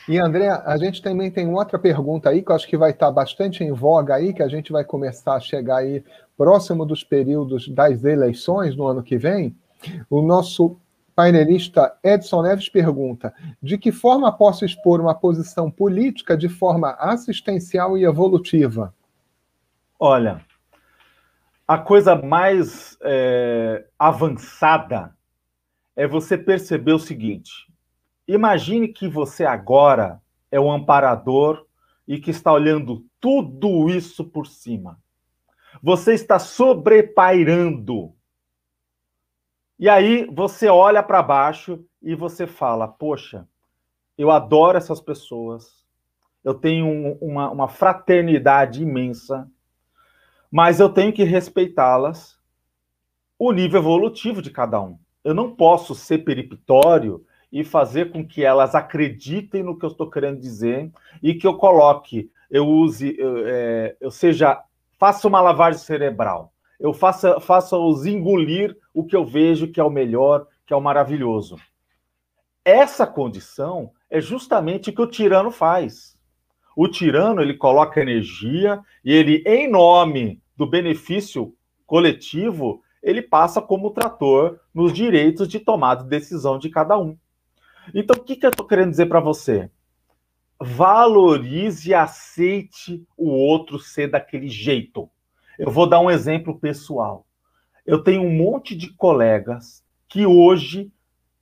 E 0.07 0.19
André, 0.19 0.51
a 0.51 0.77
gente 0.77 1.01
também 1.01 1.31
tem 1.31 1.49
outra 1.49 1.79
pergunta 1.79 2.29
aí 2.29 2.43
que 2.43 2.53
eu 2.53 2.57
acho 2.57 2.69
que 2.69 2.77
vai 2.77 2.91
estar 2.91 3.11
bastante 3.11 3.65
em 3.65 3.73
voga 3.73 4.17
aí, 4.17 4.35
que 4.35 4.43
a 4.43 4.49
gente 4.49 4.71
vai 4.71 4.85
começar 4.85 5.37
a 5.37 5.41
chegar 5.41 5.79
aí 5.79 6.05
próximo 6.37 6.85
dos 6.85 7.03
períodos 7.03 7.67
das 7.67 8.05
eleições 8.05 8.77
no 8.77 8.87
ano 8.87 9.03
que 9.03 9.17
vem. 9.17 9.57
O 10.11 10.21
nosso 10.21 10.77
painelista 11.17 11.97
Edson 12.05 12.43
Neves 12.43 12.69
pergunta: 12.69 13.33
de 13.63 13.79
que 13.79 13.91
forma 13.91 14.31
posso 14.31 14.63
expor 14.63 15.01
uma 15.01 15.15
posição 15.15 15.71
política 15.71 16.37
de 16.37 16.51
forma 16.51 16.91
assistencial 16.99 17.97
e 17.97 18.05
evolutiva? 18.05 18.95
Olha, 20.03 20.43
a 21.69 21.77
coisa 21.77 22.17
mais 22.17 22.97
é, 23.03 23.87
avançada 23.99 25.15
é 25.95 26.07
você 26.07 26.39
perceber 26.39 26.95
o 26.95 26.99
seguinte: 26.99 27.71
imagine 28.27 28.89
que 28.89 29.07
você 29.07 29.45
agora 29.45 30.19
é 30.51 30.59
o 30.59 30.71
amparador 30.71 31.67
e 32.09 32.19
que 32.19 32.31
está 32.31 32.51
olhando 32.51 33.05
tudo 33.21 33.91
isso 33.91 34.25
por 34.25 34.47
cima. 34.47 34.99
Você 35.83 36.15
está 36.15 36.39
sobrepairando. 36.39 38.15
E 39.79 39.87
aí 39.87 40.25
você 40.33 40.69
olha 40.69 41.03
para 41.03 41.23
baixo 41.23 41.85
e 42.01 42.15
você 42.15 42.47
fala: 42.47 42.89
Poxa, 42.89 43.47
eu 44.17 44.31
adoro 44.31 44.79
essas 44.79 44.99
pessoas, 44.99 45.85
eu 46.43 46.55
tenho 46.55 46.87
um, 46.87 47.19
uma, 47.21 47.51
uma 47.51 47.69
fraternidade 47.69 48.83
imensa, 48.83 49.47
mas 50.51 50.81
eu 50.81 50.89
tenho 50.89 51.13
que 51.13 51.23
respeitá-las, 51.23 52.39
o 53.39 53.53
nível 53.53 53.81
evolutivo 53.81 54.43
de 54.43 54.51
cada 54.51 54.81
um. 54.81 54.99
Eu 55.23 55.35
não 55.35 55.55
posso 55.55 55.95
ser 55.95 56.19
periptório 56.19 57.25
e 57.53 57.65
fazer 57.65 58.11
com 58.11 58.27
que 58.27 58.45
elas 58.45 58.75
acreditem 58.75 59.63
no 59.63 59.79
que 59.79 59.85
eu 59.85 59.91
estou 59.91 60.11
querendo 60.11 60.41
dizer 60.41 60.91
e 61.23 61.35
que 61.35 61.47
eu 61.47 61.55
coloque, 61.55 62.31
eu 62.51 62.67
use, 62.67 63.17
é, 63.21 63.97
eu 64.01 64.11
seja, 64.11 64.63
faça 64.99 65.27
uma 65.27 65.41
lavagem 65.41 65.81
cerebral. 65.81 66.53
Eu 66.79 66.93
faça, 66.93 67.39
faça 67.41 67.77
os 67.77 68.07
engolir 68.07 68.77
o 68.95 69.05
que 69.05 69.15
eu 69.15 69.25
vejo 69.25 69.69
que 69.69 69.81
é 69.81 69.85
o 69.85 69.91
melhor, 69.91 70.47
que 70.67 70.73
é 70.73 70.77
o 70.77 70.81
maravilhoso. 70.81 71.57
Essa 72.65 73.07
condição 73.07 73.93
é 74.09 74.21
justamente 74.21 74.91
o 74.91 74.93
que 74.93 75.03
o 75.03 75.07
tirano 75.07 75.51
faz. 75.51 76.10
O 76.83 76.89
tirano 76.89 77.43
ele 77.43 77.53
coloca 77.53 78.01
energia 78.01 78.81
e 79.05 79.13
ele, 79.13 79.43
em 79.45 79.71
nome 79.71 80.43
do 80.57 80.67
benefício 80.67 81.55
coletivo, 81.85 82.83
ele 83.03 83.21
passa 83.21 83.61
como 83.61 83.91
trator 83.91 84.59
nos 84.73 84.91
direitos 84.91 85.47
de 85.47 85.61
tomada 85.61 86.03
de 86.03 86.09
decisão 86.09 86.59
de 86.59 86.71
cada 86.71 86.99
um. 86.99 87.19
Então, 87.95 88.17
o 88.17 88.25
que, 88.25 88.35
que 88.35 88.47
eu 88.47 88.51
estou 88.51 88.67
querendo 88.67 88.93
dizer 88.93 89.11
para 89.11 89.21
você? 89.21 89.71
Valorize 90.59 91.91
e 91.91 91.93
aceite 91.93 93.07
o 93.15 93.29
outro 93.29 93.79
ser 93.79 94.11
daquele 94.11 94.49
jeito. 94.49 95.07
Eu 95.59 95.71
vou 95.71 95.87
dar 95.87 96.01
um 96.01 96.11
exemplo 96.11 96.59
pessoal. 96.59 97.27
Eu 97.85 98.03
tenho 98.03 98.23
um 98.23 98.35
monte 98.35 98.75
de 98.75 98.91
colegas 98.95 99.85
que 100.09 100.25
hoje 100.25 100.91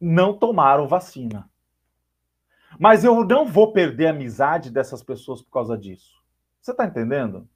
não 0.00 0.36
tomaram 0.36 0.88
vacina. 0.88 1.48
Mas 2.78 3.04
eu 3.04 3.24
não 3.24 3.46
vou 3.46 3.72
perder 3.72 4.06
a 4.06 4.10
amizade 4.10 4.70
dessas 4.70 5.02
pessoas 5.02 5.42
por 5.42 5.50
causa 5.50 5.76
disso. 5.76 6.18
Você 6.60 6.70
está 6.70 6.86
entendendo? 6.86 7.48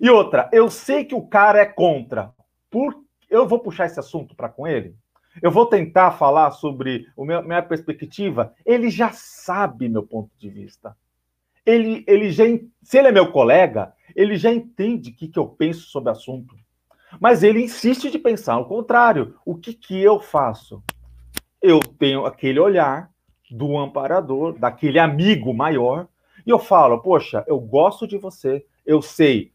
E 0.00 0.10
outra, 0.10 0.48
eu 0.52 0.70
sei 0.70 1.04
que 1.04 1.14
o 1.14 1.26
cara 1.26 1.60
é 1.60 1.66
contra. 1.66 2.32
Por... 2.70 3.02
Eu 3.30 3.46
vou 3.46 3.60
puxar 3.60 3.86
esse 3.86 4.00
assunto 4.00 4.34
para 4.34 4.48
com 4.48 4.66
ele? 4.66 4.96
Eu 5.42 5.50
vou 5.50 5.66
tentar 5.66 6.12
falar 6.12 6.50
sobre 6.52 7.06
a 7.18 7.42
minha, 7.42 7.62
perspectiva. 7.62 8.52
Ele 8.64 8.90
já 8.90 9.10
sabe 9.12 9.88
meu 9.88 10.02
ponto 10.02 10.30
de 10.38 10.48
vista. 10.48 10.96
Ele, 11.66 12.04
ele 12.06 12.30
já, 12.30 12.44
se 12.82 12.98
ele 12.98 13.08
é 13.08 13.12
meu 13.12 13.32
colega, 13.32 13.92
ele 14.14 14.36
já 14.36 14.52
entende 14.52 15.10
o 15.10 15.14
que, 15.14 15.28
que 15.28 15.38
eu 15.38 15.46
penso 15.48 15.88
sobre 15.88 16.10
o 16.10 16.12
assunto. 16.12 16.54
Mas 17.20 17.42
ele 17.42 17.62
insiste 17.62 18.10
de 18.10 18.18
pensar 18.18 18.58
o 18.58 18.66
contrário. 18.66 19.36
O 19.44 19.56
que, 19.56 19.72
que 19.72 20.00
eu 20.00 20.20
faço? 20.20 20.82
Eu 21.60 21.80
tenho 21.80 22.26
aquele 22.26 22.60
olhar 22.60 23.10
do 23.54 23.78
amparador, 23.78 24.58
daquele 24.58 24.98
amigo 24.98 25.54
maior, 25.54 26.08
e 26.44 26.50
eu 26.50 26.58
falo: 26.58 26.98
Poxa, 26.98 27.44
eu 27.46 27.58
gosto 27.60 28.06
de 28.06 28.18
você, 28.18 28.64
eu 28.84 29.00
sei 29.00 29.52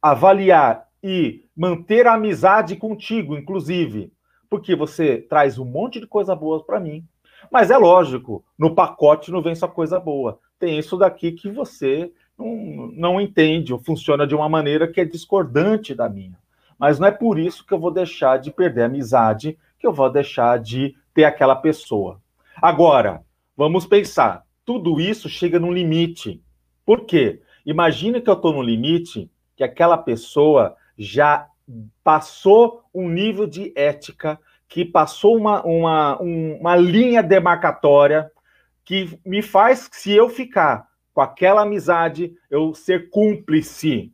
avaliar 0.00 0.86
e 1.02 1.44
manter 1.56 2.06
a 2.06 2.14
amizade 2.14 2.76
contigo, 2.76 3.36
inclusive, 3.36 4.12
porque 4.48 4.74
você 4.74 5.18
traz 5.18 5.58
um 5.58 5.64
monte 5.64 6.00
de 6.00 6.06
coisa 6.06 6.34
boa 6.34 6.64
para 6.64 6.80
mim. 6.80 7.04
Mas 7.50 7.70
é 7.70 7.76
lógico, 7.76 8.44
no 8.58 8.74
pacote 8.74 9.30
não 9.30 9.42
vem 9.42 9.54
só 9.54 9.68
coisa 9.68 10.00
boa. 10.00 10.38
Tem 10.58 10.78
isso 10.78 10.96
daqui 10.96 11.32
que 11.32 11.50
você 11.50 12.10
não, 12.38 12.90
não 12.94 13.20
entende 13.20 13.72
ou 13.72 13.78
funciona 13.78 14.26
de 14.26 14.34
uma 14.34 14.48
maneira 14.48 14.88
que 14.88 15.00
é 15.00 15.04
discordante 15.04 15.94
da 15.94 16.08
minha. 16.08 16.38
Mas 16.78 16.98
não 16.98 17.06
é 17.06 17.10
por 17.10 17.38
isso 17.38 17.64
que 17.66 17.72
eu 17.72 17.78
vou 17.78 17.90
deixar 17.90 18.38
de 18.38 18.50
perder 18.50 18.82
a 18.82 18.86
amizade, 18.86 19.58
que 19.78 19.86
eu 19.86 19.92
vou 19.92 20.10
deixar 20.10 20.58
de 20.58 20.96
ter 21.14 21.24
aquela 21.24 21.56
pessoa. 21.56 22.20
Agora, 22.60 23.22
vamos 23.56 23.86
pensar, 23.86 24.44
tudo 24.64 25.00
isso 25.00 25.28
chega 25.28 25.58
num 25.58 25.72
limite. 25.72 26.42
Por 26.84 27.04
quê? 27.04 27.40
Imagina 27.64 28.20
que 28.20 28.28
eu 28.28 28.34
estou 28.34 28.52
no 28.52 28.62
limite 28.62 29.30
que 29.56 29.64
aquela 29.64 29.96
pessoa 29.96 30.76
já 30.98 31.48
passou 32.04 32.84
um 32.94 33.08
nível 33.08 33.46
de 33.46 33.72
ética, 33.74 34.38
que 34.68 34.84
passou 34.84 35.36
uma, 35.36 35.64
uma, 35.64 36.18
uma 36.18 36.76
linha 36.76 37.22
demarcatória 37.22 38.30
que 38.84 39.18
me 39.24 39.42
faz, 39.42 39.88
se 39.92 40.12
eu 40.12 40.28
ficar 40.28 40.86
com 41.12 41.20
aquela 41.20 41.62
amizade, 41.62 42.34
eu 42.50 42.74
ser 42.74 43.08
cúmplice. 43.10 44.12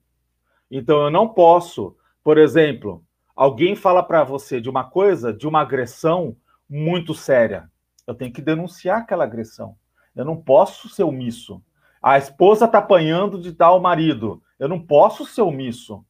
Então 0.70 1.02
eu 1.02 1.10
não 1.10 1.28
posso, 1.28 1.96
por 2.22 2.38
exemplo, 2.38 3.04
alguém 3.34 3.74
fala 3.74 4.02
para 4.02 4.22
você 4.24 4.60
de 4.60 4.70
uma 4.70 4.84
coisa, 4.84 5.32
de 5.32 5.46
uma 5.46 5.60
agressão 5.60 6.36
muito 6.68 7.12
séria. 7.12 7.70
Eu 8.06 8.14
tenho 8.14 8.32
que 8.32 8.42
denunciar 8.42 8.98
aquela 8.98 9.24
agressão. 9.24 9.76
Eu 10.14 10.24
não 10.24 10.36
posso 10.36 10.88
ser 10.88 11.02
omisso. 11.02 11.62
A 12.02 12.18
esposa 12.18 12.64
está 12.64 12.78
apanhando 12.78 13.40
de 13.40 13.52
tal 13.52 13.80
marido. 13.80 14.42
Eu 14.58 14.68
não 14.68 14.80
posso 14.80 15.24
ser 15.24 15.42
omisso. 15.42 16.04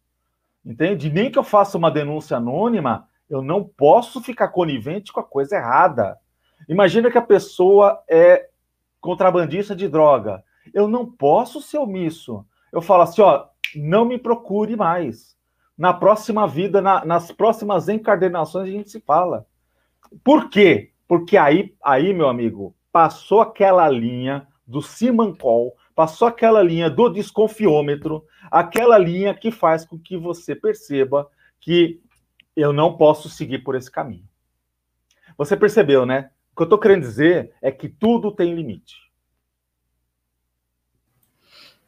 Entende? 0.64 1.10
Nem 1.10 1.30
que 1.30 1.38
eu 1.38 1.44
faça 1.44 1.76
uma 1.76 1.90
denúncia 1.90 2.36
anônima, 2.36 3.08
eu 3.28 3.42
não 3.42 3.64
posso 3.64 4.20
ficar 4.20 4.48
conivente 4.48 5.12
com 5.12 5.20
a 5.20 5.24
coisa 5.24 5.56
errada. 5.56 6.18
Imagina 6.68 7.10
que 7.10 7.18
a 7.18 7.22
pessoa 7.22 8.02
é 8.08 8.48
contrabandista 9.00 9.74
de 9.74 9.88
droga. 9.88 10.44
Eu 10.72 10.86
não 10.86 11.10
posso 11.10 11.60
ser 11.60 11.78
omisso. 11.78 12.46
Eu 12.72 12.80
falo 12.80 13.02
assim, 13.02 13.20
ó, 13.20 13.46
não 13.74 14.04
me 14.04 14.18
procure 14.18 14.76
mais. 14.76 15.36
Na 15.76 15.92
próxima 15.92 16.46
vida, 16.46 16.80
na, 16.80 17.04
nas 17.04 17.32
próximas 17.32 17.88
encarnações, 17.88 18.68
a 18.68 18.70
gente 18.70 18.90
se 18.90 19.00
fala. 19.00 19.46
Por 20.22 20.48
quê? 20.48 20.91
Porque 21.12 21.36
aí, 21.36 21.74
aí, 21.84 22.14
meu 22.14 22.26
amigo, 22.26 22.74
passou 22.90 23.42
aquela 23.42 23.86
linha 23.86 24.48
do 24.66 24.80
Simancol, 24.80 25.76
passou 25.94 26.26
aquela 26.26 26.62
linha 26.62 26.88
do 26.88 27.10
desconfiômetro, 27.10 28.24
aquela 28.50 28.96
linha 28.96 29.34
que 29.34 29.50
faz 29.50 29.84
com 29.84 29.98
que 29.98 30.16
você 30.16 30.56
perceba 30.56 31.28
que 31.60 32.00
eu 32.56 32.72
não 32.72 32.96
posso 32.96 33.28
seguir 33.28 33.58
por 33.58 33.74
esse 33.74 33.90
caminho. 33.90 34.26
Você 35.36 35.54
percebeu, 35.54 36.06
né? 36.06 36.30
O 36.50 36.56
que 36.56 36.62
eu 36.62 36.64
estou 36.64 36.78
querendo 36.78 37.02
dizer 37.02 37.52
é 37.60 37.70
que 37.70 37.90
tudo 37.90 38.32
tem 38.32 38.54
limite. 38.54 38.96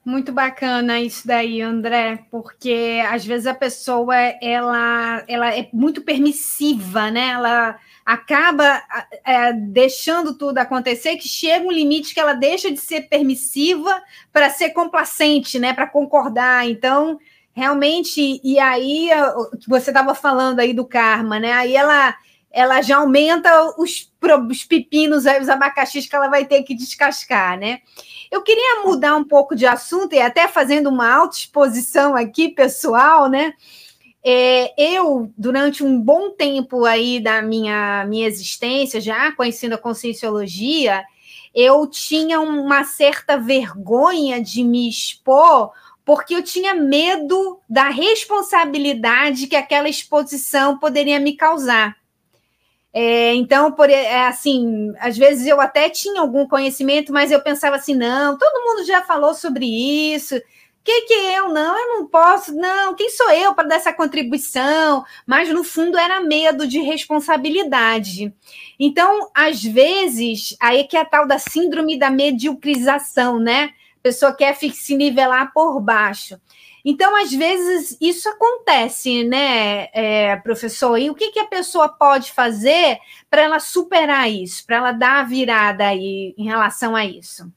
Muito 0.04 0.32
bacana 0.32 1.00
isso 1.00 1.26
daí, 1.26 1.62
André, 1.62 2.26
porque 2.30 3.02
às 3.10 3.24
vezes 3.24 3.46
a 3.46 3.54
pessoa 3.54 4.14
ela, 4.14 5.24
ela 5.26 5.56
é 5.56 5.66
muito 5.72 6.02
permissiva, 6.02 7.10
né? 7.10 7.28
Ela 7.28 7.78
acaba 8.04 8.82
é, 9.24 9.50
deixando 9.54 10.36
tudo 10.36 10.58
acontecer, 10.58 11.16
que 11.16 11.26
chega 11.26 11.66
um 11.66 11.72
limite 11.72 12.12
que 12.12 12.20
ela 12.20 12.34
deixa 12.34 12.70
de 12.70 12.76
ser 12.76 13.08
permissiva 13.08 14.02
para 14.30 14.50
ser 14.50 14.70
complacente, 14.70 15.58
né? 15.58 15.72
Para 15.72 15.86
concordar. 15.86 16.68
Então, 16.68 17.18
realmente, 17.54 18.42
e 18.44 18.58
aí 18.58 19.08
você 19.66 19.88
estava 19.90 20.14
falando 20.14 20.60
aí 20.60 20.74
do 20.74 20.84
karma, 20.84 21.40
né? 21.40 21.52
Aí 21.52 21.74
ela 21.74 22.14
ela 22.54 22.80
já 22.80 22.98
aumenta 22.98 23.74
os, 23.76 24.08
os 24.48 24.64
pepinos, 24.64 25.24
os 25.24 25.48
abacaxis 25.48 26.06
que 26.06 26.14
ela 26.14 26.28
vai 26.28 26.44
ter 26.44 26.62
que 26.62 26.72
descascar, 26.72 27.58
né? 27.58 27.80
Eu 28.30 28.42
queria 28.42 28.84
mudar 28.84 29.16
um 29.16 29.24
pouco 29.24 29.56
de 29.56 29.66
assunto 29.66 30.14
e 30.14 30.20
até 30.20 30.46
fazendo 30.46 30.88
uma 30.88 31.12
autoexposição 31.12 32.14
aqui, 32.14 32.48
pessoal, 32.48 33.28
né? 33.28 33.54
É, 34.24 34.72
eu, 34.78 35.30
durante 35.36 35.82
um 35.82 36.00
bom 36.00 36.30
tempo 36.30 36.84
aí 36.84 37.20
da 37.20 37.42
minha, 37.42 38.06
minha 38.06 38.26
existência, 38.26 39.00
já 39.00 39.32
conhecendo 39.32 39.74
a 39.74 39.78
conscienciologia, 39.78 41.04
eu 41.52 41.86
tinha 41.88 42.40
uma 42.40 42.84
certa 42.84 43.36
vergonha 43.36 44.40
de 44.40 44.62
me 44.62 44.88
expor, 44.88 45.72
porque 46.04 46.34
eu 46.34 46.42
tinha 46.42 46.72
medo 46.72 47.58
da 47.68 47.88
responsabilidade 47.88 49.48
que 49.48 49.56
aquela 49.56 49.88
exposição 49.88 50.78
poderia 50.78 51.18
me 51.18 51.36
causar. 51.36 51.96
É, 52.96 53.34
então, 53.34 53.72
por, 53.72 53.90
é, 53.90 54.26
assim, 54.26 54.92
às 55.00 55.18
vezes 55.18 55.48
eu 55.48 55.60
até 55.60 55.90
tinha 55.90 56.20
algum 56.20 56.46
conhecimento, 56.46 57.12
mas 57.12 57.32
eu 57.32 57.42
pensava 57.42 57.74
assim, 57.74 57.94
não, 57.94 58.38
todo 58.38 58.64
mundo 58.64 58.86
já 58.86 59.02
falou 59.02 59.34
sobre 59.34 59.66
isso, 59.66 60.40
que 60.84 61.00
que 61.02 61.14
eu 61.14 61.48
não? 61.48 61.76
Eu 61.76 61.88
não 61.98 62.06
posso, 62.06 62.54
não. 62.54 62.94
Quem 62.94 63.08
sou 63.08 63.30
eu 63.30 63.54
para 63.54 63.66
dar 63.68 63.76
essa 63.76 63.92
contribuição? 63.92 65.02
Mas 65.26 65.48
no 65.48 65.64
fundo 65.64 65.96
era 65.96 66.20
medo 66.20 66.68
de 66.68 66.78
responsabilidade. 66.80 68.32
Então, 68.78 69.30
às 69.34 69.62
vezes, 69.64 70.54
aí 70.60 70.84
que 70.84 70.96
é 70.96 71.00
a 71.00 71.04
tal 71.04 71.26
da 71.26 71.38
síndrome 71.38 71.98
da 71.98 72.10
mediocrização, 72.10 73.40
né? 73.40 73.70
A 73.98 74.02
pessoa 74.02 74.36
quer 74.36 74.54
se 74.54 74.94
nivelar 74.94 75.52
por 75.54 75.80
baixo. 75.80 76.38
Então, 76.84 77.16
às 77.16 77.32
vezes, 77.32 77.96
isso 77.98 78.28
acontece, 78.28 79.24
né, 79.24 79.88
é, 79.92 80.36
professor? 80.36 80.98
E 80.98 81.08
o 81.08 81.14
que, 81.14 81.30
que 81.32 81.38
a 81.40 81.46
pessoa 81.46 81.88
pode 81.88 82.30
fazer 82.32 82.98
para 83.30 83.40
ela 83.40 83.58
superar 83.58 84.30
isso, 84.30 84.66
para 84.66 84.76
ela 84.76 84.92
dar 84.92 85.20
a 85.20 85.24
virada 85.24 85.86
aí 85.86 86.34
em 86.36 86.44
relação 86.44 86.94
a 86.94 87.06
isso? 87.06 87.50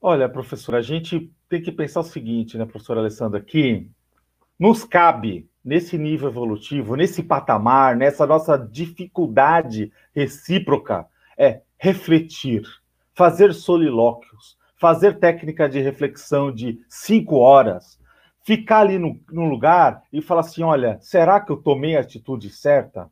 Olha, 0.00 0.28
professora, 0.28 0.78
a 0.78 0.82
gente 0.82 1.32
tem 1.48 1.62
que 1.62 1.72
pensar 1.72 2.00
o 2.00 2.04
seguinte, 2.04 2.58
né, 2.58 2.66
professora 2.66 3.00
Alessandra, 3.00 3.40
que 3.40 3.88
nos 4.58 4.84
cabe, 4.84 5.48
nesse 5.64 5.98
nível 5.98 6.28
evolutivo, 6.28 6.94
nesse 6.94 7.22
patamar, 7.22 7.96
nessa 7.96 8.26
nossa 8.26 8.56
dificuldade 8.56 9.90
recíproca, 10.14 11.06
é 11.36 11.62
refletir, 11.76 12.62
fazer 13.14 13.52
solilóquios, 13.52 14.56
fazer 14.76 15.18
técnica 15.18 15.68
de 15.68 15.80
reflexão 15.80 16.52
de 16.52 16.78
cinco 16.88 17.36
horas, 17.36 17.98
ficar 18.42 18.80
ali 18.80 18.98
no, 18.98 19.18
no 19.30 19.46
lugar 19.46 20.02
e 20.12 20.22
falar 20.22 20.42
assim: 20.42 20.62
olha, 20.62 20.98
será 21.00 21.40
que 21.40 21.50
eu 21.50 21.56
tomei 21.56 21.96
a 21.96 22.00
atitude 22.00 22.50
certa? 22.50 23.10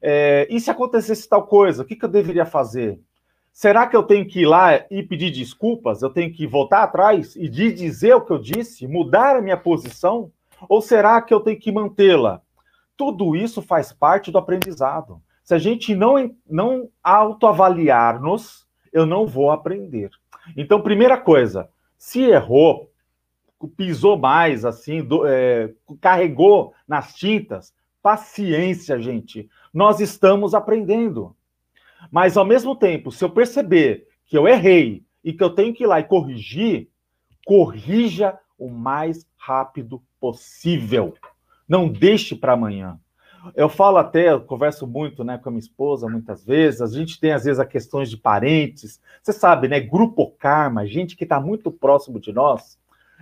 É, 0.00 0.46
e 0.50 0.60
se 0.60 0.70
acontecesse 0.70 1.28
tal 1.28 1.46
coisa, 1.46 1.82
o 1.82 1.86
que, 1.86 1.96
que 1.96 2.04
eu 2.04 2.08
deveria 2.08 2.44
fazer? 2.44 3.00
Será 3.52 3.86
que 3.86 3.96
eu 3.96 4.02
tenho 4.02 4.26
que 4.26 4.40
ir 4.40 4.46
lá 4.46 4.84
e 4.90 5.02
pedir 5.02 5.30
desculpas? 5.30 6.02
Eu 6.02 6.10
tenho 6.10 6.32
que 6.32 6.46
voltar 6.46 6.82
atrás 6.82 7.36
e 7.36 7.48
dizer 7.48 8.14
o 8.14 8.20
que 8.20 8.32
eu 8.32 8.38
disse, 8.38 8.86
mudar 8.86 9.36
a 9.36 9.40
minha 9.40 9.56
posição? 9.56 10.32
Ou 10.68 10.82
será 10.82 11.22
que 11.22 11.32
eu 11.32 11.40
tenho 11.40 11.58
que 11.58 11.70
mantê-la? 11.70 12.42
Tudo 12.96 13.36
isso 13.36 13.62
faz 13.62 13.92
parte 13.92 14.30
do 14.30 14.38
aprendizado. 14.38 15.22
Se 15.44 15.54
a 15.54 15.58
gente 15.58 15.94
não, 15.94 16.34
não 16.48 16.88
autoavaliar-nos, 17.02 18.66
eu 18.92 19.06
não 19.06 19.26
vou 19.26 19.50
aprender. 19.50 20.10
Então, 20.56 20.80
primeira 20.80 21.16
coisa, 21.16 21.68
se 21.96 22.22
errou, 22.22 22.90
pisou 23.76 24.18
mais, 24.18 24.64
assim, 24.64 25.02
do, 25.02 25.26
é, 25.26 25.72
carregou 26.00 26.74
nas 26.86 27.14
tintas, 27.14 27.72
paciência, 28.02 29.00
gente. 29.00 29.48
Nós 29.72 30.00
estamos 30.00 30.54
aprendendo. 30.54 31.34
Mas, 32.10 32.36
ao 32.36 32.44
mesmo 32.44 32.76
tempo, 32.76 33.10
se 33.10 33.24
eu 33.24 33.30
perceber 33.30 34.06
que 34.26 34.36
eu 34.36 34.46
errei 34.46 35.02
e 35.22 35.32
que 35.32 35.42
eu 35.42 35.50
tenho 35.50 35.72
que 35.72 35.84
ir 35.84 35.86
lá 35.86 36.00
e 36.00 36.04
corrigir, 36.04 36.88
corrija 37.46 38.38
o 38.58 38.68
mais 38.68 39.26
rápido 39.36 40.02
possível. 40.20 41.14
Não 41.68 41.88
deixe 41.88 42.34
para 42.34 42.52
amanhã. 42.52 43.00
Eu 43.54 43.68
falo 43.68 43.98
até, 43.98 44.30
eu 44.30 44.40
converso 44.40 44.86
muito 44.86 45.24
né, 45.24 45.38
com 45.38 45.48
a 45.48 45.52
minha 45.52 45.60
esposa 45.60 46.08
muitas 46.08 46.44
vezes, 46.44 46.80
a 46.80 46.86
gente 46.86 47.18
tem 47.20 47.32
às 47.32 47.44
vezes 47.44 47.58
as 47.58 47.68
questões 47.68 48.08
de 48.08 48.16
parentes, 48.16 49.00
você 49.22 49.32
sabe, 49.32 49.68
né? 49.68 49.80
Grupo 49.80 50.30
karma, 50.38 50.86
gente 50.86 51.16
que 51.16 51.24
está 51.24 51.40
muito 51.40 51.70
próximo 51.70 52.20
de 52.20 52.32
nós, 52.32 52.78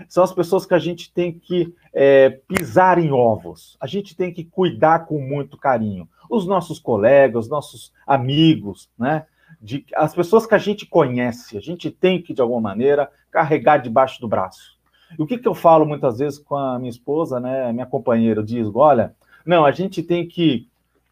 são 0.08 0.22
as 0.22 0.32
pessoas 0.32 0.64
que 0.64 0.74
a 0.74 0.78
gente 0.78 1.12
tem 1.12 1.32
que 1.32 1.74
é, 1.92 2.30
pisar 2.48 2.98
em 2.98 3.12
ovos, 3.12 3.76
a 3.80 3.86
gente 3.86 4.16
tem 4.16 4.32
que 4.32 4.44
cuidar 4.44 5.06
com 5.06 5.20
muito 5.20 5.56
carinho. 5.56 6.08
Os 6.30 6.46
nossos 6.46 6.78
colegas, 6.78 7.44
os 7.44 7.50
nossos 7.50 7.92
amigos, 8.06 8.88
né? 8.98 9.26
De, 9.60 9.84
as 9.94 10.14
pessoas 10.14 10.46
que 10.46 10.54
a 10.54 10.58
gente 10.58 10.86
conhece, 10.86 11.56
a 11.56 11.60
gente 11.60 11.90
tem 11.90 12.20
que, 12.20 12.32
de 12.32 12.40
alguma 12.40 12.60
maneira, 12.60 13.10
carregar 13.30 13.78
debaixo 13.78 14.20
do 14.20 14.26
braço. 14.26 14.76
E 15.16 15.22
o 15.22 15.26
que, 15.26 15.38
que 15.38 15.46
eu 15.46 15.54
falo 15.54 15.84
muitas 15.84 16.18
vezes 16.18 16.38
com 16.38 16.56
a 16.56 16.78
minha 16.78 16.90
esposa, 16.90 17.38
né? 17.38 17.72
Minha 17.72 17.86
companheira, 17.86 18.40
eu 18.40 18.44
digo, 18.44 18.78
olha, 18.78 19.14
não, 19.44 19.64
a 19.64 19.70
gente 19.70 20.02
tem 20.02 20.26
que, 20.26 20.68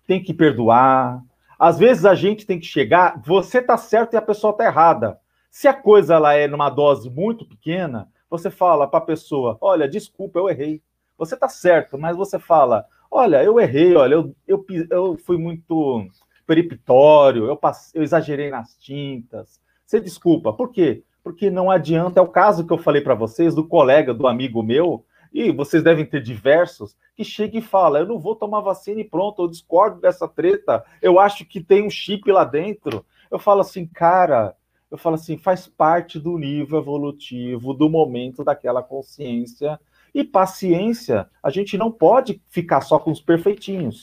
tem 0.07 0.23
que 0.23 0.33
perdoar. 0.33 1.23
Às 1.59 1.79
vezes 1.79 2.05
a 2.05 2.15
gente 2.15 2.47
tem 2.47 2.59
que 2.59 2.67
chegar, 2.67 3.21
você 3.25 3.61
tá 3.61 3.77
certo 3.77 4.15
e 4.15 4.17
a 4.17 4.23
pessoa 4.23 4.57
tá 4.57 4.65
errada. 4.65 5.19
Se 5.51 5.67
a 5.69 5.75
coisa 5.75 6.15
ela 6.15 6.35
é 6.35 6.47
numa 6.47 6.71
dose 6.71 7.11
muito 7.11 7.45
pequena, 7.45 8.09
você 8.29 8.51
fala 8.51 8.87
para 8.87 8.99
a 8.99 9.07
pessoa: 9.07 9.59
olha, 9.61 9.89
desculpa, 9.89 10.39
eu 10.39 10.49
errei. 10.49 10.81
Você 11.19 11.37
tá 11.37 11.49
certo, 11.49 11.99
mas 11.99 12.17
você 12.17 12.39
fala: 12.39 12.87
olha, 13.11 13.43
eu 13.43 13.59
errei, 13.59 13.95
olha, 13.97 14.15
eu, 14.15 14.35
eu, 14.47 14.65
eu 14.91 15.19
fui 15.19 15.37
muito 15.37 16.07
periptório, 16.47 17.47
eu, 17.47 17.61
eu 17.95 18.03
exagerei 18.03 18.51
nas 18.51 18.77
tintas. 18.77 19.61
Você 19.85 20.01
desculpa, 20.01 20.53
por 20.53 20.71
quê? 20.71 21.03
Porque 21.23 21.51
não 21.51 21.71
adianta, 21.71 22.21
é 22.21 22.23
o 22.23 22.29
caso 22.29 22.67
que 22.67 22.73
eu 22.73 22.79
falei 22.79 23.03
para 23.03 23.15
vocês 23.15 23.55
do 23.55 23.67
colega, 23.67 24.15
do 24.15 24.27
amigo 24.27 24.63
meu, 24.63 25.05
e 25.33 25.53
vocês 25.53 25.83
devem 25.83 26.05
ter 26.05 26.23
diversos, 26.23 26.97
que 27.15 27.25
chega 27.25 27.59
e 27.59 27.63
fala: 27.63 28.01
eu 28.01 28.07
não 28.07 28.19
vou 28.19 28.35
tomar 28.35 28.61
vacina 28.61 29.01
e 29.01 29.05
pronto, 29.05 29.43
eu 29.43 29.49
discordo 29.49 30.01
dessa 30.01 30.27
treta, 30.27 30.85
eu 31.01 31.19
acho 31.19 31.45
que 31.45 31.61
tem 31.61 31.85
um 31.85 31.91
chip 31.91 32.31
lá 32.31 32.45
dentro. 32.45 33.05
Eu 33.31 33.39
falo 33.39 33.61
assim, 33.61 33.87
cara, 33.87 34.57
eu 34.91 34.99
falo 34.99 35.15
assim, 35.15 35.39
faz 35.39 35.69
parte 35.69 36.19
do 36.19 36.37
nível 36.37 36.81
evolutivo, 36.81 37.73
do 37.73 37.89
momento 37.89 38.43
daquela 38.43 38.83
consciência. 38.83 39.79
E 40.13 40.25
paciência, 40.25 41.31
a 41.41 41.51
gente 41.51 41.79
não 41.79 41.93
pode 41.93 42.43
ficar 42.49 42.81
só 42.81 42.99
com 42.99 43.13
os 43.13 43.21
perfeitinhos, 43.21 44.03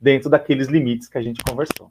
dentro 0.00 0.30
daqueles 0.30 0.68
limites 0.68 1.08
que 1.08 1.18
a 1.18 1.22
gente 1.22 1.42
conversou. 1.42 1.90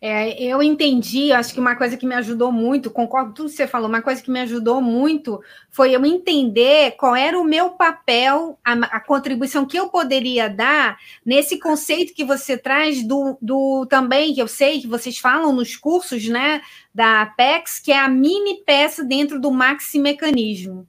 É, 0.00 0.42
eu 0.42 0.62
entendi, 0.62 1.32
acho 1.32 1.54
que 1.54 1.60
uma 1.60 1.74
coisa 1.74 1.96
que 1.96 2.06
me 2.06 2.14
ajudou 2.14 2.52
muito, 2.52 2.90
concordo 2.90 3.30
com 3.30 3.34
tudo 3.34 3.48
que 3.48 3.56
você 3.56 3.66
falou, 3.66 3.88
uma 3.88 4.02
coisa 4.02 4.22
que 4.22 4.30
me 4.30 4.40
ajudou 4.40 4.82
muito 4.82 5.40
foi 5.70 5.92
eu 5.92 6.04
entender 6.04 6.92
qual 6.92 7.16
era 7.16 7.38
o 7.38 7.44
meu 7.44 7.70
papel, 7.70 8.58
a, 8.62 8.72
a 8.72 9.00
contribuição 9.00 9.64
que 9.64 9.78
eu 9.78 9.88
poderia 9.88 10.48
dar 10.48 10.98
nesse 11.24 11.58
conceito 11.58 12.14
que 12.14 12.24
você 12.24 12.58
traz 12.58 13.02
do, 13.02 13.38
do 13.40 13.86
também, 13.86 14.34
que 14.34 14.42
eu 14.42 14.48
sei 14.48 14.80
que 14.80 14.86
vocês 14.86 15.18
falam 15.18 15.52
nos 15.52 15.76
cursos 15.76 16.28
né, 16.28 16.60
da 16.94 17.22
Apex, 17.22 17.80
que 17.80 17.90
é 17.90 17.98
a 17.98 18.08
mini 18.08 18.62
peça 18.64 19.02
dentro 19.02 19.40
do 19.40 19.50
maxi 19.50 19.98
mecanismo. 19.98 20.86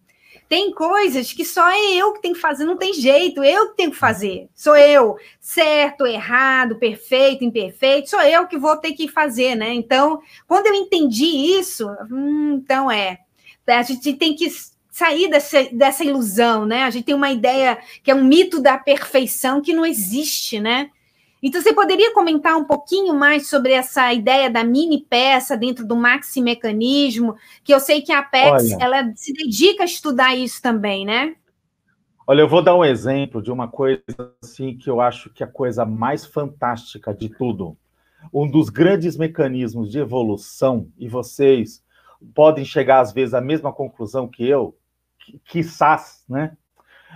Tem 0.50 0.72
coisas 0.72 1.34
que 1.34 1.44
só 1.44 1.70
é 1.70 1.96
eu 1.96 2.14
que 2.14 2.22
tenho 2.22 2.34
que 2.34 2.40
fazer, 2.40 2.64
não 2.64 2.78
tem 2.78 2.94
jeito, 2.94 3.44
eu 3.44 3.70
que 3.70 3.78
tenho 3.78 3.92
que 3.92 3.98
fazer. 3.98 4.48
Sou 4.56 4.78
eu, 4.78 5.18
certo, 5.42 6.06
errado, 6.06 6.78
perfeito, 6.78 7.44
imperfeito, 7.44 8.10
sou 8.10 8.22
eu 8.22 8.48
que 8.48 8.58
vou 8.58 8.78
ter 8.78 8.94
que 8.94 9.10
fazer, 9.10 9.56
né? 9.56 9.74
Então, 9.74 10.22
quando 10.48 10.68
eu 10.68 10.74
entendi 10.74 11.26
isso, 11.26 11.90
hum, 12.10 12.62
então 12.64 12.90
é. 12.90 13.20
A 13.68 13.82
gente 13.82 14.14
tem 14.14 14.34
que 14.34 14.48
sair 14.90 15.30
dessa, 15.30 15.64
dessa 15.72 16.04
ilusão, 16.04 16.66
né? 16.66 16.84
A 16.84 16.90
gente 16.90 17.06
tem 17.06 17.16
uma 17.16 17.30
ideia 17.30 17.78
que 18.02 18.10
é 18.10 18.16
um 18.16 18.24
mito 18.24 18.62
da 18.62 18.78
perfeição 18.78 19.62
que 19.62 19.74
não 19.74 19.86
existe, 19.86 20.60
né? 20.60 20.90
Então, 21.48 21.62
você 21.62 21.74
poderia 21.74 22.14
comentar 22.14 22.58
um 22.58 22.66
pouquinho 22.66 23.14
mais 23.14 23.48
sobre 23.48 23.72
essa 23.72 24.12
ideia 24.12 24.50
da 24.50 24.66
mini 24.66 25.00
peça 25.00 25.56
dentro 25.56 25.88
do 25.88 25.96
maxi 25.96 26.42
mecanismo, 26.42 27.38
que 27.64 27.74
eu 27.74 27.80
sei 27.80 28.02
que 28.02 28.12
a 28.12 28.20
Apex 28.20 28.74
Olha, 28.74 28.84
ela 28.84 29.14
se 29.16 29.32
dedica 29.32 29.84
a 29.84 29.86
estudar 29.86 30.36
isso 30.36 30.62
também, 30.62 31.06
né? 31.06 31.38
Olha, 32.28 32.42
eu 32.42 32.50
vou 32.50 32.62
dar 32.62 32.76
um 32.76 32.84
exemplo 32.84 33.42
de 33.42 33.50
uma 33.50 33.66
coisa 33.66 34.04
assim 34.44 34.78
que 34.78 34.90
eu 34.90 35.00
acho 35.00 35.30
que 35.30 35.42
é 35.42 35.46
a 35.46 35.50
coisa 35.50 35.86
mais 35.86 36.26
fantástica 36.26 37.14
de 37.14 37.30
tudo. 37.30 37.78
Um 38.34 38.46
dos 38.46 38.68
grandes 38.68 39.16
mecanismos 39.16 39.90
de 39.90 40.00
evolução, 40.00 40.90
e 40.98 41.08
vocês 41.08 41.82
podem 42.36 42.66
chegar 42.66 43.00
às 43.00 43.14
vezes 43.14 43.34
à 43.34 43.40
mesma 43.40 43.72
conclusão 43.72 44.28
que 44.28 44.46
eu, 44.46 44.78
que, 45.18 45.40
quizás, 45.46 46.26
né? 46.28 46.58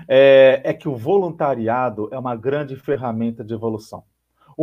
É, 0.07 0.61
é 0.63 0.73
que 0.73 0.87
o 0.87 0.95
voluntariado 0.95 2.07
é 2.13 2.17
uma 2.17 2.33
grande 2.33 2.77
ferramenta 2.77 3.43
de 3.43 3.53
evolução 3.53 4.05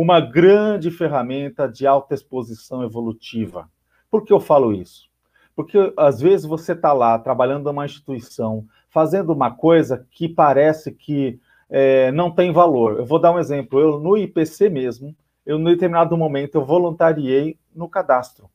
uma 0.01 0.21
grande 0.21 0.89
ferramenta 0.89 1.67
de 1.67 1.85
alta 1.85 2.13
exposição 2.13 2.81
evolutiva. 2.81 3.69
Por 4.09 4.23
que 4.23 4.31
eu 4.31 4.39
falo 4.39 4.71
isso? 4.71 5.09
Porque 5.53 5.93
às 5.97 6.21
vezes 6.21 6.45
você 6.45 6.71
está 6.71 6.93
lá 6.93 7.19
trabalhando 7.19 7.65
numa 7.65 7.85
instituição, 7.85 8.65
fazendo 8.87 9.33
uma 9.33 9.51
coisa 9.51 10.07
que 10.09 10.29
parece 10.29 10.93
que 10.93 11.37
é, 11.69 12.13
não 12.13 12.31
tem 12.31 12.53
valor. 12.53 12.99
Eu 12.99 13.05
vou 13.05 13.19
dar 13.19 13.33
um 13.33 13.39
exemplo. 13.39 13.77
Eu 13.77 13.99
no 13.99 14.15
IPC 14.15 14.69
mesmo, 14.69 15.13
eu 15.45 15.59
no 15.59 15.69
determinado 15.69 16.15
momento 16.15 16.55
eu 16.55 16.63
voluntariei 16.63 17.59
no 17.75 17.89
cadastro. 17.89 18.49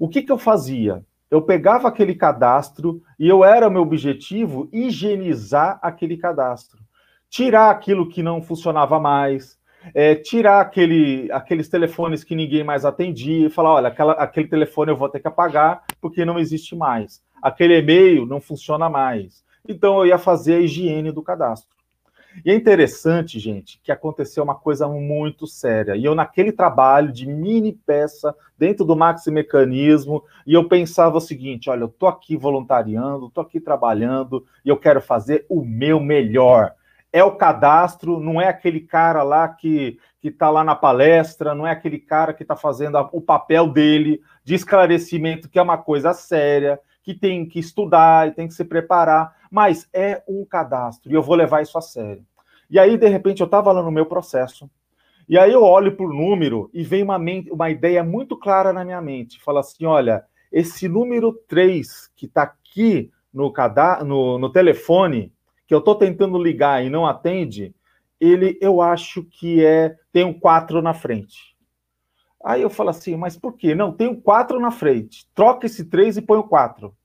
O 0.00 0.08
que, 0.08 0.22
que 0.22 0.32
eu 0.32 0.38
fazia? 0.38 1.06
Eu 1.30 1.42
pegava 1.42 1.86
aquele 1.86 2.16
cadastro 2.16 3.00
e 3.20 3.28
eu 3.28 3.44
era 3.44 3.70
meu 3.70 3.82
objetivo 3.82 4.68
higienizar 4.72 5.78
aquele 5.80 6.16
cadastro, 6.16 6.80
tirar 7.30 7.70
aquilo 7.70 8.08
que 8.08 8.20
não 8.20 8.42
funcionava 8.42 8.98
mais, 8.98 9.57
é, 9.94 10.14
tirar 10.14 10.60
aquele, 10.60 11.30
aqueles 11.32 11.68
telefones 11.68 12.24
que 12.24 12.34
ninguém 12.34 12.64
mais 12.64 12.84
atendia 12.84 13.46
e 13.46 13.50
falar: 13.50 13.74
olha, 13.74 13.88
aquela, 13.88 14.12
aquele 14.12 14.48
telefone 14.48 14.90
eu 14.90 14.96
vou 14.96 15.08
ter 15.08 15.20
que 15.20 15.28
apagar 15.28 15.84
porque 16.00 16.24
não 16.24 16.38
existe 16.38 16.74
mais. 16.76 17.22
Aquele 17.42 17.78
e-mail 17.78 18.26
não 18.26 18.40
funciona 18.40 18.88
mais. 18.88 19.44
Então 19.68 19.98
eu 19.98 20.06
ia 20.06 20.18
fazer 20.18 20.54
a 20.54 20.60
higiene 20.60 21.12
do 21.12 21.22
cadastro. 21.22 21.78
E 22.44 22.50
é 22.50 22.54
interessante, 22.54 23.38
gente, 23.38 23.80
que 23.82 23.90
aconteceu 23.90 24.44
uma 24.44 24.54
coisa 24.54 24.86
muito 24.86 25.46
séria. 25.46 25.96
E 25.96 26.04
eu, 26.04 26.14
naquele 26.14 26.52
trabalho 26.52 27.12
de 27.12 27.26
mini 27.26 27.72
peça 27.72 28.34
dentro 28.56 28.84
do 28.84 28.96
Maxi 28.96 29.30
Mecanismo, 29.30 30.22
e 30.46 30.54
eu 30.54 30.68
pensava 30.68 31.16
o 31.16 31.20
seguinte: 31.20 31.70
olha, 31.70 31.82
eu 31.82 31.88
tô 31.88 32.06
aqui 32.06 32.36
voluntariando, 32.36 33.30
tô 33.30 33.40
aqui 33.40 33.60
trabalhando, 33.60 34.44
e 34.64 34.68
eu 34.68 34.76
quero 34.76 35.00
fazer 35.00 35.46
o 35.48 35.64
meu 35.64 35.98
melhor 36.00 36.74
é 37.12 37.24
o 37.24 37.36
cadastro, 37.36 38.20
não 38.20 38.40
é 38.40 38.48
aquele 38.48 38.80
cara 38.80 39.22
lá 39.22 39.48
que 39.48 39.98
que 40.20 40.28
está 40.28 40.50
lá 40.50 40.64
na 40.64 40.74
palestra, 40.74 41.54
não 41.54 41.66
é 41.66 41.70
aquele 41.70 41.98
cara 41.98 42.34
que 42.34 42.42
está 42.42 42.56
fazendo 42.56 42.98
a, 42.98 43.08
o 43.12 43.20
papel 43.20 43.68
dele 43.68 44.20
de 44.44 44.54
esclarecimento, 44.54 45.48
que 45.48 45.58
é 45.58 45.62
uma 45.62 45.78
coisa 45.78 46.12
séria, 46.12 46.80
que 47.02 47.14
tem 47.14 47.46
que 47.46 47.58
estudar 47.58 48.28
e 48.28 48.32
tem 48.32 48.48
que 48.48 48.54
se 48.54 48.64
preparar, 48.64 49.36
mas 49.50 49.88
é 49.92 50.22
um 50.28 50.44
cadastro 50.44 51.10
e 51.10 51.14
eu 51.14 51.22
vou 51.22 51.36
levar 51.36 51.62
isso 51.62 51.78
a 51.78 51.80
sério. 51.80 52.24
E 52.68 52.78
aí, 52.78 52.96
de 52.96 53.08
repente, 53.08 53.40
eu 53.40 53.46
estava 53.46 53.72
lá 53.72 53.82
no 53.82 53.92
meu 53.92 54.06
processo, 54.06 54.68
e 55.28 55.38
aí 55.38 55.52
eu 55.52 55.62
olho 55.62 55.94
para 55.94 56.06
o 56.06 56.12
número 56.12 56.70
e 56.72 56.82
vem 56.82 57.02
uma, 57.02 57.18
mente, 57.18 57.50
uma 57.50 57.70
ideia 57.70 58.02
muito 58.02 58.36
clara 58.36 58.72
na 58.72 58.84
minha 58.84 59.00
mente. 59.00 59.40
Fala 59.40 59.60
assim: 59.60 59.84
olha, 59.84 60.24
esse 60.50 60.88
número 60.88 61.32
3 61.46 62.10
que 62.16 62.26
está 62.26 62.42
aqui 62.42 63.10
no, 63.32 63.52
no, 64.04 64.38
no 64.38 64.50
telefone, 64.50 65.32
que 65.68 65.74
eu 65.74 65.80
estou 65.80 65.94
tentando 65.94 66.42
ligar 66.42 66.82
e 66.82 66.88
não 66.88 67.06
atende, 67.06 67.74
ele 68.18 68.58
eu 68.58 68.80
acho 68.80 69.22
que 69.22 69.62
é 69.62 69.94
tem 70.10 70.24
um 70.24 70.32
4 70.32 70.80
na 70.80 70.94
frente. 70.94 71.54
Aí 72.42 72.62
eu 72.62 72.70
falo 72.70 72.88
assim, 72.88 73.14
mas 73.16 73.36
por 73.36 73.52
quê? 73.52 73.74
Não, 73.74 73.92
tem 73.92 74.08
um 74.08 74.18
4 74.18 74.58
na 74.58 74.70
frente. 74.70 75.28
Troca 75.34 75.66
esse 75.66 75.84
3 75.84 76.16
e 76.16 76.22
põe 76.22 76.38
o 76.38 76.44
4. 76.44 76.96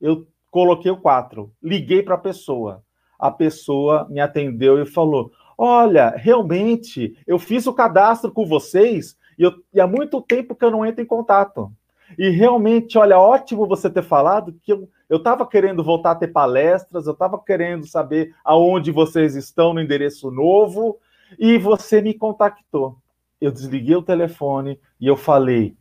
Eu 0.00 0.28
coloquei 0.48 0.92
o 0.92 0.96
4, 0.96 1.52
liguei 1.60 2.04
para 2.04 2.14
a 2.14 2.18
pessoa. 2.18 2.84
A 3.18 3.32
pessoa 3.32 4.06
me 4.08 4.20
atendeu 4.20 4.80
e 4.80 4.86
falou: 4.86 5.32
Olha, 5.58 6.10
realmente, 6.10 7.18
eu 7.26 7.38
fiz 7.38 7.66
o 7.66 7.74
cadastro 7.74 8.30
com 8.30 8.46
vocês 8.46 9.16
e, 9.36 9.42
eu, 9.42 9.52
e 9.72 9.80
há 9.80 9.86
muito 9.88 10.22
tempo 10.22 10.54
que 10.54 10.64
eu 10.64 10.70
não 10.70 10.86
entro 10.86 11.02
em 11.02 11.06
contato. 11.06 11.72
E 12.18 12.30
realmente, 12.30 12.98
olha, 12.98 13.18
ótimo 13.18 13.66
você 13.66 13.90
ter 13.90 14.02
falado 14.02 14.54
que 14.62 14.72
eu 14.72 14.88
estava 15.10 15.46
querendo 15.46 15.82
voltar 15.82 16.12
a 16.12 16.16
ter 16.16 16.28
palestras, 16.28 17.06
eu 17.06 17.12
estava 17.12 17.38
querendo 17.38 17.86
saber 17.86 18.34
aonde 18.44 18.90
vocês 18.90 19.34
estão 19.34 19.74
no 19.74 19.80
endereço 19.80 20.30
novo, 20.30 20.98
e 21.38 21.58
você 21.58 22.00
me 22.00 22.14
contactou. 22.14 22.96
Eu 23.40 23.50
desliguei 23.50 23.96
o 23.96 24.02
telefone 24.02 24.78
e 25.00 25.06
eu 25.06 25.16
falei, 25.16 25.76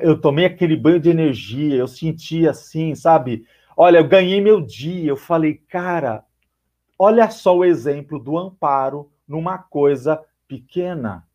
eu 0.00 0.20
tomei 0.20 0.46
aquele 0.46 0.76
banho 0.76 0.98
de 0.98 1.10
energia, 1.10 1.76
eu 1.76 1.86
senti 1.86 2.48
assim, 2.48 2.94
sabe? 2.94 3.46
Olha, 3.76 3.98
eu 3.98 4.08
ganhei 4.08 4.40
meu 4.40 4.60
dia. 4.60 5.10
Eu 5.10 5.16
falei, 5.16 5.54
cara, 5.68 6.24
olha 6.98 7.30
só 7.30 7.56
o 7.56 7.64
exemplo 7.64 8.18
do 8.18 8.38
amparo 8.38 9.10
numa 9.26 9.58
coisa 9.58 10.20
pequena, 10.46 11.26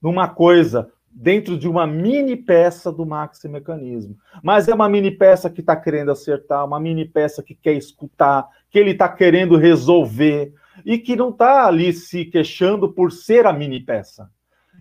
numa 0.00 0.28
coisa 0.28 0.92
dentro 1.10 1.58
de 1.58 1.68
uma 1.68 1.86
mini 1.86 2.36
peça 2.36 2.92
do 2.92 3.04
maxi 3.04 3.48
mecanismo. 3.48 4.16
Mas 4.42 4.68
é 4.68 4.74
uma 4.74 4.88
mini 4.88 5.10
peça 5.10 5.50
que 5.50 5.60
está 5.60 5.74
querendo 5.74 6.10
acertar, 6.10 6.64
uma 6.64 6.78
mini 6.78 7.04
peça 7.04 7.42
que 7.42 7.54
quer 7.54 7.74
escutar, 7.74 8.46
que 8.70 8.78
ele 8.78 8.92
está 8.92 9.08
querendo 9.08 9.56
resolver 9.56 10.52
e 10.84 10.98
que 10.98 11.16
não 11.16 11.30
está 11.30 11.66
ali 11.66 11.92
se 11.92 12.24
queixando 12.24 12.92
por 12.92 13.10
ser 13.10 13.46
a 13.46 13.52
mini 13.52 13.80
peça. 13.80 14.30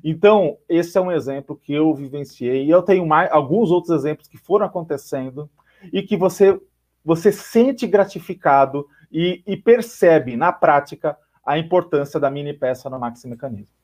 Então, 0.04 0.58
esse 0.70 0.98
é 0.98 1.02
um 1.02 1.12
exemplo 1.12 1.56
que 1.56 1.74
eu 1.74 1.94
vivenciei. 1.94 2.66
E 2.66 2.70
eu 2.70 2.82
tenho 2.82 3.06
mais, 3.06 3.32
alguns 3.32 3.72
outros 3.72 3.94
exemplos 3.98 4.28
que 4.28 4.38
foram 4.38 4.66
acontecendo 4.66 5.50
e 5.92 6.02
que 6.02 6.16
você, 6.16 6.60
você 7.04 7.32
sente 7.32 7.88
gratificado 7.88 8.88
e, 9.12 9.42
e 9.46 9.58
percebe 9.58 10.38
na 10.38 10.52
prática 10.52 11.18
a 11.46 11.58
importância 11.58 12.20
da 12.20 12.30
mini 12.30 12.54
peça 12.54 12.90
no 12.90 13.00
maxi 13.00 13.28
mecanismo. 13.28 13.77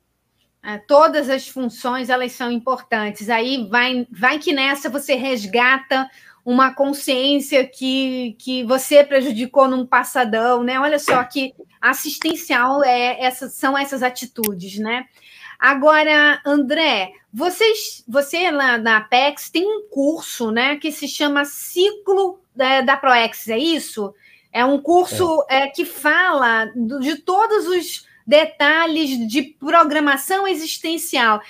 É, 0.65 0.77
todas 0.77 1.29
as 1.29 1.47
funções 1.47 2.09
elas 2.09 2.31
são 2.31 2.49
importantes. 2.49 3.29
Aí 3.29 3.67
vai, 3.69 4.07
vai 4.09 4.39
que 4.39 4.53
nessa 4.53 4.89
você 4.89 5.13
resgata 5.15 6.09
uma 6.45 6.73
consciência 6.73 7.65
que, 7.67 8.35
que 8.39 8.63
você 8.63 9.03
prejudicou 9.03 9.67
num 9.67 9.85
passadão, 9.85 10.63
né? 10.63 10.79
Olha 10.79 10.99
só 10.99 11.23
que 11.23 11.53
assistencial 11.81 12.83
é 12.83 13.21
essa, 13.21 13.49
são 13.49 13.77
essas 13.77 14.01
atitudes, 14.01 14.79
né? 14.79 15.05
Agora, 15.59 16.41
André, 16.45 17.11
vocês, 17.31 18.03
você 18.07 18.51
lá 18.51 18.77
na 18.77 18.97
Apex 18.97 19.49
tem 19.49 19.65
um 19.65 19.87
curso, 19.89 20.51
né, 20.51 20.75
que 20.75 20.91
se 20.91 21.07
chama 21.07 21.45
Ciclo 21.45 22.41
da, 22.53 22.67
é, 22.67 22.81
da 22.81 22.97
Proex, 22.97 23.47
é 23.47 23.57
isso? 23.57 24.13
É 24.51 24.65
um 24.65 24.79
curso 24.79 25.45
é. 25.49 25.63
É, 25.63 25.67
que 25.67 25.85
fala 25.85 26.65
de 26.99 27.15
todos 27.15 27.65
os 27.67 28.05
detalhes 28.25 29.27
de 29.27 29.41
programação 29.43 30.47
existencial. 30.47 31.41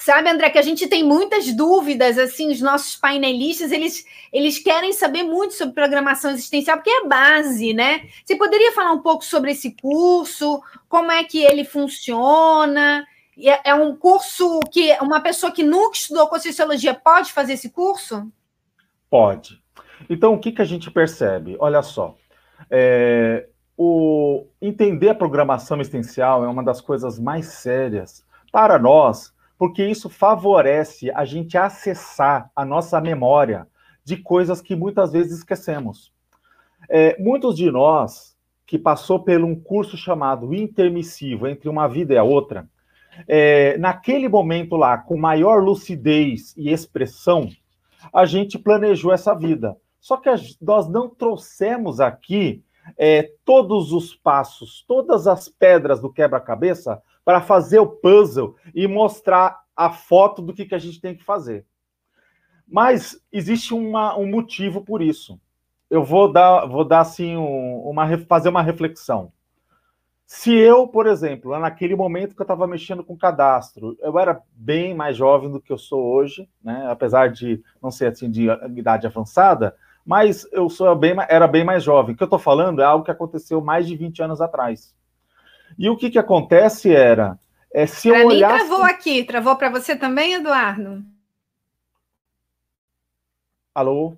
Sabe, 0.00 0.30
André, 0.30 0.48
que 0.48 0.58
a 0.58 0.62
gente 0.62 0.88
tem 0.88 1.04
muitas 1.04 1.52
dúvidas, 1.52 2.16
assim, 2.16 2.50
os 2.50 2.62
nossos 2.62 2.96
painelistas, 2.96 3.70
eles, 3.70 4.06
eles 4.32 4.58
querem 4.58 4.94
saber 4.94 5.24
muito 5.24 5.52
sobre 5.52 5.74
programação 5.74 6.30
existencial, 6.30 6.78
porque 6.78 6.88
é 6.88 7.06
base, 7.06 7.74
né? 7.74 8.08
Você 8.24 8.34
poderia 8.34 8.72
falar 8.72 8.92
um 8.92 9.02
pouco 9.02 9.22
sobre 9.22 9.50
esse 9.50 9.76
curso, 9.76 10.62
como 10.88 11.12
é 11.12 11.22
que 11.22 11.44
ele 11.44 11.64
funciona? 11.64 13.06
É, 13.38 13.72
é 13.72 13.74
um 13.74 13.94
curso 13.94 14.60
que 14.72 14.90
uma 15.02 15.20
pessoa 15.20 15.52
que 15.52 15.62
nunca 15.62 15.98
estudou 15.98 16.28
Conscienciologia 16.28 16.94
pode 16.94 17.30
fazer 17.30 17.52
esse 17.52 17.68
curso? 17.68 18.26
Pode. 19.10 19.60
Então, 20.08 20.32
o 20.32 20.38
que, 20.38 20.50
que 20.50 20.62
a 20.62 20.64
gente 20.64 20.90
percebe? 20.90 21.58
Olha 21.60 21.82
só, 21.82 22.16
é, 22.70 23.49
o 23.82 24.46
entender 24.60 25.08
a 25.08 25.14
programação 25.14 25.80
existencial 25.80 26.44
é 26.44 26.48
uma 26.48 26.62
das 26.62 26.82
coisas 26.82 27.18
mais 27.18 27.46
sérias 27.46 28.22
para 28.52 28.78
nós, 28.78 29.32
porque 29.56 29.82
isso 29.82 30.10
favorece 30.10 31.10
a 31.12 31.24
gente 31.24 31.56
acessar 31.56 32.50
a 32.54 32.62
nossa 32.62 33.00
memória 33.00 33.66
de 34.04 34.18
coisas 34.18 34.60
que 34.60 34.76
muitas 34.76 35.12
vezes 35.12 35.38
esquecemos. 35.38 36.12
É, 36.90 37.18
muitos 37.18 37.56
de 37.56 37.70
nós 37.70 38.36
que 38.66 38.78
passou 38.78 39.24
por 39.24 39.42
um 39.42 39.58
curso 39.58 39.96
chamado 39.96 40.52
intermissivo 40.52 41.48
entre 41.48 41.66
uma 41.66 41.88
vida 41.88 42.12
e 42.12 42.18
a 42.18 42.22
outra, 42.22 42.68
é, 43.26 43.78
naquele 43.78 44.28
momento 44.28 44.76
lá, 44.76 44.98
com 44.98 45.16
maior 45.16 45.64
lucidez 45.64 46.54
e 46.54 46.70
expressão, 46.70 47.48
a 48.12 48.26
gente 48.26 48.58
planejou 48.58 49.10
essa 49.10 49.34
vida. 49.34 49.74
Só 49.98 50.18
que 50.18 50.28
nós 50.60 50.86
não 50.86 51.08
trouxemos 51.08 51.98
aqui 51.98 52.62
é, 52.96 53.32
todos 53.44 53.92
os 53.92 54.14
passos, 54.14 54.84
todas 54.86 55.26
as 55.26 55.48
pedras 55.48 56.00
do 56.00 56.12
quebra-cabeça 56.12 57.02
para 57.24 57.40
fazer 57.40 57.78
o 57.78 57.86
puzzle 57.86 58.56
e 58.74 58.86
mostrar 58.86 59.60
a 59.76 59.90
foto 59.90 60.42
do 60.42 60.52
que, 60.52 60.64
que 60.64 60.74
a 60.74 60.78
gente 60.78 61.00
tem 61.00 61.14
que 61.14 61.24
fazer. 61.24 61.64
Mas 62.66 63.20
existe 63.32 63.74
uma, 63.74 64.16
um 64.16 64.26
motivo 64.26 64.82
por 64.82 65.02
isso. 65.02 65.40
Eu 65.88 66.04
vou 66.04 66.30
dar, 66.30 66.66
vou 66.66 66.84
dar 66.84 67.00
assim 67.00 67.36
um, 67.36 67.88
uma 67.88 68.06
fazer 68.18 68.48
uma 68.48 68.62
reflexão. 68.62 69.32
Se 70.24 70.54
eu, 70.54 70.86
por 70.86 71.08
exemplo, 71.08 71.58
naquele 71.58 71.96
momento 71.96 72.36
que 72.36 72.40
eu 72.40 72.44
estava 72.44 72.64
mexendo 72.64 73.02
com 73.02 73.16
cadastro, 73.16 73.96
eu 73.98 74.16
era 74.16 74.40
bem 74.54 74.94
mais 74.94 75.16
jovem 75.16 75.50
do 75.50 75.60
que 75.60 75.72
eu 75.72 75.78
sou 75.78 76.04
hoje, 76.04 76.48
né? 76.62 76.86
apesar 76.88 77.30
de 77.32 77.60
não 77.82 77.90
ser 77.90 78.06
assim 78.06 78.30
de 78.30 78.46
idade 78.76 79.08
avançada, 79.08 79.74
mas 80.04 80.46
eu 80.52 80.68
sou 80.68 80.94
bem, 80.96 81.14
era 81.28 81.46
bem 81.46 81.64
mais 81.64 81.82
jovem. 81.82 82.14
O 82.14 82.16
que 82.16 82.22
eu 82.22 82.26
estou 82.26 82.38
falando 82.38 82.80
é 82.80 82.84
algo 82.84 83.04
que 83.04 83.10
aconteceu 83.10 83.60
mais 83.60 83.86
de 83.86 83.96
20 83.96 84.22
anos 84.22 84.40
atrás. 84.40 84.94
E 85.78 85.88
o 85.88 85.96
que, 85.96 86.10
que 86.10 86.18
acontece 86.18 86.94
era. 86.94 87.38
É, 87.72 87.86
se 87.86 88.08
pra 88.08 88.20
eu 88.20 88.28
mim 88.28 88.34
olhasse... 88.34 88.66
travou 88.66 88.82
aqui. 88.82 89.24
Travou 89.24 89.56
para 89.56 89.70
você 89.70 89.94
também, 89.94 90.34
Eduardo? 90.34 91.04
Alô? 93.74 94.16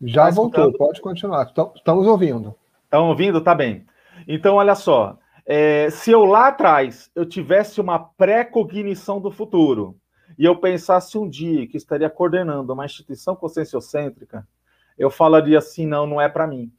Já 0.00 0.26
tá 0.26 0.30
voltou, 0.30 0.72
pode 0.72 1.00
continuar. 1.00 1.52
Estamos 1.74 2.06
ouvindo. 2.06 2.54
Estão 2.84 3.08
ouvindo? 3.08 3.40
Tá 3.40 3.54
bem. 3.54 3.84
Então, 4.26 4.56
olha 4.56 4.74
só. 4.74 5.18
É, 5.44 5.90
se 5.90 6.10
eu 6.10 6.24
lá 6.24 6.48
atrás 6.48 7.10
eu 7.14 7.26
tivesse 7.26 7.80
uma 7.80 7.98
pré-cognição 7.98 9.20
do 9.20 9.30
futuro 9.30 9.96
e 10.38 10.44
eu 10.44 10.56
pensasse 10.56 11.18
um 11.18 11.28
dia 11.28 11.66
que 11.66 11.76
estaria 11.76 12.08
coordenando 12.08 12.72
uma 12.72 12.84
instituição 12.84 13.34
conscienciocêntrica, 13.34 14.46
eu 15.00 15.10
falaria 15.10 15.58
assim: 15.58 15.86
não, 15.86 16.06
não 16.06 16.20
é 16.20 16.28
para 16.28 16.46
mim. 16.46 16.70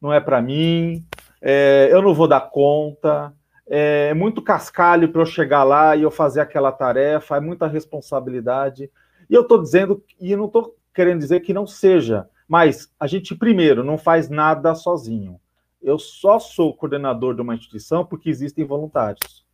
Não 0.00 0.12
é 0.12 0.20
para 0.20 0.42
mim, 0.42 1.02
é, 1.40 1.88
eu 1.90 2.02
não 2.02 2.12
vou 2.12 2.28
dar 2.28 2.40
conta, 2.50 3.32
é 3.66 4.12
muito 4.12 4.42
cascalho 4.42 5.10
para 5.10 5.22
eu 5.22 5.26
chegar 5.26 5.64
lá 5.64 5.96
e 5.96 6.02
eu 6.02 6.10
fazer 6.10 6.40
aquela 6.40 6.70
tarefa, 6.70 7.36
é 7.36 7.40
muita 7.40 7.66
responsabilidade. 7.66 8.90
E 9.30 9.34
eu 9.34 9.42
estou 9.42 9.62
dizendo, 9.62 10.04
e 10.20 10.36
não 10.36 10.44
estou 10.44 10.76
querendo 10.92 11.20
dizer 11.20 11.40
que 11.40 11.54
não 11.54 11.66
seja, 11.66 12.28
mas 12.46 12.92
a 13.00 13.06
gente, 13.06 13.34
primeiro, 13.34 13.82
não 13.82 13.96
faz 13.96 14.28
nada 14.28 14.74
sozinho. 14.74 15.40
Eu 15.80 15.98
só 15.98 16.38
sou 16.38 16.74
coordenador 16.74 17.34
de 17.34 17.40
uma 17.40 17.54
instituição 17.54 18.04
porque 18.04 18.28
existem 18.28 18.64
voluntários. 18.66 19.44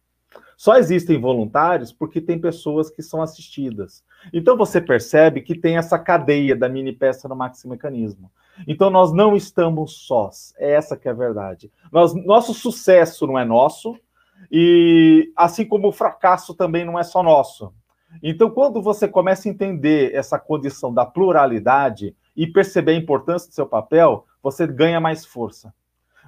Só 0.57 0.77
existem 0.77 1.21
voluntários 1.21 1.93
porque 1.93 2.21
tem 2.21 2.41
pessoas 2.41 2.91
que 2.91 3.03
são 3.03 3.23
assistidas. 3.23 4.05
Então 4.33 4.57
você 4.57 4.81
percebe 4.81 5.41
que 5.41 5.55
tem 5.55 5.77
essa 5.77 5.99
cadeia 5.99 6.55
da 6.55 6.69
mini 6.69 6.93
peça 6.93 7.29
no 7.29 7.37
maximecanismo. 7.37 8.31
Então 8.67 8.91
nós 8.91 9.13
não 9.13 9.35
estamos 9.35 10.07
sós. 10.07 10.55
É 10.59 10.73
essa 10.73 10.97
que 10.97 11.09
é 11.09 11.11
a 11.11 11.15
verdade. 11.15 11.71
Nós, 11.91 12.15
nosso 12.15 12.53
sucesso 12.53 13.27
não 13.27 13.39
é 13.39 13.45
nosso 13.45 13.97
e 14.51 15.33
assim 15.37 15.65
como 15.65 15.89
o 15.89 15.93
fracasso 15.93 16.55
também 16.55 16.85
não 16.85 16.99
é 16.99 17.03
só 17.03 17.23
nosso. 17.23 17.73
Então 18.23 18.51
quando 18.51 18.83
você 18.83 19.09
começa 19.09 19.49
a 19.49 19.53
entender 19.53 20.15
essa 20.15 20.39
condição 20.39 20.93
da 20.93 21.07
pluralidade 21.07 22.15
e 22.37 22.47
perceber 22.47 22.93
a 22.93 22.97
importância 22.97 23.49
do 23.49 23.55
seu 23.55 23.67
papel, 23.67 24.27
você 24.43 24.67
ganha 24.67 25.01
mais 25.01 25.25
força. 25.25 25.73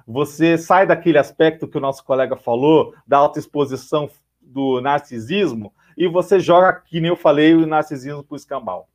Você 0.05 0.57
sai 0.57 0.85
daquele 0.85 1.17
aspecto 1.17 1.67
que 1.67 1.77
o 1.77 1.81
nosso 1.81 2.03
colega 2.03 2.35
falou, 2.35 2.93
da 3.07 3.17
autoexposição 3.17 4.09
do 4.41 4.81
narcisismo 4.81 5.73
e 5.97 6.07
você 6.07 6.39
joga, 6.39 6.73
que 6.73 6.99
nem 6.99 7.09
eu 7.09 7.15
falei, 7.15 7.53
o 7.53 7.65
narcisismo 7.65 8.23
para 8.23 8.33
o 8.33 8.37
escambau. 8.37 8.87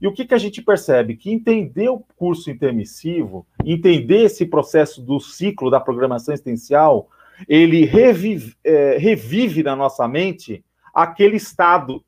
E 0.00 0.06
o 0.06 0.12
que, 0.12 0.24
que 0.24 0.34
a 0.34 0.38
gente 0.38 0.62
percebe? 0.62 1.16
Que 1.16 1.30
entender 1.30 1.88
o 1.88 2.00
curso 2.16 2.50
intermissivo, 2.50 3.46
entender 3.64 4.24
esse 4.24 4.46
processo 4.46 5.02
do 5.02 5.20
ciclo 5.20 5.70
da 5.70 5.80
programação 5.80 6.32
existencial, 6.32 7.08
ele 7.48 7.84
revive, 7.84 8.54
é, 8.64 8.96
revive 8.96 9.62
na 9.62 9.76
nossa 9.76 10.06
mente 10.08 10.64
aquele 10.94 11.36
estado 11.36 12.02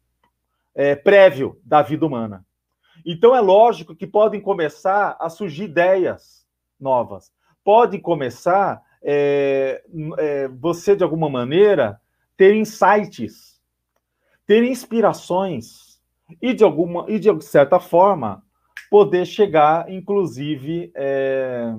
é, 0.75 0.95
prévio 0.95 1.59
da 1.65 1.83
vida 1.83 2.07
humana. 2.07 2.45
Então 3.05 3.37
é 3.37 3.41
lógico 3.41 3.95
que 3.95 4.07
podem 4.07 4.41
começar 4.41 5.17
a 5.21 5.29
surgir 5.29 5.65
ideias 5.65 6.47
novas, 6.81 7.31
pode 7.63 7.99
começar 7.99 8.83
é, 9.03 9.83
é, 10.19 10.49
você, 10.49 10.97
de 10.97 11.05
alguma 11.05 11.29
maneira, 11.29 12.01
ter 12.37 12.55
insights, 12.55 13.54
ter 14.47 14.65
inspirações 14.65 16.01
e, 16.41 16.53
de 16.53 16.65
alguma 16.65 17.07
e 17.09 17.19
de 17.19 17.45
certa 17.45 17.79
forma, 17.81 18.43
poder 18.91 19.25
chegar, 19.27 19.91
inclusive, 19.91 20.91
é, 20.95 21.75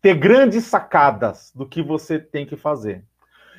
ter 0.00 0.14
grandes 0.14 0.64
sacadas 0.64 1.52
do 1.54 1.66
que 1.66 1.82
você 1.82 2.18
tem 2.18 2.46
que 2.46 2.56
fazer. 2.56 3.04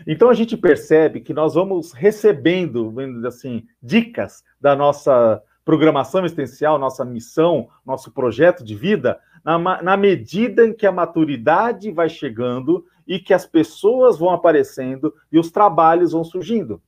Então 0.07 0.29
a 0.29 0.33
gente 0.33 0.57
percebe 0.57 1.21
que 1.21 1.33
nós 1.33 1.53
vamos 1.53 1.91
recebendo, 1.91 2.93
assim, 3.27 3.65
dicas 3.81 4.43
da 4.59 4.75
nossa 4.75 5.41
programação 5.63 6.25
existencial, 6.25 6.79
nossa 6.79 7.05
missão, 7.05 7.69
nosso 7.85 8.11
projeto 8.11 8.63
de 8.63 8.75
vida, 8.75 9.19
na, 9.43 9.81
na 9.81 9.97
medida 9.97 10.65
em 10.65 10.73
que 10.73 10.87
a 10.87 10.91
maturidade 10.91 11.91
vai 11.91 12.09
chegando 12.09 12.85
e 13.07 13.19
que 13.19 13.33
as 13.33 13.45
pessoas 13.45 14.17
vão 14.17 14.31
aparecendo 14.31 15.13
e 15.31 15.39
os 15.39 15.51
trabalhos 15.51 16.13
vão 16.13 16.23
surgindo. 16.23 16.81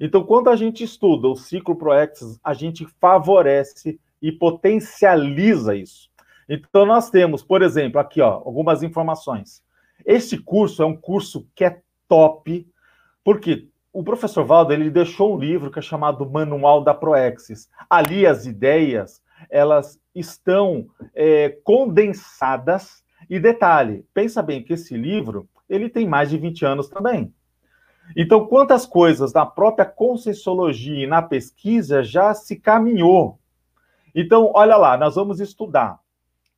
Então, 0.00 0.24
quando 0.24 0.48
a 0.48 0.56
gente 0.56 0.82
estuda 0.82 1.28
o 1.28 1.36
ciclo 1.36 1.76
ProEx, 1.76 2.38
a 2.42 2.54
gente 2.54 2.86
favorece 3.00 4.00
e 4.20 4.32
potencializa 4.32 5.74
isso. 5.74 6.10
Então, 6.48 6.84
nós 6.84 7.10
temos, 7.10 7.42
por 7.42 7.62
exemplo, 7.62 8.00
aqui, 8.00 8.20
ó, 8.20 8.30
algumas 8.44 8.82
informações. 8.82 9.62
Este 10.04 10.36
curso 10.36 10.82
é 10.82 10.86
um 10.86 10.96
curso 10.96 11.46
que 11.54 11.64
é 11.64 11.80
top, 12.08 12.66
porque 13.22 13.68
o 13.92 14.02
professor 14.02 14.44
Valdo 14.44 14.72
ele 14.72 14.90
deixou 14.90 15.34
um 15.34 15.38
livro 15.38 15.70
que 15.70 15.78
é 15.78 15.82
chamado 15.82 16.28
Manual 16.28 16.82
da 16.82 16.92
Proexis. 16.92 17.68
Ali 17.88 18.26
as 18.26 18.44
ideias 18.44 19.22
elas 19.48 19.98
estão 20.14 20.86
é, 21.14 21.50
condensadas 21.62 23.04
e 23.28 23.38
detalhe, 23.38 24.04
pensa 24.12 24.42
bem 24.42 24.62
que 24.62 24.72
esse 24.72 24.96
livro 24.96 25.48
ele 25.68 25.88
tem 25.88 26.06
mais 26.06 26.28
de 26.30 26.36
20 26.36 26.64
anos 26.64 26.88
também. 26.88 27.32
Então, 28.16 28.46
quantas 28.46 28.86
coisas 28.86 29.32
na 29.32 29.46
própria 29.46 29.84
conscienciologia 29.84 31.04
e 31.04 31.06
na 31.06 31.22
pesquisa 31.22 32.02
já 32.02 32.34
se 32.34 32.56
caminhou. 32.56 33.38
Então, 34.14 34.50
olha 34.54 34.76
lá, 34.76 34.96
nós 34.96 35.14
vamos 35.16 35.40
estudar 35.40 35.98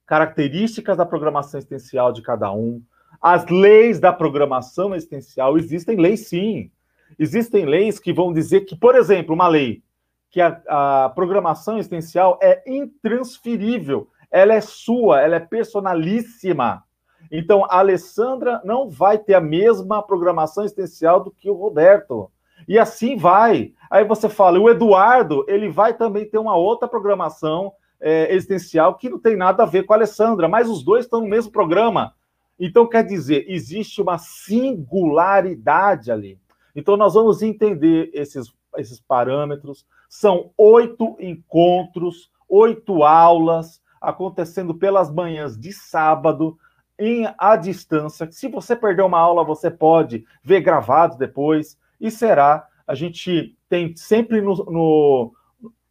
características 0.07 0.97
da 0.97 1.07
programação 1.07 1.59
existencial 1.59 2.13
de 2.13 2.23
cada 2.23 2.53
um, 2.53 2.81
as 3.21 3.47
leis 3.47 3.99
da 3.99 4.13
programação 4.13 4.95
existencial. 4.95 5.57
Existem 5.59 5.97
leis, 5.97 6.29
sim. 6.29 6.71
Existem 7.19 7.65
leis 7.65 7.99
que 7.99 8.13
vão 8.13 8.33
dizer 8.33 8.63
que, 8.63 8.77
por 8.77 8.95
exemplo, 8.95 9.35
uma 9.35 9.49
lei 9.49 9.83
que 10.31 10.41
a, 10.41 10.61
a 10.69 11.09
programação 11.11 11.79
existencial 11.79 12.39
é 12.43 12.63
intransferível, 12.67 14.09
ela 14.31 14.55
é 14.55 14.61
sua, 14.61 15.21
ela 15.21 15.37
é 15.37 15.41
personalíssima. 15.41 16.85
Então, 17.31 17.65
a 17.65 17.79
Alessandra 17.79 18.61
não 18.65 18.89
vai 18.89 19.19
ter 19.19 19.35
a 19.35 19.41
mesma 19.41 20.03
programação 20.03 20.65
existencial 20.65 21.23
do 21.23 21.31
que 21.31 21.51
o 21.51 21.55
Roberto. 21.55 22.31
E 22.69 22.79
assim 22.79 23.17
vai. 23.17 23.73
Aí 23.91 24.05
você 24.05 24.29
fala, 24.29 24.59
o 24.59 24.69
Eduardo, 24.71 25.45
ele 25.49 25.69
vai 25.69 25.95
também 25.95 26.29
ter 26.29 26.39
uma 26.39 26.57
outra 26.57 26.89
programação 26.89 27.73
é, 28.01 28.33
existencial 28.35 28.97
que 28.97 29.09
não 29.09 29.19
tem 29.19 29.37
nada 29.37 29.63
a 29.63 29.67
ver 29.67 29.85
com 29.85 29.93
a 29.93 29.97
Alessandra, 29.97 30.49
mas 30.49 30.69
os 30.69 30.83
dois 30.83 31.05
estão 31.05 31.21
no 31.21 31.29
mesmo 31.29 31.53
programa. 31.53 32.15
Então, 32.59 32.87
quer 32.87 33.05
dizer, 33.05 33.45
existe 33.49 34.01
uma 34.01 34.19
singularidade 34.19 36.11
ali. 36.11 36.39
Então, 36.75 36.97
nós 36.97 37.15
vamos 37.15 37.43
entender 37.43 38.11
esses, 38.13 38.53
esses 38.77 39.01
parâmetros. 39.01 39.87
São 40.09 40.51
oito 40.57 41.17
encontros, 41.21 42.31
oito 42.49 43.03
aulas 43.03 43.81
acontecendo 44.01 44.75
pelas 44.75 45.13
manhãs 45.13 45.59
de 45.59 45.73
sábado, 45.73 46.57
em 46.99 47.29
à 47.39 47.57
distância. 47.57 48.31
Se 48.31 48.49
você 48.49 48.75
perder 48.75 49.03
uma 49.03 49.19
aula, 49.19 49.45
você 49.45 49.71
pode 49.71 50.25
ver 50.43 50.61
gravado 50.61 51.17
depois. 51.17 51.79
E 52.01 52.11
será. 52.11 52.67
A 52.87 52.95
gente 52.95 53.57
tem 53.69 53.95
sempre 53.97 54.41
no, 54.41 54.55
no, 54.57 55.33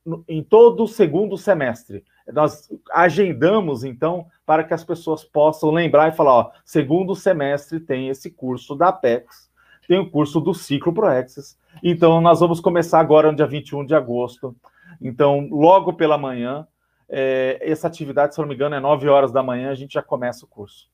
no 0.05 0.23
em 0.27 0.43
todo 0.43 0.83
o 0.83 0.87
segundo 0.87 1.37
semestre. 1.37 2.03
Nós 2.31 2.69
agendamos, 2.91 3.83
então, 3.83 4.25
para 4.45 4.63
que 4.63 4.73
as 4.73 4.83
pessoas 4.83 5.23
possam 5.23 5.71
lembrar 5.71 6.09
e 6.09 6.15
falar: 6.15 6.33
ó, 6.33 6.51
segundo 6.63 7.15
semestre 7.15 7.79
tem 7.79 8.09
esse 8.09 8.31
curso 8.31 8.75
da 8.75 8.87
Apex, 8.87 9.49
tem 9.87 9.99
o 9.99 10.09
curso 10.09 10.39
do 10.39 10.53
Ciclo 10.53 10.93
ProExis. 10.93 11.57
Então, 11.83 12.21
nós 12.21 12.39
vamos 12.39 12.59
começar 12.59 12.99
agora 12.99 13.29
no 13.29 13.37
dia 13.37 13.45
21 13.45 13.85
de 13.85 13.93
agosto. 13.93 14.55
Então, 15.01 15.47
logo 15.51 15.93
pela 15.93 16.17
manhã, 16.17 16.65
é, 17.07 17.59
essa 17.61 17.87
atividade, 17.87 18.33
se 18.33 18.41
não 18.41 18.47
me 18.47 18.55
engano, 18.55 18.75
é 18.75 18.79
9 18.79 19.07
horas 19.07 19.31
da 19.31 19.43
manhã, 19.43 19.69
a 19.69 19.75
gente 19.75 19.93
já 19.93 20.01
começa 20.01 20.45
o 20.45 20.47
curso. 20.47 20.89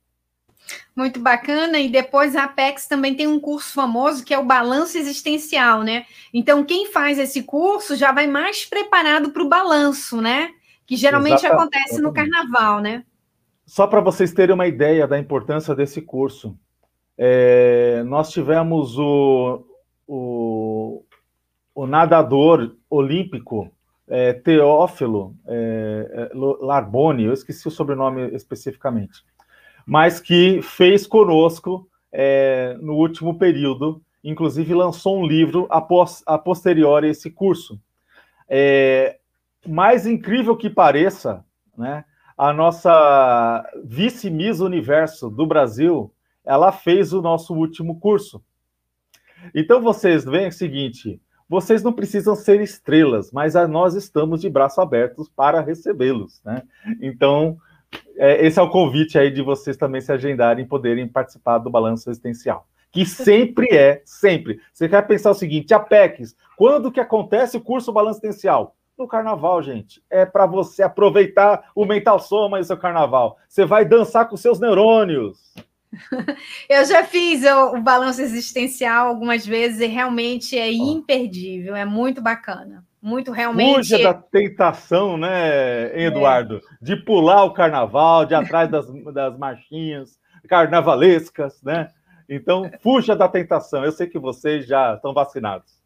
Muito 0.95 1.19
bacana, 1.19 1.79
e 1.79 1.89
depois 1.89 2.35
a 2.35 2.43
Apex 2.43 2.85
também 2.85 3.15
tem 3.15 3.25
um 3.25 3.39
curso 3.39 3.73
famoso 3.73 4.25
que 4.25 4.33
é 4.33 4.37
o 4.37 4.45
balanço 4.45 4.97
existencial, 4.97 5.83
né? 5.83 6.05
Então, 6.33 6.63
quem 6.65 6.91
faz 6.91 7.17
esse 7.17 7.43
curso 7.43 7.95
já 7.95 8.11
vai 8.11 8.27
mais 8.27 8.65
preparado 8.65 9.31
para 9.31 9.41
o 9.41 9.49
balanço, 9.49 10.21
né? 10.21 10.51
Que 10.85 10.97
geralmente 10.97 11.45
Exatamente. 11.45 11.75
acontece 11.75 12.01
no 12.01 12.13
carnaval, 12.13 12.81
né? 12.81 13.05
Só 13.65 13.87
para 13.87 14.01
vocês 14.01 14.33
terem 14.33 14.53
uma 14.53 14.67
ideia 14.67 15.07
da 15.07 15.17
importância 15.17 15.73
desse 15.73 16.01
curso, 16.01 16.57
é, 17.17 18.03
nós 18.05 18.29
tivemos 18.29 18.97
o, 18.97 19.65
o, 20.05 21.05
o 21.73 21.87
nadador 21.87 22.75
olímpico 22.89 23.71
é, 24.09 24.33
Teófilo 24.33 25.35
é, 25.47 26.29
é 26.33 26.35
Larboni, 26.35 27.23
eu 27.23 27.33
esqueci 27.33 27.65
o 27.65 27.71
sobrenome 27.71 28.29
especificamente 28.35 29.23
mas 29.85 30.19
que 30.19 30.61
fez 30.61 31.05
conosco 31.07 31.87
é, 32.11 32.77
no 32.81 32.93
último 32.93 33.37
período, 33.37 34.01
inclusive 34.23 34.73
lançou 34.73 35.19
um 35.19 35.25
livro 35.25 35.67
a, 35.69 35.81
pos, 35.81 36.23
a 36.25 36.37
posteriori 36.37 37.09
esse 37.09 37.29
curso. 37.29 37.79
É, 38.47 39.19
mais 39.67 40.05
incrível 40.05 40.55
que 40.55 40.69
pareça, 40.69 41.45
né, 41.77 42.03
a 42.37 42.51
nossa 42.51 43.69
vice-miss 43.83 44.59
universo 44.59 45.29
do 45.29 45.45
Brasil, 45.45 46.13
ela 46.43 46.71
fez 46.71 47.13
o 47.13 47.21
nosso 47.21 47.53
último 47.53 47.99
curso. 47.99 48.43
Então 49.53 49.81
vocês 49.81 50.25
veem 50.25 50.47
o 50.47 50.51
seguinte, 50.51 51.21
vocês 51.47 51.83
não 51.83 51.91
precisam 51.91 52.33
ser 52.33 52.61
estrelas, 52.61 53.31
mas 53.31 53.53
nós 53.69 53.93
estamos 53.93 54.41
de 54.41 54.49
braços 54.49 54.79
abertos 54.79 55.29
para 55.29 55.59
recebê-los, 55.59 56.41
né? 56.45 56.63
Então, 57.01 57.57
é, 58.17 58.45
esse 58.45 58.59
é 58.59 58.61
o 58.61 58.69
convite 58.69 59.17
aí 59.17 59.31
de 59.31 59.41
vocês 59.41 59.75
também 59.75 59.99
se 59.99 60.11
agendarem 60.11 60.63
e 60.63 60.67
poderem 60.67 61.07
participar 61.07 61.57
do 61.57 61.69
balanço 61.69 62.09
existencial. 62.09 62.67
Que 62.91 63.05
sempre 63.05 63.67
é, 63.73 64.01
sempre. 64.05 64.59
Você 64.71 64.87
quer 64.87 65.01
pensar 65.07 65.31
o 65.31 65.35
seguinte, 65.35 65.73
Apex, 65.73 66.35
quando 66.57 66.91
que 66.91 66.99
acontece 66.99 67.57
o 67.57 67.61
curso 67.61 67.91
balanço 67.91 68.19
existencial? 68.23 68.75
No 68.97 69.07
carnaval, 69.07 69.63
gente. 69.63 70.03
É 70.09 70.25
para 70.25 70.45
você 70.45 70.83
aproveitar 70.83 71.71
o 71.73 71.85
mental 71.85 72.19
soma 72.19 72.59
e 72.59 72.61
o 72.61 72.65
seu 72.65 72.77
carnaval. 72.77 73.37
Você 73.47 73.65
vai 73.65 73.85
dançar 73.85 74.27
com 74.27 74.37
seus 74.37 74.59
neurônios. 74.59 75.53
Eu 76.69 76.85
já 76.85 77.03
fiz 77.03 77.43
o, 77.43 77.77
o 77.77 77.81
balanço 77.81 78.21
existencial 78.21 79.07
algumas 79.07 79.45
vezes 79.45 79.79
e 79.79 79.87
realmente 79.87 80.57
é 80.57 80.71
imperdível, 80.71 81.75
é 81.75 81.85
muito 81.85 82.21
bacana 82.21 82.85
muito 83.01 83.31
realmente. 83.31 83.77
Fuja 83.77 83.99
da 83.99 84.13
tentação, 84.13 85.17
né, 85.17 85.99
Eduardo? 85.99 86.57
É. 86.57 86.85
De 86.85 86.95
pular 86.95 87.43
o 87.43 87.53
carnaval, 87.53 88.25
de 88.25 88.35
atrás 88.35 88.69
das, 88.69 88.85
das 89.13 89.37
marchinhas 89.37 90.19
carnavalescas, 90.47 91.61
né? 91.63 91.89
Então, 92.29 92.69
fuja 92.81 93.15
da 93.15 93.27
tentação. 93.27 93.83
Eu 93.83 93.91
sei 93.91 94.07
que 94.07 94.19
vocês 94.19 94.65
já 94.65 94.95
estão 94.95 95.13
vacinados. 95.13 95.81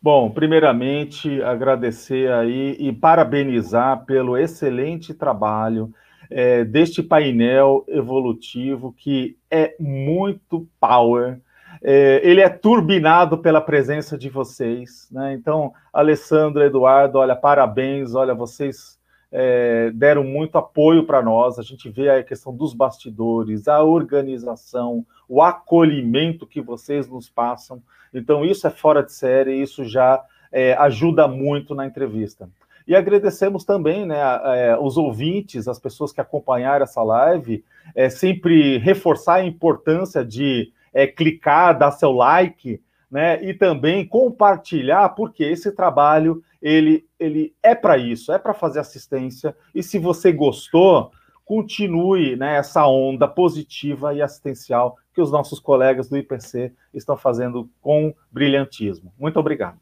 Bom, 0.02 0.28
primeiramente 0.28 1.40
agradecer 1.44 2.28
aí 2.32 2.76
e 2.76 2.92
parabenizar 2.92 4.04
pelo 4.04 4.36
excelente 4.36 5.14
trabalho. 5.14 5.94
é, 6.30 6.64
deste 6.64 7.02
painel 7.02 7.84
evolutivo 7.88 8.94
que 8.96 9.36
é 9.50 9.74
muito 9.78 10.68
power. 10.80 11.40
É, 11.82 12.20
ele 12.24 12.40
é 12.40 12.48
turbinado 12.48 13.38
pela 13.38 13.60
presença 13.60 14.18
de 14.18 14.28
vocês, 14.28 15.08
né? 15.10 15.32
Então, 15.34 15.72
Alessandro, 15.92 16.62
Eduardo, 16.62 17.18
olha, 17.18 17.36
parabéns, 17.36 18.14
olha, 18.14 18.34
vocês 18.34 18.97
é, 19.31 19.91
deram 19.91 20.24
muito 20.24 20.57
apoio 20.57 21.05
para 21.05 21.22
nós. 21.22 21.59
A 21.59 21.62
gente 21.62 21.89
vê 21.89 22.11
a 22.11 22.22
questão 22.22 22.55
dos 22.55 22.72
bastidores, 22.74 23.68
a 23.68 23.83
organização, 23.83 25.05
o 25.29 25.43
acolhimento 25.43 26.47
que 26.47 26.61
vocês 26.61 27.09
nos 27.09 27.29
passam. 27.29 27.83
Então, 28.12 28.45
isso 28.45 28.66
é 28.66 28.70
fora 28.70 29.03
de 29.03 29.12
série, 29.12 29.61
isso 29.61 29.85
já 29.85 30.22
é, 30.51 30.74
ajuda 30.74 31.29
muito 31.29 31.74
na 31.74 31.87
entrevista. 31.87 32.49
E 32.87 32.97
agradecemos 32.97 33.64
também 33.64 34.07
né, 34.07 34.16
é, 34.45 34.79
os 34.81 34.97
ouvintes, 34.97 35.68
as 35.68 35.79
pessoas 35.79 36.11
que 36.11 36.22
acompanharam 36.22 36.85
essa 36.85 37.03
live, 37.03 37.62
é, 37.95 38.09
sempre 38.09 38.79
reforçar 38.79 39.35
a 39.35 39.45
importância 39.45 40.24
de 40.24 40.72
é, 40.95 41.07
clicar, 41.07 41.76
dar 41.79 41.91
seu 41.91 42.11
like, 42.12 42.81
né, 43.11 43.42
e 43.42 43.54
também 43.54 44.06
compartilhar, 44.06 45.09
porque 45.11 45.44
esse 45.44 45.72
trabalho 45.72 46.42
ele, 46.61 47.06
ele 47.18 47.54
é 47.62 47.74
para 47.74 47.96
isso, 47.96 48.32
é 48.32 48.38
para 48.38 48.54
fazer 48.54 48.80
assistência. 48.80 49.56
E 49.74 49.82
se 49.82 49.98
você 49.98 50.32
gostou, 50.32 51.11
continue 51.44 52.36
né, 52.36 52.56
essa 52.56 52.86
onda 52.86 53.26
positiva 53.26 54.12
e 54.12 54.20
assistencial 54.20 54.96
que 55.14 55.20
os 55.20 55.30
nossos 55.30 55.59
colegas 55.59 56.09
do 56.09 56.16
IPC 56.16 56.72
estão 56.92 57.16
fazendo 57.16 57.70
com 57.80 58.14
brilhantismo. 58.30 59.12
Muito 59.18 59.38
obrigado. 59.38 59.78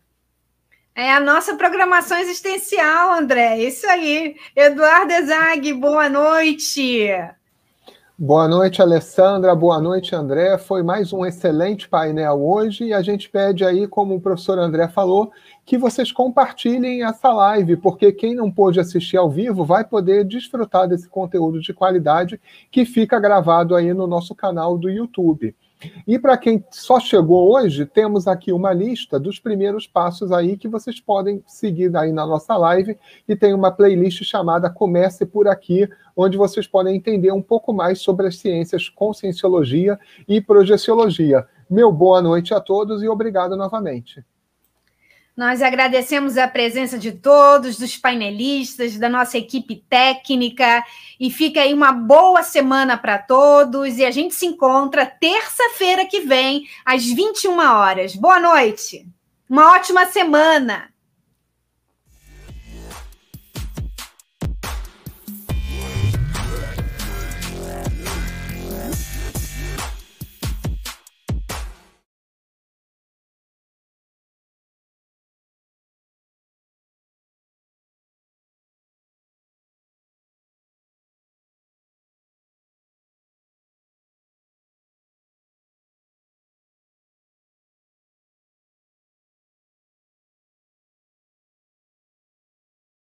É 0.94 1.12
a 1.12 1.20
nossa 1.20 1.56
programação 1.56 2.16
existencial, 2.18 3.12
André. 3.12 3.58
Isso 3.58 3.86
aí. 3.86 4.36
Eduardo 4.54 5.12
Ezag, 5.12 5.72
boa 5.74 6.08
noite. 6.08 7.10
Boa 8.18 8.48
noite, 8.48 8.80
Alessandra. 8.80 9.54
Boa 9.54 9.78
noite, 9.78 10.14
André. 10.14 10.56
Foi 10.56 10.82
mais 10.82 11.12
um 11.12 11.26
excelente 11.26 11.86
painel 11.86 12.42
hoje 12.42 12.84
e 12.84 12.94
a 12.94 13.02
gente 13.02 13.28
pede 13.28 13.62
aí, 13.62 13.86
como 13.86 14.14
o 14.14 14.20
professor 14.22 14.58
André 14.58 14.88
falou, 14.88 15.30
que 15.66 15.76
vocês 15.76 16.10
compartilhem 16.10 17.04
essa 17.04 17.30
live, 17.30 17.76
porque 17.76 18.10
quem 18.10 18.34
não 18.34 18.50
pôde 18.50 18.80
assistir 18.80 19.18
ao 19.18 19.30
vivo 19.30 19.66
vai 19.66 19.84
poder 19.84 20.24
desfrutar 20.24 20.88
desse 20.88 21.06
conteúdo 21.10 21.60
de 21.60 21.74
qualidade 21.74 22.40
que 22.70 22.86
fica 22.86 23.20
gravado 23.20 23.76
aí 23.76 23.92
no 23.92 24.06
nosso 24.06 24.34
canal 24.34 24.78
do 24.78 24.88
YouTube. 24.88 25.54
E 26.06 26.18
para 26.18 26.38
quem 26.38 26.64
só 26.70 26.98
chegou 26.98 27.52
hoje, 27.52 27.84
temos 27.84 28.26
aqui 28.26 28.52
uma 28.52 28.72
lista 28.72 29.20
dos 29.20 29.38
primeiros 29.38 29.86
passos 29.86 30.32
aí 30.32 30.56
que 30.56 30.68
vocês 30.68 31.00
podem 31.00 31.42
seguir 31.46 31.94
aí 31.96 32.12
na 32.12 32.26
nossa 32.26 32.56
live 32.56 32.96
e 33.28 33.36
tem 33.36 33.52
uma 33.52 33.70
playlist 33.70 34.22
chamada 34.24 34.70
Comece 34.70 35.26
por 35.26 35.48
aqui, 35.48 35.88
onde 36.16 36.38
vocês 36.38 36.66
podem 36.66 36.96
entender 36.96 37.30
um 37.30 37.42
pouco 37.42 37.72
mais 37.72 38.00
sobre 38.00 38.26
as 38.26 38.38
ciências 38.38 38.88
conscienciologia 38.88 39.98
e 40.26 40.40
projeciologia. 40.40 41.46
Meu 41.68 41.92
boa 41.92 42.22
noite 42.22 42.54
a 42.54 42.60
todos 42.60 43.02
e 43.02 43.08
obrigado 43.08 43.56
novamente. 43.56 44.24
Nós 45.36 45.60
agradecemos 45.60 46.38
a 46.38 46.48
presença 46.48 46.98
de 46.98 47.12
todos, 47.12 47.76
dos 47.76 47.94
painelistas, 47.94 48.96
da 48.96 49.06
nossa 49.06 49.36
equipe 49.36 49.84
técnica, 49.86 50.82
e 51.20 51.30
fica 51.30 51.60
aí 51.60 51.74
uma 51.74 51.92
boa 51.92 52.42
semana 52.42 52.96
para 52.96 53.18
todos. 53.18 53.98
E 53.98 54.04
a 54.06 54.10
gente 54.10 54.34
se 54.34 54.46
encontra 54.46 55.04
terça-feira 55.04 56.06
que 56.06 56.20
vem, 56.20 56.66
às 56.86 57.04
21 57.04 57.58
horas. 57.58 58.16
Boa 58.16 58.40
noite, 58.40 59.06
uma 59.46 59.72
ótima 59.74 60.06
semana. 60.06 60.88